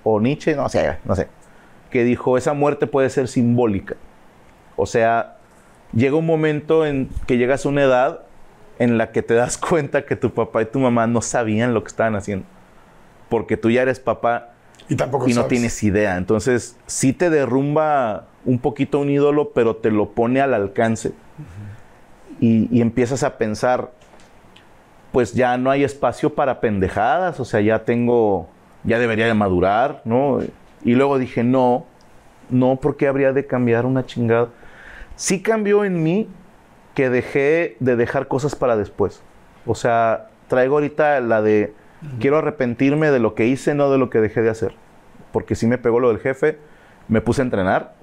[0.04, 1.28] o Nietzsche, no sé, no sé,
[1.90, 3.96] que dijo, esa muerte puede ser simbólica.
[4.76, 5.38] O sea,
[5.94, 8.22] llega un momento en que llegas a una edad
[8.80, 11.84] en la que te das cuenta que tu papá y tu mamá no sabían lo
[11.84, 12.46] que estaban haciendo.
[13.34, 14.52] Porque tú ya eres papá
[14.90, 15.50] Y tampoco y no sabes.
[15.50, 16.18] tienes idea.
[16.18, 21.14] Entonces, sí te derrumba un poquito un ídolo, pero te lo pone al alcance.
[22.40, 23.92] y, y empiezas a pensar,
[25.12, 28.50] pues ya no hay espacio para pendejadas, o sea, ya tengo,
[28.84, 30.40] ya debería de madurar, ¿no?
[30.84, 31.86] Y luego dije, no,
[32.50, 34.50] no, porque habría de cambiar una chingada.
[35.16, 36.28] Sí cambió en mí
[36.94, 39.22] que dejé de dejar cosas para después.
[39.66, 41.74] O sea, traigo ahorita la de,
[42.20, 44.74] quiero arrepentirme de lo que hice, no de lo que dejé de hacer.
[45.32, 46.58] Porque sí me pegó lo del jefe,
[47.08, 47.94] me puse a entrenar.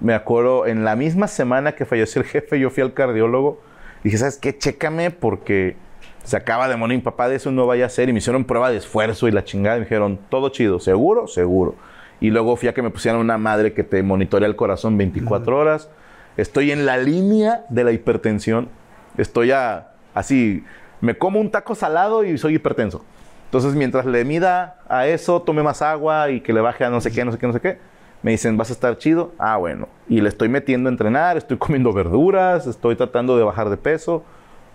[0.00, 3.60] Me acuerdo, en la misma semana que falleció el jefe, yo fui al cardiólogo.
[4.04, 4.56] Dije, ¿sabes qué?
[4.56, 5.76] Chécame porque
[6.24, 8.08] se acaba de morir mi papá, de eso no vaya a ser.
[8.08, 9.76] Y me hicieron prueba de esfuerzo y la chingada.
[9.76, 11.26] Y me dijeron, todo chido, ¿seguro?
[11.26, 11.74] Seguro.
[12.20, 15.56] Y luego fui a que me pusieran una madre que te monitorea el corazón 24
[15.56, 15.88] horas.
[16.36, 18.68] Estoy en la línea de la hipertensión.
[19.16, 20.64] Estoy a, así,
[21.00, 23.04] me como un taco salado y soy hipertenso.
[23.46, 27.00] Entonces, mientras le mida a eso, tome más agua y que le baje a no
[27.00, 27.78] sé qué, no sé qué, no sé qué,
[28.22, 29.32] me dicen, ¿vas a estar chido?
[29.38, 29.88] Ah, bueno.
[30.08, 34.22] Y le estoy metiendo a entrenar, estoy comiendo verduras, estoy tratando de bajar de peso.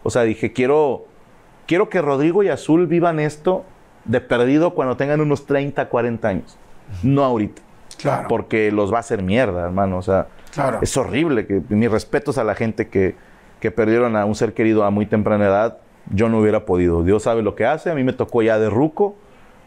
[0.01, 1.05] O sea, dije, quiero,
[1.67, 3.63] quiero que Rodrigo y Azul vivan esto
[4.05, 6.57] de perdido cuando tengan unos 30, 40 años.
[7.03, 7.61] No ahorita.
[8.01, 8.27] Claro.
[8.27, 9.97] Porque los va a hacer mierda, hermano.
[9.97, 10.79] O sea, Claro.
[10.81, 11.45] es horrible.
[11.45, 13.15] Que, mis respetos a la gente que,
[13.59, 15.77] que perdieron a un ser querido a muy temprana edad.
[16.11, 17.03] Yo no hubiera podido.
[17.03, 17.89] Dios sabe lo que hace.
[17.89, 19.15] A mí me tocó ya de ruco,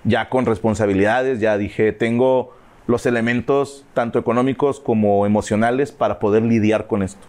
[0.05, 1.41] ya con responsabilidades.
[1.41, 2.55] Ya dije, tengo
[2.87, 7.27] los elementos tanto económicos como emocionales para poder lidiar con esto.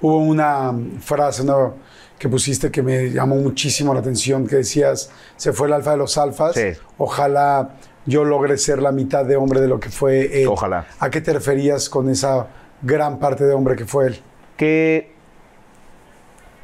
[0.00, 1.74] Hubo una frase ¿no?
[2.18, 5.96] que pusiste que me llamó muchísimo la atención, que decías, se fue el alfa de
[5.96, 6.78] los alfas, Sí.
[6.98, 7.70] ojalá
[8.06, 10.48] yo logre ser la mitad de hombre de lo que fue él.
[10.48, 10.86] Ojalá.
[11.00, 12.46] ¿A qué te referías con esa
[12.82, 14.20] gran parte de hombre que fue él?
[14.56, 15.12] que,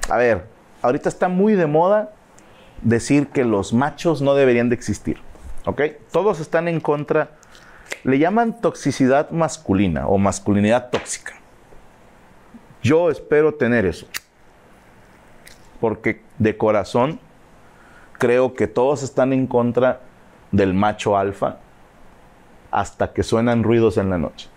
[0.08, 0.44] a ver,
[0.82, 2.12] ahorita está muy de moda
[2.82, 5.18] decir que los machos no deberían de existir,
[5.64, 5.82] ¿ok?
[6.10, 7.30] Todos están en contra,
[8.04, 11.34] le llaman toxicidad masculina o masculinidad tóxica.
[12.82, 14.06] Yo espero tener eso,
[15.80, 17.20] porque de corazón
[18.18, 20.00] creo que todos están en contra
[20.50, 21.58] del macho alfa
[22.72, 24.48] hasta que suenan ruidos en la noche.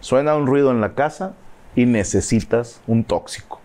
[0.00, 1.34] Suena un ruido en la casa
[1.74, 3.60] y necesitas un tóxico.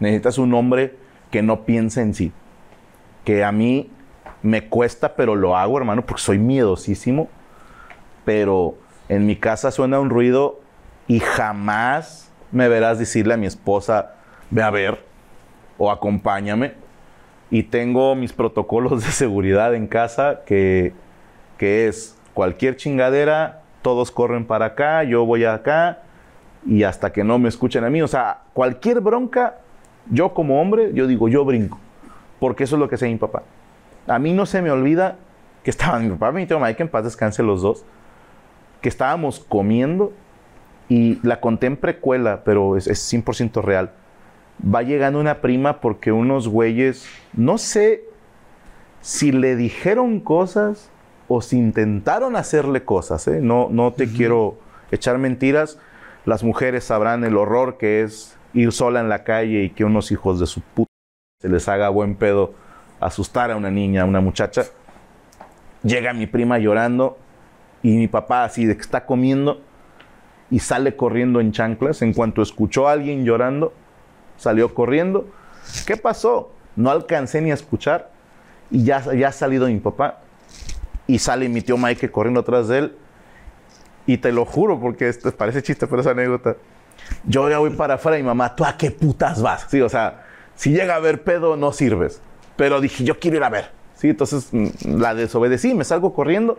[0.00, 0.96] Necesitas un hombre
[1.30, 2.32] que no piense en sí.
[3.24, 3.90] Que a mí
[4.42, 7.28] me cuesta, pero lo hago, hermano, porque soy miedosísimo.
[8.24, 8.76] Pero
[9.08, 10.60] en mi casa suena un ruido
[11.06, 14.14] y jamás me verás decirle a mi esposa,
[14.50, 15.04] ve a ver
[15.76, 16.74] o acompáñame.
[17.50, 20.92] Y tengo mis protocolos de seguridad en casa que,
[21.56, 26.02] que es cualquier chingadera, todos corren para acá, yo voy acá
[26.66, 28.02] y hasta que no me escuchen a mí.
[28.02, 29.58] O sea, cualquier bronca,
[30.10, 31.78] yo como hombre, yo digo, yo brinco.
[32.40, 33.42] Porque eso es lo que hace mi papá.
[34.06, 35.16] A mí no se me olvida
[35.62, 37.84] que estaban mi papá y mi tío Mike, en paz descanse los dos,
[38.80, 40.12] que estábamos comiendo
[40.88, 43.92] y la conté en precuela, pero es, es 100% real.
[44.62, 48.04] Va llegando una prima porque unos güeyes, no sé
[49.00, 50.90] si le dijeron cosas
[51.28, 53.40] o si intentaron hacerle cosas, ¿eh?
[53.42, 54.56] No, no te quiero
[54.90, 55.78] echar mentiras.
[56.24, 60.10] Las mujeres sabrán el horror que es ir sola en la calle y que unos
[60.10, 60.90] hijos de su puta
[61.40, 62.54] se les haga buen pedo
[63.00, 64.64] asustar a una niña, a una muchacha.
[65.84, 67.16] Llega mi prima llorando
[67.82, 69.60] y mi papá así de que está comiendo
[70.50, 72.02] y sale corriendo en chanclas.
[72.02, 73.72] En cuanto escuchó a alguien llorando,
[74.36, 75.28] salió corriendo.
[75.86, 76.50] ¿Qué pasó?
[76.74, 78.10] No alcancé ni a escuchar
[78.70, 80.20] y ya, ya ha salido mi papá
[81.06, 82.96] y sale mi tío Mike corriendo atrás de él.
[84.06, 86.56] Y te lo juro, porque esto parece chiste, pero es anécdota.
[87.24, 89.66] Yo ya voy para afuera y mamá, ¿tú a qué putas vas?
[89.68, 92.20] Sí, o sea, si llega a ver pedo, no sirves.
[92.56, 93.70] Pero dije, yo quiero ir a ver.
[93.94, 96.58] Sí, entonces mm, la desobedecí, me salgo corriendo.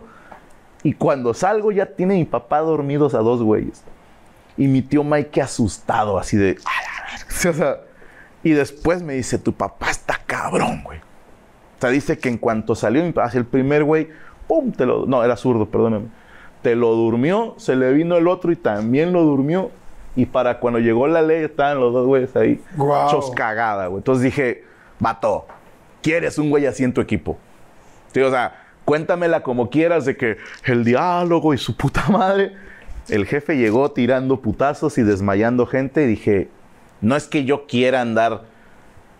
[0.82, 3.82] Y cuando salgo ya tiene mi papá dormidos a dos güeyes.
[4.56, 6.58] Y mi tío Mike asustado, así de,
[8.42, 10.98] y después me dice, tu papá está cabrón, güey.
[10.98, 14.08] O sea, dice que en cuanto salió mi papá, el primer güey,
[14.46, 14.72] ¡pum!
[14.72, 16.08] Te lo, no, era zurdo, perdóname.
[16.62, 19.70] Te lo durmió, se le vino el otro y también lo durmió.
[20.16, 23.08] Y para cuando llegó la ley estaban los dos güeyes ahí, Guau.
[23.08, 23.98] hechos cagada, güey.
[23.98, 24.64] Entonces dije,
[24.98, 25.46] vato,
[26.02, 27.38] ¿quieres un güey así en tu equipo?
[28.12, 32.52] Sí, o sea, cuéntamela como quieras de que el diálogo y su puta madre.
[33.08, 36.48] El jefe llegó tirando putazos y desmayando gente y dije,
[37.00, 38.42] no es que yo quiera andar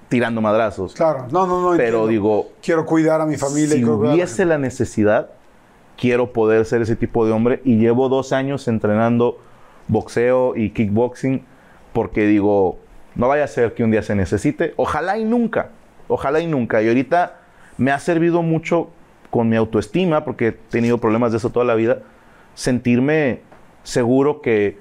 [0.08, 1.76] tirando madrazos, Claro, no, no, no.
[1.76, 2.06] pero entiendo.
[2.08, 3.76] digo, quiero cuidar a mi familia.
[3.76, 5.30] y si la hubiese la necesidad,
[5.96, 7.60] quiero poder ser ese tipo de hombre.
[7.64, 9.38] Y llevo dos años entrenando
[9.90, 11.44] boxeo y kickboxing
[11.92, 12.78] porque digo,
[13.16, 14.72] no vaya a ser que un día se necesite.
[14.76, 15.70] Ojalá y nunca,
[16.08, 16.80] ojalá y nunca.
[16.82, 17.36] Y ahorita
[17.78, 18.90] me ha servido mucho
[19.30, 21.98] con mi autoestima, porque he tenido problemas de eso toda la vida,
[22.54, 23.40] sentirme
[23.82, 24.78] seguro que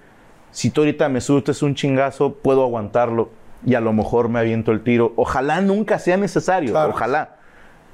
[0.52, 3.30] si tú ahorita me surtes un chingazo, puedo aguantarlo
[3.66, 5.14] y a lo mejor me aviento el tiro.
[5.16, 6.90] Ojalá nunca sea necesario, Claro.
[6.92, 7.36] ojalá.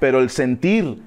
[0.00, 1.02] Pero el sentir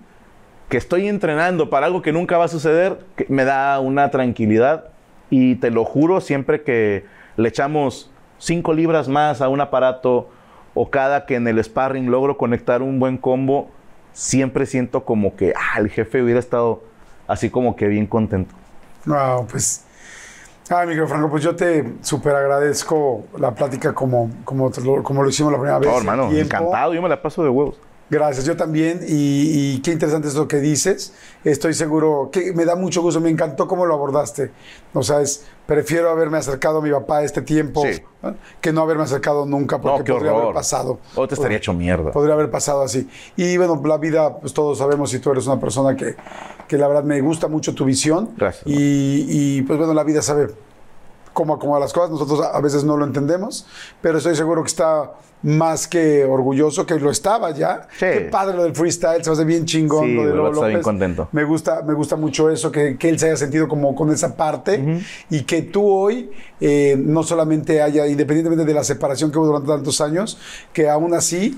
[0.70, 4.90] que estoy entrenando para algo que nunca va a suceder, que me da una tranquilidad.
[5.30, 7.06] Y te lo juro, siempre que
[7.38, 10.30] le echamos cinco libras más a un aparato
[10.74, 13.70] o cada que en el sparring logro conectar un buen combo,
[14.14, 16.82] siempre siento como que ah, el jefe hubiera estado
[17.28, 18.56] así como que bien contento.
[19.06, 19.86] Wow, pues.
[20.70, 24.72] Ay, micro Franco, pues yo te súper agradezco la plática como, como,
[25.04, 25.90] como lo hicimos la primera vez.
[25.90, 26.46] No, el hermano, tiempo.
[26.58, 27.80] encantado, yo me la paso de huevos.
[28.10, 29.02] Gracias, yo también.
[29.08, 31.14] Y, y qué interesante es lo que dices.
[31.44, 33.20] Estoy seguro que me da mucho gusto.
[33.20, 34.52] Me encantó cómo lo abordaste.
[34.94, 37.84] O sea, es, prefiero haberme acercado a mi papá este tiempo
[38.60, 41.00] que no haberme acercado nunca porque No, podría haber pasado.
[41.16, 42.12] O te estaría hecho mierda.
[42.12, 43.08] Podría haber pasado así.
[43.36, 46.16] Y bueno, la vida, pues todos sabemos si tú eres una persona que,
[46.68, 48.32] que la verdad me gusta mucho tu visión.
[48.36, 48.66] Gracias.
[48.66, 50.48] Y, y, pues bueno, la vida sabe
[51.40, 52.10] cómo acomoda las cosas.
[52.12, 53.66] Nosotros a veces no lo entendemos,
[54.02, 55.12] pero estoy seguro que está
[55.42, 57.88] más que orgulloso, que lo estaba ya.
[57.94, 58.00] Sí.
[58.12, 60.06] Qué padre lo del freestyle, se hace bien chingón.
[60.08, 60.84] Sí, lo de está bien López.
[60.84, 61.30] contento.
[61.32, 64.36] Me gusta, me gusta mucho eso, que, que él se haya sentido como con esa
[64.36, 65.00] parte
[65.30, 66.30] y que tú hoy
[66.60, 70.38] eh, no solamente haya, independientemente de la separación que hubo durante tantos años,
[70.74, 71.58] que aún así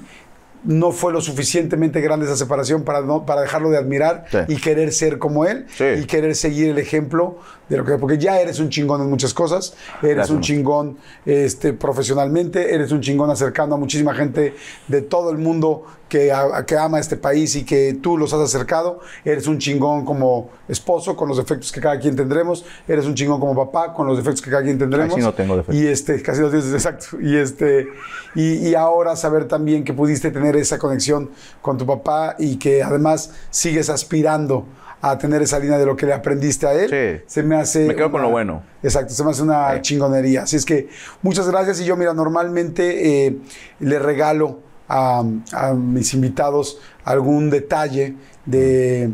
[0.63, 4.37] no fue lo suficientemente grande esa separación para, no, para dejarlo de admirar Sí.
[4.47, 5.85] y querer ser como él Sí.
[6.03, 7.37] y querer seguir el ejemplo
[7.72, 10.98] de lo que porque ya eres un chingón en muchas cosas eres Gracias, un chingón
[11.26, 14.53] este, profesionalmente eres un chingón acercando a muchísima gente
[14.88, 18.41] de todo el mundo que, a- que ama este país y que tú los has
[18.41, 18.99] acercado.
[19.23, 22.65] Eres un chingón como esposo con los defectos que cada quien tendremos.
[22.85, 25.11] Eres un chingón como papá con los defectos que cada quien tendremos.
[25.15, 25.76] Casi no tengo defectos.
[25.81, 27.18] y este casi no tienes exacto.
[27.22, 27.88] Y este
[28.35, 31.30] y, y ahora saber también que pudiste tener esa conexión
[31.61, 34.65] con tu papá y que además sigues aspirando
[35.01, 37.23] a tener esa línea de lo que le aprendiste a él Sí.
[37.25, 38.61] se me hace Me quedo con lo bueno.
[38.83, 39.81] exacto se me hace una Sí.
[39.81, 40.89] chingonería así es que
[41.21, 43.37] muchas gracias y yo mira normalmente eh,
[43.79, 45.23] le regalo a,
[45.53, 48.15] a mis invitados algún detalle
[48.45, 49.09] de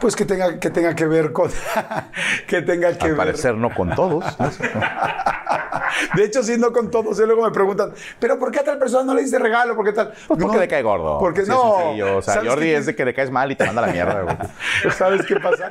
[0.00, 1.50] pues que tenga que tenga que ver con
[2.46, 4.24] que tenga que Al ver parecer no con todos.
[6.16, 7.18] de hecho, sí, no con todos.
[7.18, 9.74] Y luego me preguntan, ¿pero por qué a tal persona no le diste regalo?
[9.76, 10.08] ¿Por qué tal?
[10.08, 11.18] Pues porque No, le cae gordo.
[11.18, 11.92] Porque no.
[11.94, 12.02] es.
[12.02, 12.76] O sea, ¿sabes Jordi qué?
[12.76, 14.36] es de que le caes mal y te manda la mierda, güey.
[14.96, 15.68] ¿Sabes qué pasa?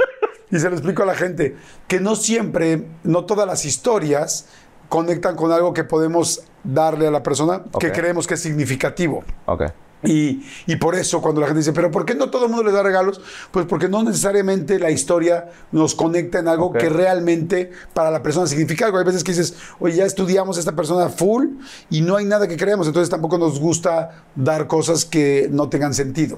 [0.52, 1.56] Y se lo explico a la gente,
[1.88, 4.48] que no siempre, no todas las historias
[4.88, 9.24] conectan con algo que podemos darle a la persona que creemos que es significativo.
[9.46, 9.64] Ok.
[10.04, 12.64] Y, y por eso cuando la gente dice, pero ¿por qué no todo el mundo
[12.66, 13.22] les da regalos?
[13.52, 18.48] Pues porque no necesariamente la historia nos conecta en algo que realmente para la persona
[18.48, 18.98] significa algo.
[18.98, 21.48] Hay veces que dices, oye, ya estudiamos a esta persona full
[21.90, 25.94] y no hay nada que creamos, entonces tampoco nos gusta dar cosas que no tengan
[25.94, 26.38] sentido.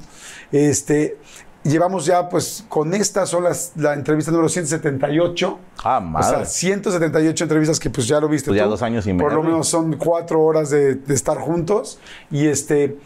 [0.52, 1.18] Este,
[1.64, 5.58] llevamos ya, pues, con esta son las- la entrevista número 178.
[5.84, 6.38] Ah, O madre.
[6.38, 9.38] sea, 178 entrevistas que pues ya lo viste Pues ya dos años y Por medio.
[9.38, 12.00] lo menos son cuatro horas de, de estar juntos.
[12.32, 12.98] Y este.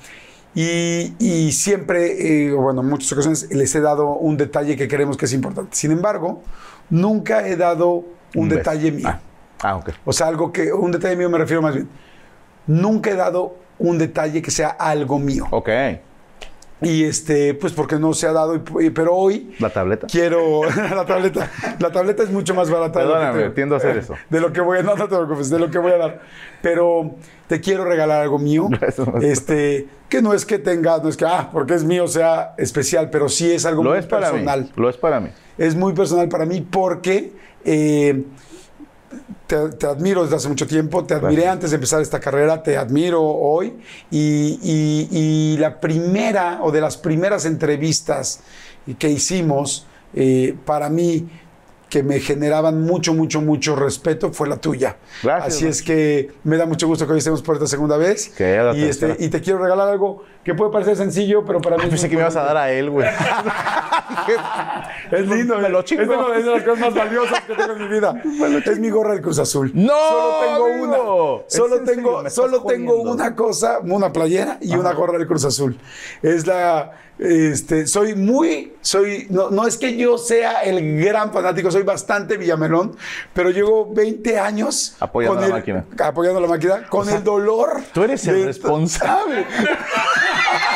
[0.55, 5.15] Y, y siempre, eh, bueno, en muchas ocasiones les he dado un detalle que creemos
[5.15, 5.75] que es importante.
[5.75, 6.41] Sin embargo,
[6.89, 8.03] nunca he dado
[8.35, 9.07] un, detalle mío.
[9.07, 9.19] Ah,
[9.61, 9.91] ah, ok.
[10.05, 11.87] O sea, algo que, un detalle mío me refiero más bien.
[12.67, 15.47] Nunca he dado un detalle que sea algo mío.
[15.51, 15.69] Ok.
[16.81, 20.07] Y este, pues porque no se ha dado, y- pero hoy ¿La tableta?
[20.07, 20.61] quiero
[20.95, 21.51] la tableta.
[21.79, 22.99] La tableta es mucho más barata.
[22.99, 24.15] de lo que Perdóname, te- tiendo a hacer eso.
[24.29, 26.21] De lo que voy a, no, no te preocupes, de lo que voy a dar.
[26.61, 27.15] Pero
[27.47, 28.69] te quiero regalar algo mío.
[29.21, 33.09] Este, que no es que tenga, no es que, ah, porque es mío sea especial,
[33.09, 34.61] pero sí es algo Lo muy es para personal.
[34.63, 34.71] mí.
[34.75, 35.29] Lo es para mí.
[35.57, 37.33] Es muy personal para mí porque
[37.65, 38.23] eh,
[39.49, 41.53] te, te admiro desde hace mucho tiempo, te admiré Gracias.
[41.53, 43.73] antes de empezar esta carrera, te admiro hoy
[44.11, 48.41] y, y- y la primera o de las primeras entrevistas
[48.99, 51.27] que hicimos eh, para mí
[51.89, 54.97] que me generaban mucho, mucho, mucho respeto fue la tuya.
[55.23, 58.29] Gracias, Así es que me da mucho gusto que hoy estemos por esta segunda vez.
[58.29, 61.77] Que la y, este, y te quiero regalar algo que puede parecer sencillo, pero para
[61.77, 63.07] mí es Pensé que me ibas a dar a él, güey.
[65.11, 66.03] Es lindo, Me lo chingo.
[66.03, 68.21] Es es de las cosas más valiosas que tengo en mi vida.
[68.69, 69.71] Es mi gorra del Cruz Azul.
[69.73, 71.35] ¡No, Solo tengo amigo!
[71.35, 71.43] una.
[71.47, 75.77] ¿Es Solo tengo, solo tengo una cosa, una playera y una gorra del Cruz Azul.
[76.21, 76.91] Es la.
[77.19, 82.37] Este, soy muy, soy, no, no es que yo sea el gran fanático, soy bastante
[82.37, 82.95] Villamelón,
[83.33, 85.85] pero llevo 20 años Apoyando la máquina.
[86.01, 87.81] apoyando la máquina, con el dolor.
[87.93, 89.45] Tú eres el responsable.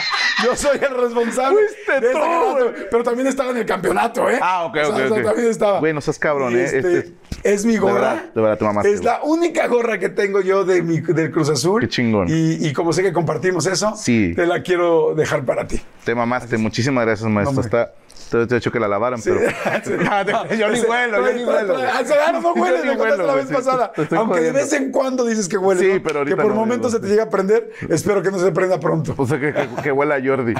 [0.43, 1.57] Yo soy el responsable.
[1.85, 2.87] Fuiste de güey.
[2.91, 4.39] pero también estaba en el campeonato, ¿eh?
[4.41, 5.23] Ah, ok, O sea, ok, o sea, ok.
[5.23, 5.79] también estaba.
[5.79, 6.63] Güey, no seas cabrón, ¿eh?
[6.65, 7.13] este, Este-
[7.43, 7.93] es mi gorra.
[7.93, 11.31] verdad, de verdad, tú mamaste, Es la única gorra que tengo yo de mi, del
[11.31, 11.81] Cruz Azul.
[11.81, 12.27] Qué chingón.
[12.29, 14.33] Y, y como sé que compartimos eso, Sí.
[14.35, 15.81] te la quiero dejar para ti.
[16.03, 16.57] Te mamaste.
[16.57, 17.61] Muchísimas gracias, maestro.
[17.61, 17.93] Está
[18.29, 19.39] Te te he hecho que la lavaran, pero.
[20.57, 21.77] yo ni huelo, yo ni huelo.
[21.77, 23.91] Al cigarro no Yo huele, me contaste la vez pasada.
[24.17, 25.81] Aunque de vez en cuando dices que huele.
[25.81, 26.03] Sí, ¿no?
[26.03, 27.71] pero ahorita Que por no, momentos se te llega a prender.
[27.89, 29.13] Espero que no se prenda pronto.
[29.17, 30.53] O sea, que, que, que huele a Jordi.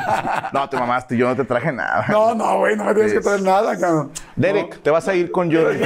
[0.53, 2.05] No, te mamaste, yo no te traje nada.
[2.09, 4.11] No, no, güey, no me tienes que traer nada, cabrón.
[4.35, 5.79] Derek, te vas a ir con Jordi.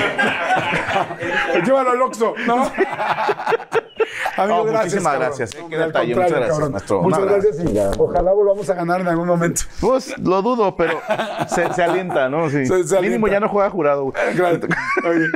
[1.66, 2.72] Llévalo al Oxxo, ¿no?
[4.38, 4.84] Amigo, Oh, gracias.
[4.86, 5.28] muchísimas cabrón.
[5.38, 6.72] gracias, eh, qué detalle, muchas gracias, cabrón.
[6.72, 7.02] maestro.
[7.02, 9.62] Muchas gracias y ojalá volvamos a ganar en algún momento.
[9.82, 11.02] Pues lo dudo, pero
[11.68, 12.50] se, se alienta, ¿no?
[12.50, 12.66] Sí.
[12.66, 13.30] Se- se Mínimo alienta.
[13.32, 14.04] ya no juega jurado.
[14.04, 14.14] güey.
[14.36, 14.64] Gracias.
[15.06, 15.28] Oye.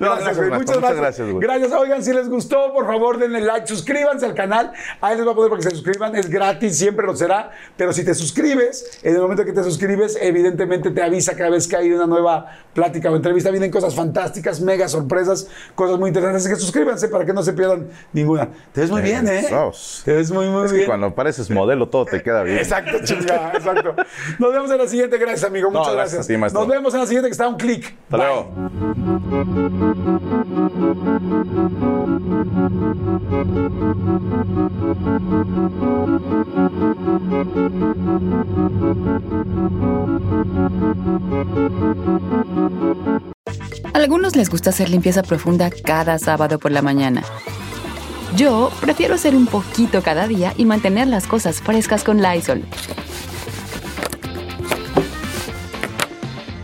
[0.00, 0.50] No, Gracias, güey.
[0.50, 1.28] Muchas muchas gracias.
[1.30, 1.40] güey.
[1.42, 1.72] Gracias.
[1.72, 4.72] Oigan, si les gustó, por favor, denle like, suscríbanse al canal.
[5.00, 6.14] Ahí les va a poner para que se suscriban.
[6.16, 7.50] Es gratis, siempre lo será.
[7.76, 11.66] Pero si te suscribes, en el momento que te suscribes, evidentemente te avisa cada vez
[11.68, 13.50] que hay una nueva plática o entrevista.
[13.50, 16.44] Vienen cosas fantásticas, mega sorpresas, cosas muy interesantes.
[16.44, 18.48] Así que suscríbanse para que no se pierdan ninguna.
[18.72, 19.46] Te ves muy bien, ¿eh?
[19.48, 20.02] Sos.
[20.04, 20.86] Te ves muy, muy Es que bien.
[20.88, 22.58] cuando pareces modelo todo te queda bien.
[22.58, 23.94] Exacto, chingada, exacto.
[24.38, 25.18] Nos vemos en la siguiente.
[25.28, 25.70] Gracias, amigo.
[25.70, 26.24] No, Muchas gracias gracias.
[26.24, 26.60] a ti, maestro.
[26.62, 27.94] Nos vemos en la siguiente que está a un clic.
[28.10, 28.26] Hasta Bye.
[28.26, 29.58] luego.
[43.94, 47.22] A algunos les gusta hacer limpieza profunda cada sábado por la mañana.
[48.36, 52.62] Yo prefiero hacer un poquito cada día y mantener las cosas frescas con Lysol.